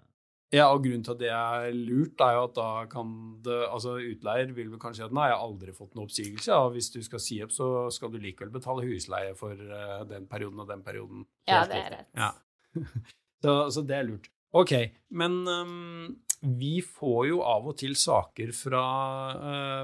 Ja, 0.55 0.71
og 0.73 0.81
grunnen 0.81 1.03
til 1.05 1.13
at 1.13 1.21
det 1.21 1.29
er 1.29 1.75
lurt, 1.77 2.23
er 2.25 2.39
jo 2.39 2.45
at 2.47 2.55
da 2.57 2.69
kan 2.89 3.11
det 3.45 3.57
Altså, 3.69 3.99
utleier 4.01 4.55
vil 4.57 4.71
vel 4.73 4.81
kanskje 4.81 5.03
si 5.03 5.07
at 5.09 5.17
nei, 5.17 5.27
jeg 5.29 5.37
har 5.37 5.45
aldri 5.45 5.75
fått 5.77 5.93
noen 5.93 6.09
oppsigelse, 6.09 6.57
og 6.57 6.73
hvis 6.77 6.89
du 6.95 7.03
skal 7.05 7.21
si 7.21 7.37
opp, 7.45 7.53
så 7.53 7.69
skal 7.93 8.13
du 8.13 8.17
likevel 8.23 8.55
betale 8.55 8.87
husleie 8.89 9.35
for 9.37 9.53
eh, 9.53 10.01
den 10.09 10.25
perioden 10.31 10.65
og 10.65 10.71
den 10.71 10.85
perioden. 10.87 11.27
Ja, 11.51 11.67
det 11.69 11.83
er 11.83 11.93
rett. 11.99 12.09
Ja. 12.17 12.33
så, 13.45 13.59
så 13.75 13.85
det 13.85 13.99
er 13.99 14.09
lurt. 14.09 14.31
Ok, 14.57 14.73
men 15.13 15.43
um, 15.45 16.17
vi 16.41 16.79
får 16.81 17.27
jo 17.29 17.43
av 17.45 17.69
og 17.69 17.77
til 17.83 17.93
saker 18.01 18.55
fra 18.57 18.85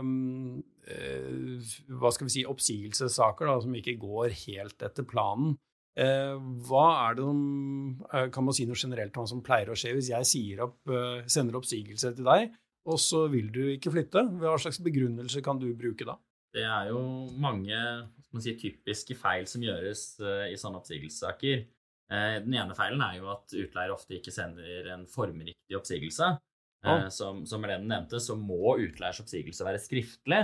um, 0.00 0.62
uh, 0.88 1.74
hva 2.00 2.14
skal 2.14 2.30
vi 2.30 2.38
si, 2.38 2.46
oppsigelsessaker 2.48 3.52
da, 3.52 3.58
som 3.60 3.76
ikke 3.76 3.98
går 4.00 4.32
helt 4.46 4.88
etter 4.88 5.04
planen. 5.08 5.58
Eh, 5.94 6.34
hva 6.66 6.86
er 7.06 7.14
det 7.14 7.22
som, 7.22 8.06
eh, 8.12 8.28
Kan 8.34 8.44
man 8.44 8.54
si 8.54 8.66
noe 8.66 8.74
generelt 8.74 9.16
om 9.16 9.22
hva 9.22 9.28
som 9.28 9.42
pleier 9.42 9.70
å 9.70 9.78
skje 9.78 9.94
hvis 9.94 10.10
jeg 10.10 10.26
sier 10.26 10.62
opp, 10.66 10.80
eh, 10.90 11.22
sender 11.30 11.54
oppsigelse 11.54 12.16
til 12.16 12.24
deg, 12.24 12.50
og 12.86 12.98
så 12.98 13.30
vil 13.30 13.52
du 13.52 13.62
ikke 13.76 13.92
flytte? 13.94 14.26
Hva 14.40 14.58
slags 14.58 14.82
begrunnelse 14.82 15.42
kan 15.42 15.58
du 15.58 15.72
bruke 15.74 16.04
da? 16.04 16.18
Det 16.52 16.64
er 16.64 16.90
jo 16.90 17.30
mange 17.38 17.78
man 18.32 18.42
si, 18.42 18.54
typiske 18.54 19.14
feil 19.16 19.46
som 19.46 19.62
gjøres 19.62 20.20
i 20.50 20.54
sånne 20.54 20.78
oppsigelsessaker. 20.78 21.64
Den 22.10 22.54
ene 22.54 22.74
feilen 22.74 23.00
er 23.02 23.18
jo 23.18 23.30
at 23.30 23.46
utleier 23.50 23.90
ofte 23.90 24.18
ikke 24.18 24.30
sender 24.30 24.86
en 24.92 25.06
formriktig 25.06 25.74
oppsigelse. 25.74 26.38
Ja. 26.84 27.08
Som, 27.10 27.44
som 27.46 27.62
Helene 27.62 27.88
nevnte, 27.88 28.20
så 28.20 28.36
må 28.36 28.76
utleiers 28.78 29.18
oppsigelse 29.22 29.64
være 29.64 29.82
skriftlig, 29.82 30.42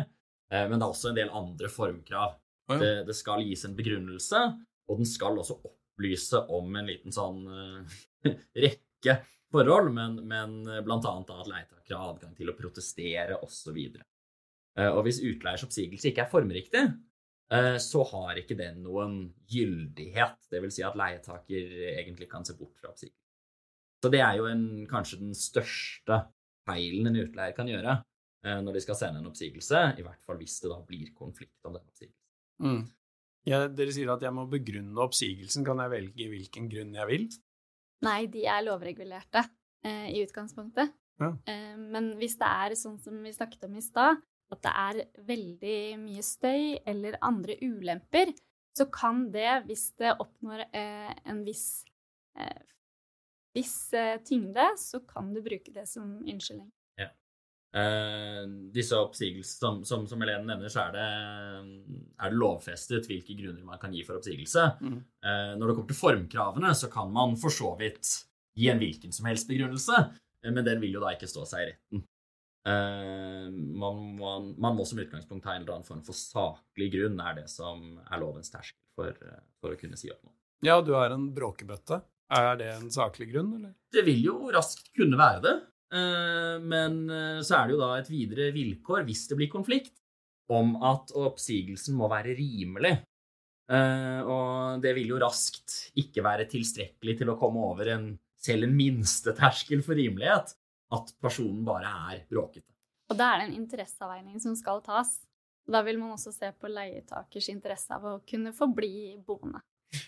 men 0.50 0.74
det 0.78 0.82
er 0.82 0.88
også 0.88 1.10
en 1.10 1.18
del 1.20 1.30
andre 1.30 1.68
formkrav. 1.68 2.40
Ja. 2.70 2.78
Det, 2.78 3.06
det 3.06 3.14
skal 3.14 3.44
gis 3.46 3.64
en 3.66 3.76
begrunnelse, 3.76 4.40
og 4.90 5.00
den 5.00 5.08
skal 5.08 5.38
også 5.38 5.60
opplyse 5.62 6.42
om 6.50 6.74
en 6.76 6.88
liten 6.90 7.14
sånn 7.14 7.44
eh, 7.46 7.98
rekke 8.66 9.20
forhold, 9.50 9.90
men, 9.94 10.20
men 10.30 10.58
blant 10.86 11.06
annet 11.08 11.30
at 11.34 11.50
leietaker 11.50 11.96
har 11.96 12.12
adgang 12.14 12.34
til 12.38 12.50
å 12.52 12.56
protestere 12.58 13.38
osv. 13.42 13.78
Eh, 14.78 14.90
Og 14.90 15.04
hvis 15.06 15.22
utleiers 15.26 15.64
oppsigelse 15.66 16.10
ikke 16.10 16.24
er 16.26 16.32
formriktig, 16.32 16.84
eh, 17.52 17.76
så 17.82 18.04
har 18.12 18.38
ikke 18.40 18.58
den 18.58 18.82
noen 18.84 19.16
gyldighet. 19.50 20.38
Vil 20.52 20.74
si 20.74 20.84
at 20.86 20.98
leietaker 20.98 21.74
egentlig 21.96 22.30
kan 22.30 22.46
se 22.46 22.56
bort 22.58 22.76
fra 22.78 22.92
oppsigelse. 22.92 23.18
Så 24.00 24.12
det 24.12 24.22
er 24.24 24.38
jo 24.38 24.46
en, 24.48 24.86
kanskje 24.88 25.20
den 25.20 25.34
største 25.36 26.22
feilen 26.68 27.10
en 27.10 27.18
utleier 27.20 27.52
kan 27.56 27.68
gjøre 27.68 27.98
eh, 28.46 28.60
når 28.64 28.78
de 28.78 28.84
skal 28.86 28.96
sende 28.96 29.20
en 29.20 29.28
oppsigelse, 29.28 29.82
i 29.98 30.06
hvert 30.06 30.24
fall 30.24 30.38
hvis 30.40 30.60
det 30.62 30.72
da 30.72 30.78
blir 30.86 31.12
konflikt 31.16 31.68
om 31.68 31.76
den 31.76 31.84
oppsigelsen. 31.84 32.16
Mm. 32.64 32.80
Ja, 33.48 33.64
dere 33.72 33.92
sier 33.94 34.10
at 34.12 34.24
jeg 34.24 34.34
må 34.36 34.44
begrunne 34.50 35.00
oppsigelsen. 35.00 35.64
Kan 35.66 35.80
jeg 35.82 35.92
velge 35.94 36.28
hvilken 36.32 36.68
grunn 36.72 36.96
jeg 36.96 37.08
vil? 37.08 37.28
Nei, 38.04 38.24
de 38.32 38.44
er 38.48 38.64
lovregulerte 38.64 39.44
eh, 39.86 40.10
i 40.12 40.20
utgangspunktet. 40.24 40.92
Ja. 41.20 41.32
Eh, 41.48 41.76
men 41.76 42.14
hvis 42.20 42.36
det 42.40 42.48
er 42.48 42.76
sånn 42.78 42.98
som 43.00 43.18
vi 43.24 43.32
snakket 43.36 43.66
om 43.68 43.76
i 43.76 43.84
stad, 43.84 44.20
at 44.50 44.62
det 44.64 44.72
er 44.82 45.24
veldig 45.28 45.80
mye 46.02 46.24
støy 46.26 46.80
eller 46.88 47.18
andre 47.24 47.56
ulemper, 47.62 48.32
så 48.76 48.86
kan 48.92 49.28
det, 49.34 49.64
hvis 49.66 49.90
det 50.00 50.16
oppnår 50.22 50.64
eh, 50.76 51.12
en 51.30 51.42
viss, 51.46 51.84
eh, 52.38 52.60
viss 53.56 53.92
eh, 53.96 54.16
tyngde, 54.26 54.72
så 54.80 55.02
kan 55.06 55.32
du 55.34 55.42
bruke 55.44 55.74
det 55.74 55.86
som 55.90 56.18
unnskyldning. 56.22 56.70
Eh, 57.70 58.40
disse 58.74 58.98
oppsigelsene, 58.98 59.60
som, 59.60 59.82
som, 59.86 60.06
som 60.10 60.22
Helene 60.24 60.48
nevner, 60.48 60.72
så 60.72 60.88
er 60.88 60.96
det, 60.96 61.04
er 62.18 62.32
det 62.32 62.40
lovfestet 62.40 63.06
hvilke 63.06 63.36
grunner 63.38 63.62
man 63.66 63.78
kan 63.82 63.94
gi 63.94 64.02
for 64.06 64.18
oppsigelse. 64.18 64.66
Mm. 64.82 64.98
Eh, 64.98 65.52
når 65.58 65.70
det 65.70 65.76
kommer 65.76 65.92
til 65.92 66.00
formkravene, 66.00 66.74
så 66.74 66.90
kan 66.92 67.12
man 67.14 67.36
for 67.40 67.54
så 67.54 67.76
vidt 67.80 68.10
gi 68.58 68.70
en 68.72 68.82
hvilken 68.82 69.14
som 69.14 69.28
helst 69.30 69.50
begrunnelse, 69.50 70.02
eh, 70.42 70.50
men 70.50 70.66
den 70.66 70.82
vil 70.82 70.98
jo 70.98 71.04
da 71.04 71.14
ikke 71.14 71.30
stå 71.30 71.46
seg 71.48 71.62
i 71.62 71.70
retten. 71.70 72.04
Eh, 72.66 73.46
man, 73.80 74.02
man, 74.18 74.52
man 74.60 74.76
må 74.76 74.84
som 74.84 75.00
utgangspunkt 75.00 75.46
ha 75.48 75.54
en 75.54 75.62
eller 75.62 75.78
annen 75.78 75.88
form 75.88 76.02
for 76.04 76.18
saklig 76.18 76.90
grunn, 76.96 77.22
er 77.22 77.38
det 77.38 77.48
som 77.52 78.00
er 78.02 78.20
lovens 78.20 78.52
terskel 78.52 78.82
for, 78.98 79.14
eh, 79.14 79.42
for 79.62 79.76
å 79.76 79.80
kunne 79.80 80.00
si 80.00 80.10
opp 80.12 80.24
noe. 80.26 80.34
Ja, 80.66 80.80
du 80.84 80.92
er 80.98 81.14
en 81.14 81.30
bråkebøtte. 81.32 82.02
Er 82.30 82.58
det 82.60 82.68
en 82.76 82.90
saklig 82.94 83.30
grunn, 83.32 83.54
eller? 83.56 83.72
Det 83.90 84.04
vil 84.06 84.20
jo 84.22 84.34
raskt 84.54 84.92
kunne 84.94 85.18
være 85.18 85.40
det, 85.46 85.54
eh, 85.56 85.69
men 85.92 87.00
eh, 87.10 87.40
så 87.42 87.56
er 87.58 87.68
det 87.68 87.74
jo 87.76 87.80
da 87.82 87.90
et 87.98 88.10
videre 88.12 88.50
vilkår 88.54 89.06
hvis 89.08 89.26
det 89.30 89.38
blir 89.40 89.50
konflikt, 89.52 89.96
om 90.50 90.76
at 90.82 91.12
oppsigelsen 91.14 91.96
må 91.98 92.08
være 92.10 92.34
rimelig. 92.38 92.96
Eh, 93.70 94.20
Og 94.26 94.82
det 94.82 94.94
vil 94.96 95.12
jo 95.12 95.20
raskt 95.22 95.92
ikke 96.00 96.24
være 96.26 96.48
tilstrekkelig 96.50 97.18
til 97.20 97.30
å 97.30 97.38
komme 97.38 97.62
over 97.70 97.92
en, 97.94 98.10
selv 98.40 98.66
en 98.66 98.76
minste 98.76 99.34
terskel 99.38 99.82
for 99.86 99.98
rimelighet, 99.98 100.54
at 100.90 101.12
personen 101.22 101.62
bare 101.66 101.90
er 102.12 102.24
bråkete. 102.30 102.66
Og 103.10 103.18
da 103.18 103.32
er 103.32 103.42
det 103.42 103.50
en 103.50 103.60
interesseavveining 103.62 104.40
som 104.42 104.56
skal 104.58 104.82
tas. 104.86 105.20
Da 105.70 105.82
vil 105.86 105.98
man 106.00 106.14
også 106.16 106.32
se 106.34 106.50
på 106.58 106.70
leietakers 106.70 107.50
interesse 107.52 107.94
av 107.94 108.06
å 108.06 108.18
kunne 108.26 108.50
forbli 108.54 109.18
boende. 109.26 109.62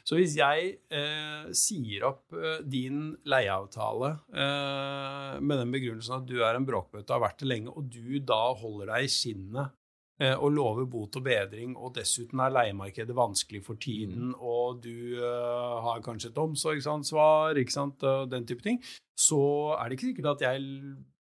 Så 0.06 0.18
hvis 0.18 0.36
jeg 0.38 0.72
eh, 0.94 1.52
sier 1.58 2.04
opp 2.06 2.34
eh, 2.38 2.60
din 2.70 3.12
leieavtale 3.26 4.12
eh, 4.30 5.38
med 5.42 5.58
den 5.58 5.72
begrunnelsen 5.74 6.20
at 6.20 6.26
du 6.28 6.36
er 6.44 6.58
en 6.58 6.66
bråkbøtte 6.68 7.10
og 7.10 7.16
har 7.18 7.24
vært 7.28 7.42
det 7.42 7.48
lenge, 7.50 7.72
og 7.74 7.88
du 7.90 8.18
da 8.22 8.42
holder 8.60 8.92
deg 8.94 9.08
i 9.08 9.10
skinnet 9.10 9.74
eh, 10.22 10.36
og 10.36 10.54
lover 10.54 10.86
bot 10.90 11.18
og 11.18 11.26
bedring, 11.26 11.74
og 11.74 11.96
dessuten 11.98 12.42
er 12.44 12.54
leiemarkedet 12.54 13.16
vanskelig 13.16 13.64
for 13.66 13.80
tiden, 13.82 14.30
og 14.38 14.82
du 14.86 15.18
eh, 15.18 15.76
har 15.88 16.02
kanskje 16.06 16.30
et 16.30 16.42
omsorgsansvar, 16.44 17.58
ikke 17.58 17.74
sant, 17.74 18.06
og 18.06 18.30
den 18.30 18.46
type 18.46 18.62
ting, 18.62 18.78
så 19.18 19.42
er 19.78 19.88
det 19.88 19.98
ikke 19.98 20.12
sikkert 20.12 20.32
at 20.36 20.46
jeg 20.46 20.62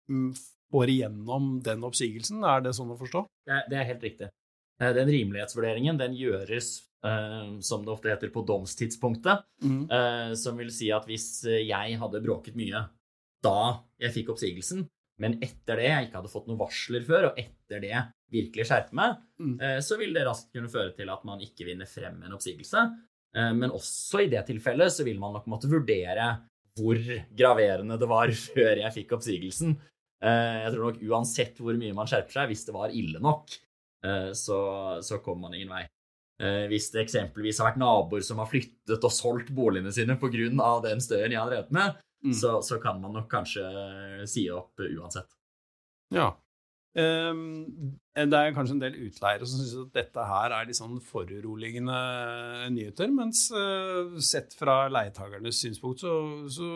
mm, 0.08 0.32
får 0.72 0.92
igjennom 0.92 1.56
den 1.64 1.84
oppsigelsen. 1.88 2.42
Er 2.44 2.64
det 2.64 2.74
sånn 2.76 2.92
å 2.92 2.98
forstå? 3.00 3.24
Det, 3.48 3.62
det 3.72 3.78
er 3.80 3.88
helt 3.92 4.04
riktig. 4.04 4.32
Eh, 4.80 4.92
Den 4.96 5.08
rimelighetsvurderingen 5.12 6.00
den 6.00 6.16
gjøres, 6.16 6.87
eh, 7.06 7.58
som 7.64 7.84
det 7.84 7.92
ofte 7.94 8.10
heter, 8.12 8.30
på 8.34 8.42
domstidspunktet. 8.48 9.44
Mm. 9.62 9.82
Eh, 9.90 10.32
som 10.38 10.56
vil 10.58 10.70
si 10.74 10.90
at 10.94 11.06
hvis 11.08 11.44
jeg 11.46 11.98
hadde 12.00 12.22
bråket 12.24 12.56
mye 12.58 12.84
da 13.44 13.54
jeg 14.02 14.14
fikk 14.16 14.32
oppsigelsen, 14.34 14.86
men 15.22 15.36
etter 15.42 15.78
det 15.78 15.86
jeg 15.88 16.06
ikke 16.08 16.18
hadde 16.20 16.30
fått 16.32 16.46
noen 16.50 16.58
varsler 16.60 17.04
før, 17.06 17.28
og 17.32 17.38
etter 17.38 17.80
det 17.82 17.96
virkelig 18.30 18.66
skjerpe 18.70 18.94
meg, 18.98 19.16
Mm. 19.38 19.60
eh, 19.62 19.78
så 19.82 19.96
vil 19.98 20.12
det 20.14 20.24
raskt 20.26 20.50
kunne 20.52 20.70
føre 20.70 20.90
til 20.96 21.08
at 21.10 21.22
man 21.24 21.38
ikke 21.42 21.66
vinner 21.66 21.86
frem 21.86 22.16
med 22.18 22.28
en 22.28 22.34
oppsigelse. 22.38 22.86
Men 23.38 23.70
også 23.70 24.22
i 24.24 24.28
det 24.32 24.40
tilfellet 24.48 24.90
så 24.90 25.04
vil 25.04 25.18
man 25.20 25.34
nok 25.36 25.44
måtte 25.46 25.68
vurdere 25.70 26.24
hvor 26.80 26.96
graverende 27.36 27.98
det 28.00 28.08
var 28.08 28.30
før 28.48 28.80
jeg 28.80 28.94
fikk 28.94 29.12
oppsigelsen. 29.18 29.76
Jeg 30.24 30.72
tror 30.72 30.88
nok 30.88 31.02
uansett 31.04 31.60
hvor 31.60 31.76
mye 31.78 31.94
man 31.94 32.08
skjerper 32.08 32.32
seg, 32.38 32.48
hvis 32.50 32.64
det 32.66 32.74
var 32.74 32.88
ille 32.96 33.20
nok, 33.22 33.52
så, 34.32 34.58
så 35.04 35.20
kommer 35.22 35.44
man 35.44 35.54
ingen 35.58 35.70
vei. 35.70 35.84
Eh, 36.38 36.66
Hvis 36.70 36.92
det 36.94 37.02
eksempelvis 37.02 37.58
har 37.58 37.72
vært 37.72 37.80
naboer 37.82 38.22
som 38.22 38.38
har 38.38 38.46
flyttet 38.50 39.02
og 39.04 39.14
solgt 39.14 39.50
boligene 39.54 39.90
sine 39.92 40.14
pga. 40.18 40.82
den 40.82 41.00
støyen 41.00 41.32
jeg 41.32 41.40
har 41.40 41.50
drevet 41.50 41.72
med, 41.72 41.96
Mm. 42.24 42.34
så, 42.34 42.58
så 42.66 42.80
kan 42.82 43.00
man 43.00 43.12
nok 43.14 43.28
kanskje 43.30 43.62
si 44.26 44.48
opp 44.50 44.80
uansett. 44.82 45.36
Ja. 46.10 46.32
Ehm, 46.98 47.94
det 48.16 48.34
er 48.34 48.54
kanskje 48.56 48.74
en 48.74 48.82
del 48.82 48.96
utleiere 49.06 49.46
som 49.46 49.60
syns 49.60 49.76
at 49.84 49.92
dette 49.94 50.24
her 50.26 50.54
er 50.56 50.66
litt 50.66 50.78
sånn 50.80 50.98
foruroligende 51.04 51.98
nyheter, 52.74 53.12
mens 53.14 53.44
eh, 53.54 54.18
sett 54.24 54.56
fra 54.58 54.88
leietagernes 54.90 55.60
synspunkt 55.62 56.02
så, 56.02 56.14
så 56.50 56.72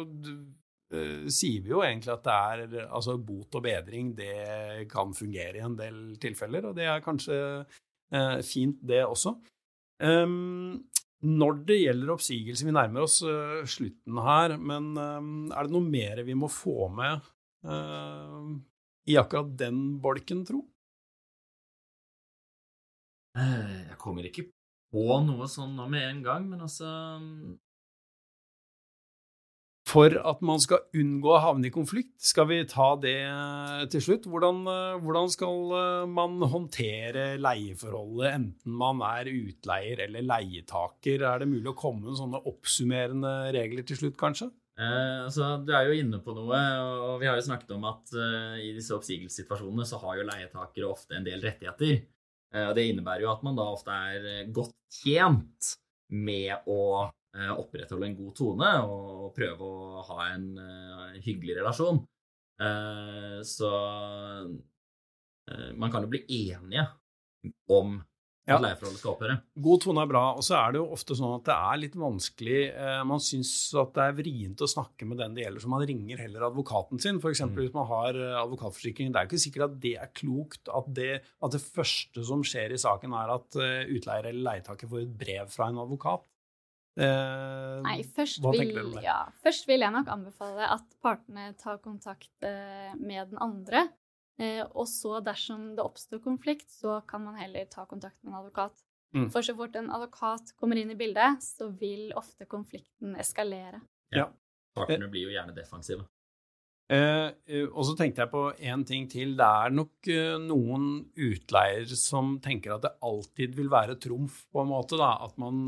uh, 0.94 1.26
sier 1.26 1.64
vi 1.64 1.72
jo 1.72 1.82
egentlig 1.82 2.12
at 2.14 2.22
det 2.28 2.38
er 2.38 2.92
altså 2.92 3.16
bot 3.18 3.58
og 3.58 3.64
bedring, 3.66 4.12
det 4.14 4.86
kan 4.92 5.10
fungere 5.16 5.58
i 5.58 5.64
en 5.66 5.74
del 5.78 6.02
tilfeller, 6.22 6.70
og 6.70 6.78
det 6.78 6.86
er 6.86 7.02
kanskje 7.02 7.38
fint, 8.44 8.76
det 8.84 8.98
også. 9.08 9.30
Ehm, 10.02 10.82
når 11.22 11.60
det 11.68 11.78
gjelder 11.78 12.10
oppsigelse, 12.16 12.66
vi 12.66 12.74
nærmer 12.74 13.04
oss 13.06 13.20
uh, 13.22 13.62
slutten 13.68 14.18
her, 14.26 14.56
men 14.58 14.90
um, 14.98 15.32
er 15.54 15.68
det 15.68 15.74
noe 15.74 15.86
mer 15.86 16.22
vi 16.26 16.34
må 16.34 16.48
få 16.50 16.88
med 16.90 17.22
uh, 17.68 18.48
i 19.06 19.18
akkurat 19.20 19.52
den 19.60 20.00
bolken, 20.02 20.42
tro? 20.48 20.64
Eh, 23.38 23.92
Jeg 23.92 23.98
kommer 24.02 24.26
ikke 24.26 24.48
på 24.92 25.20
noe 25.24 25.46
sånn 25.48 25.76
nå 25.78 25.86
med 25.92 26.08
en 26.08 26.24
gang, 26.26 26.48
men 26.50 26.66
altså 26.66 26.90
For 29.88 30.14
at 30.14 30.42
man 30.46 30.60
skal 30.62 30.84
unngå 30.94 31.32
å 31.34 31.40
havne 31.42 31.66
i 31.66 31.72
konflikt, 31.74 32.14
skal 32.22 32.46
vi 32.48 32.60
ta 32.70 32.92
det 33.02 33.16
til 33.92 34.04
slutt? 34.04 34.28
Hvordan, 34.30 34.62
eh, 34.70 35.00
hvordan 35.02 35.30
skal 35.34 35.74
eh, 35.78 36.04
man 36.06 36.38
håndtere 36.52 37.24
leieforholdet, 37.42 38.28
enten 38.30 38.76
man 38.78 39.02
er 39.04 39.32
utleier 39.32 40.04
eller 40.06 40.24
leietaker? 40.28 41.26
Er 41.26 41.42
det 41.42 41.50
mulig 41.50 41.72
å 41.72 41.76
komme 41.78 42.06
med 42.06 42.20
sånne 42.20 42.44
oppsummerende 42.48 43.34
regler 43.58 43.88
til 43.88 43.98
slutt, 44.04 44.16
kanskje? 44.20 44.52
Eh, 44.78 45.24
altså, 45.26 45.58
Du 45.66 45.72
er 45.76 45.88
jo 45.88 45.98
inne 45.98 46.20
på 46.24 46.34
noe, 46.36 46.60
og 47.04 47.20
vi 47.20 47.28
har 47.28 47.36
jo 47.36 47.46
snakket 47.50 47.74
om 47.76 47.84
at 47.90 48.14
eh, 48.16 48.62
i 48.68 48.72
disse 48.76 48.94
oppsigelsessituasjonene 48.96 49.86
så 49.88 50.00
har 50.02 50.18
jo 50.18 50.28
leietakere 50.30 50.88
ofte 50.88 51.18
en 51.18 51.26
del 51.26 51.42
rettigheter. 51.44 52.06
Eh, 52.54 52.68
og 52.68 52.74
Det 52.78 52.86
innebærer 52.88 53.26
jo 53.26 53.32
at 53.34 53.44
man 53.44 53.58
da 53.58 53.66
ofte 53.74 53.92
er 53.92 54.48
godt 54.54 54.78
tjent 55.02 55.74
med 56.12 56.68
å 56.68 57.10
opprettholde 57.32 58.06
en 58.10 58.16
god 58.18 58.34
tone 58.36 58.70
og 58.84 59.30
prøve 59.36 59.64
å 59.64 60.02
ha 60.10 60.26
en 60.34 60.48
eh, 60.60 61.20
hyggelig 61.24 61.58
relasjon. 61.62 62.02
Eh, 62.60 63.38
så 63.48 63.70
eh, 65.50 65.70
man 65.76 65.92
kan 65.92 66.04
jo 66.04 66.12
bli 66.12 66.24
enige 66.28 66.88
om 67.72 68.00
Ja. 68.42 68.56
at 68.56 68.62
leieforholdet 68.64 68.98
skal 68.98 69.12
opphøre. 69.12 69.34
God 69.62 69.82
tone 69.84 70.02
er 70.02 70.08
bra, 70.10 70.22
og 70.34 70.42
så 70.42 70.56
er 70.58 70.72
det 70.74 70.80
jo 70.80 70.88
ofte 70.96 71.14
sånn 71.14 71.36
at 71.36 71.44
det 71.46 71.54
er 71.54 71.76
litt 71.78 71.94
vanskelig 71.94 72.56
eh, 72.74 73.02
Man 73.06 73.22
syns 73.22 73.52
at 73.78 73.92
det 73.94 74.02
er 74.02 74.16
vrient 74.18 74.64
å 74.64 74.68
snakke 74.70 75.06
med 75.06 75.20
den 75.22 75.36
det 75.36 75.44
gjelder, 75.44 75.62
så 75.62 75.70
man 75.70 75.84
ringer 75.86 76.18
heller 76.24 76.48
advokaten 76.48 76.98
sin. 77.02 77.20
F.eks. 77.22 77.44
Mm. 77.46 77.54
hvis 77.60 77.72
man 77.76 77.86
har 77.86 78.18
eh, 78.18 78.34
advokatforsikring. 78.42 79.12
Det 79.14 79.20
er 79.20 79.28
jo 79.28 79.30
ikke 79.30 79.44
sikkert 79.46 79.66
at 79.68 79.78
det 79.84 79.94
er 79.94 80.10
klokt 80.18 80.72
at 80.74 80.90
det, 80.98 81.12
at 81.22 81.54
det 81.54 81.62
første 81.62 82.26
som 82.26 82.42
skjer 82.42 82.74
i 82.74 82.82
saken, 82.82 83.14
er 83.14 83.34
at 83.38 83.58
eh, 83.62 83.86
utleier 83.94 84.26
eller 84.32 84.42
leietaker 84.50 84.90
får 84.90 85.04
et 85.06 85.16
brev 85.22 85.46
fra 85.54 85.70
en 85.70 85.78
advokat. 85.86 86.26
Eh, 87.00 87.78
Nei, 87.86 88.02
først 88.04 88.44
vil, 88.44 88.74
ja, 89.00 89.22
først 89.40 89.68
vil 89.68 89.80
jeg 89.80 89.94
nok 89.94 90.10
anbefale 90.12 90.66
at 90.74 90.96
partene 91.04 91.52
tar 91.60 91.80
kontakt 91.84 92.44
eh, 92.44 92.92
med 93.00 93.32
den 93.32 93.40
andre. 93.40 93.86
Eh, 94.40 94.62
og 94.66 94.86
så, 94.90 95.18
dersom 95.24 95.72
det 95.76 95.84
oppstår 95.84 96.22
konflikt, 96.24 96.68
så 96.72 97.00
kan 97.08 97.24
man 97.24 97.38
heller 97.40 97.68
ta 97.70 97.86
kontakt 97.88 98.18
med 98.22 98.32
en 98.32 98.40
advokat. 98.42 98.84
Mm. 99.16 99.28
For 99.32 99.44
så 99.44 99.54
fort 99.56 99.76
en 99.76 99.90
advokat 99.92 100.54
kommer 100.60 100.80
inn 100.80 100.92
i 100.92 100.96
bildet, 100.96 101.42
så 101.44 101.68
vil 101.80 102.12
ofte 102.16 102.48
konflikten 102.48 103.16
eskalere. 103.20 103.82
Ja. 104.12 104.30
Partene 104.72 105.08
blir 105.12 105.28
jo 105.28 105.34
gjerne 105.34 105.52
defensive. 105.52 106.06
Eh, 106.92 107.28
eh, 107.48 107.68
og 107.70 107.86
så 107.88 107.94
tenkte 107.96 108.20
jeg 108.20 108.30
på 108.32 108.42
en 108.68 108.82
ting 108.84 109.06
til. 109.10 109.32
Det 109.38 109.46
er 109.46 109.72
nok 109.72 110.08
eh, 110.12 110.34
noen 110.42 110.88
utleier 111.16 111.88
som 111.96 112.34
tenker 112.44 112.74
at 112.74 112.84
det 112.84 112.92
alltid 113.08 113.56
vil 113.56 113.70
være 113.72 113.96
trumf, 114.02 114.42
på 114.52 114.60
en 114.60 114.70
måte. 114.74 114.98
da, 115.00 115.14
At 115.24 115.38
man 115.40 115.64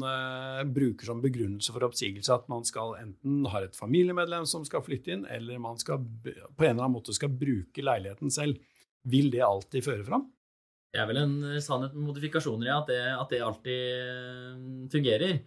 bruker 0.75 1.09
som 1.09 1.23
begrunnelse 1.25 1.73
for 1.73 1.87
oppsigelse 1.89 2.35
at 2.35 2.51
man 2.53 2.67
skal 2.69 2.97
enten 3.01 3.49
har 3.53 3.65
et 3.65 3.79
familiemedlem 3.79 4.45
som 4.49 4.67
skal 4.69 4.85
flytte 4.85 5.15
inn, 5.15 5.25
eller 5.31 5.63
man 5.63 5.81
skal 5.81 6.03
på 6.03 6.67
en 6.67 6.75
eller 6.75 6.85
annen 6.85 6.99
måte 6.99 7.17
skal 7.17 7.33
bruke 7.33 7.85
leiligheten 7.85 8.33
selv. 8.35 8.61
Vil 9.09 9.31
det 9.33 9.45
alltid 9.45 9.85
føre 9.85 10.05
fram? 10.05 10.29
Det 10.95 11.01
er 11.03 11.09
vel 11.09 11.25
en 11.25 11.37
sannhet 11.65 11.97
med 11.97 12.11
modifikasjoner, 12.11 12.69
ja, 12.69 12.79
at 12.83 12.91
det, 12.93 13.01
at 13.17 13.33
det 13.33 13.43
alltid 13.43 14.91
fungerer. 14.93 15.41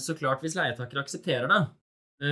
Så 0.00 0.14
klart, 0.16 0.40
hvis 0.44 0.54
leietaker 0.56 1.00
aksepterer 1.02 1.50
det, 1.50 1.64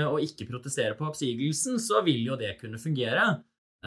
og 0.05 0.19
ikke 0.21 0.47
protesterer 0.51 0.95
på 0.99 1.07
oppsigelsen, 1.09 1.79
så 1.81 2.03
vil 2.05 2.27
jo 2.27 2.37
det 2.37 2.57
kunne 2.61 2.77
fungere. 2.83 3.29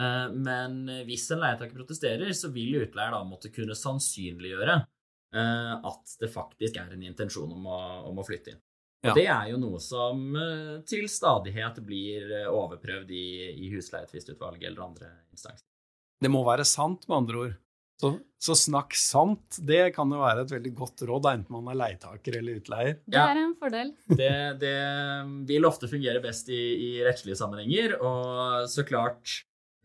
Eh, 0.00 0.28
Men 0.34 0.82
hvis 1.06 1.28
en 1.30 1.42
leietaker 1.44 1.76
protesterer, 1.78 2.32
så 2.34 2.50
vil 2.54 2.80
utleier 2.82 3.12
da 3.14 3.22
måtte 3.28 3.52
kunne 3.54 3.76
sannsynliggjøre 3.78 4.76
eh, 4.80 5.72
at 5.78 6.16
det 6.20 6.30
faktisk 6.32 6.76
er 6.80 6.92
en 6.96 7.02
intensjon 7.06 7.52
om 7.52 7.66
å, 7.70 7.80
om 8.10 8.18
å 8.18 8.26
flytte 8.26 8.54
inn. 8.56 8.62
Og 9.02 9.08
Ja. 9.10 9.14
det 9.18 9.26
er 9.26 9.48
jo 9.50 9.56
noe 9.58 9.80
som 9.82 10.36
eh, 10.38 10.76
til 10.86 11.08
stadighet 11.10 11.80
blir 11.82 12.28
eh, 12.42 12.46
overprøvd 12.46 13.10
i, 13.10 13.24
i 13.66 13.70
husleietvistutvalget 13.74 14.68
eller 14.70 14.84
andre 14.84 15.08
instanser. 15.34 15.66
Det 16.22 16.30
må 16.30 16.44
være 16.46 16.62
sant, 16.64 17.08
med 17.08 17.16
andre 17.16 17.40
ord. 17.46 17.56
Så, 18.00 18.10
så 18.42 18.56
snakk 18.58 18.96
sant. 18.98 19.58
Det 19.62 19.92
kan 19.94 20.10
jo 20.10 20.22
være 20.22 20.42
et 20.46 20.54
veldig 20.54 20.72
godt 20.78 21.04
råd, 21.06 21.28
enten 21.30 21.54
man 21.54 21.70
er 21.70 21.78
leietaker 21.78 22.38
eller 22.40 22.58
utleier. 22.62 22.96
Det 23.06 23.20
er 23.20 23.42
en 23.44 23.54
fordel. 23.58 23.92
Det, 24.10 24.32
det 24.62 24.76
vil 25.50 25.68
ofte 25.68 25.90
fungere 25.90 26.22
best 26.24 26.50
i, 26.50 26.62
i 26.88 26.90
rettslige 27.06 27.38
sammenhenger, 27.38 27.98
og 28.02 28.70
så 28.72 28.86
klart 28.88 29.36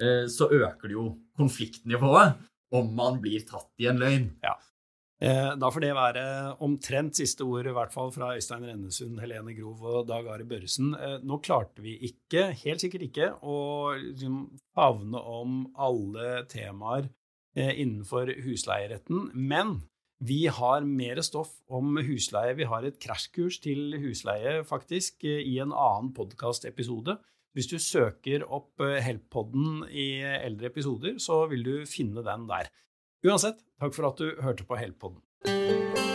eh, 0.01 0.25
så 0.31 0.49
øker 0.49 0.87
det 0.89 0.97
jo 0.97 1.09
konfliktnivået 1.37 2.47
om 2.77 2.89
man 2.95 3.21
blir 3.23 3.45
tatt 3.47 3.69
i 3.79 3.87
en 3.91 4.01
løgn. 4.01 4.31
Ja. 4.43 4.57
Da 5.17 5.69
får 5.73 5.81
det 5.81 5.93
være 5.97 6.23
omtrent 6.61 7.17
siste 7.17 7.41
ord, 7.41 7.65
i 7.65 7.73
hvert 7.73 7.93
fall 7.93 8.11
fra 8.13 8.35
Øystein 8.37 8.67
Rennesund, 8.67 9.17
Helene 9.17 9.55
Grov 9.57 9.81
og 9.81 10.03
Dag 10.09 10.27
Ari 10.29 10.45
Børresen. 10.45 10.91
Eh, 10.93 11.15
Nå 11.25 11.39
klarte 11.41 11.81
vi 11.81 11.95
ikke, 12.05 12.51
helt 12.61 12.83
sikkert 12.83 13.07
ikke, 13.07 13.31
å 13.41 13.95
liksom 13.97 14.43
favne 14.77 15.17
om 15.17 15.63
alle 15.73 16.43
temaer 16.51 17.07
eh, 17.07 17.15
innenfor 17.57 18.29
husleieretten, 18.45 19.31
men 19.33 19.79
vi 20.19 20.47
har 20.49 20.81
mer 20.81 21.21
stoff 21.21 21.51
om 21.69 21.99
husleie. 22.01 22.55
Vi 22.57 22.65
har 22.65 22.85
et 22.85 22.97
krasjkurs 23.01 23.59
til 23.61 23.99
husleie, 24.01 24.63
faktisk, 24.65 25.23
eh, 25.23 25.45
i 25.45 25.59
en 25.59 25.71
annen 25.71 26.13
podkastepisode. 26.13 27.19
Hvis 27.53 27.69
du 27.69 27.77
søker 27.77 28.45
opp 28.49 28.81
eh, 28.81 28.97
Help-podden 29.01 29.85
i 29.89 30.23
eldre 30.23 30.71
episoder, 30.71 31.19
så 31.19 31.45
vil 31.49 31.63
du 31.63 31.85
finne 31.85 32.25
den 32.25 32.49
der. 32.49 32.73
Uansett, 33.25 33.61
takk 33.79 33.93
for 33.93 34.09
at 34.09 34.17
du 34.17 34.41
hørte 34.41 34.65
på 34.65 34.77
Help-podden. 34.77 36.06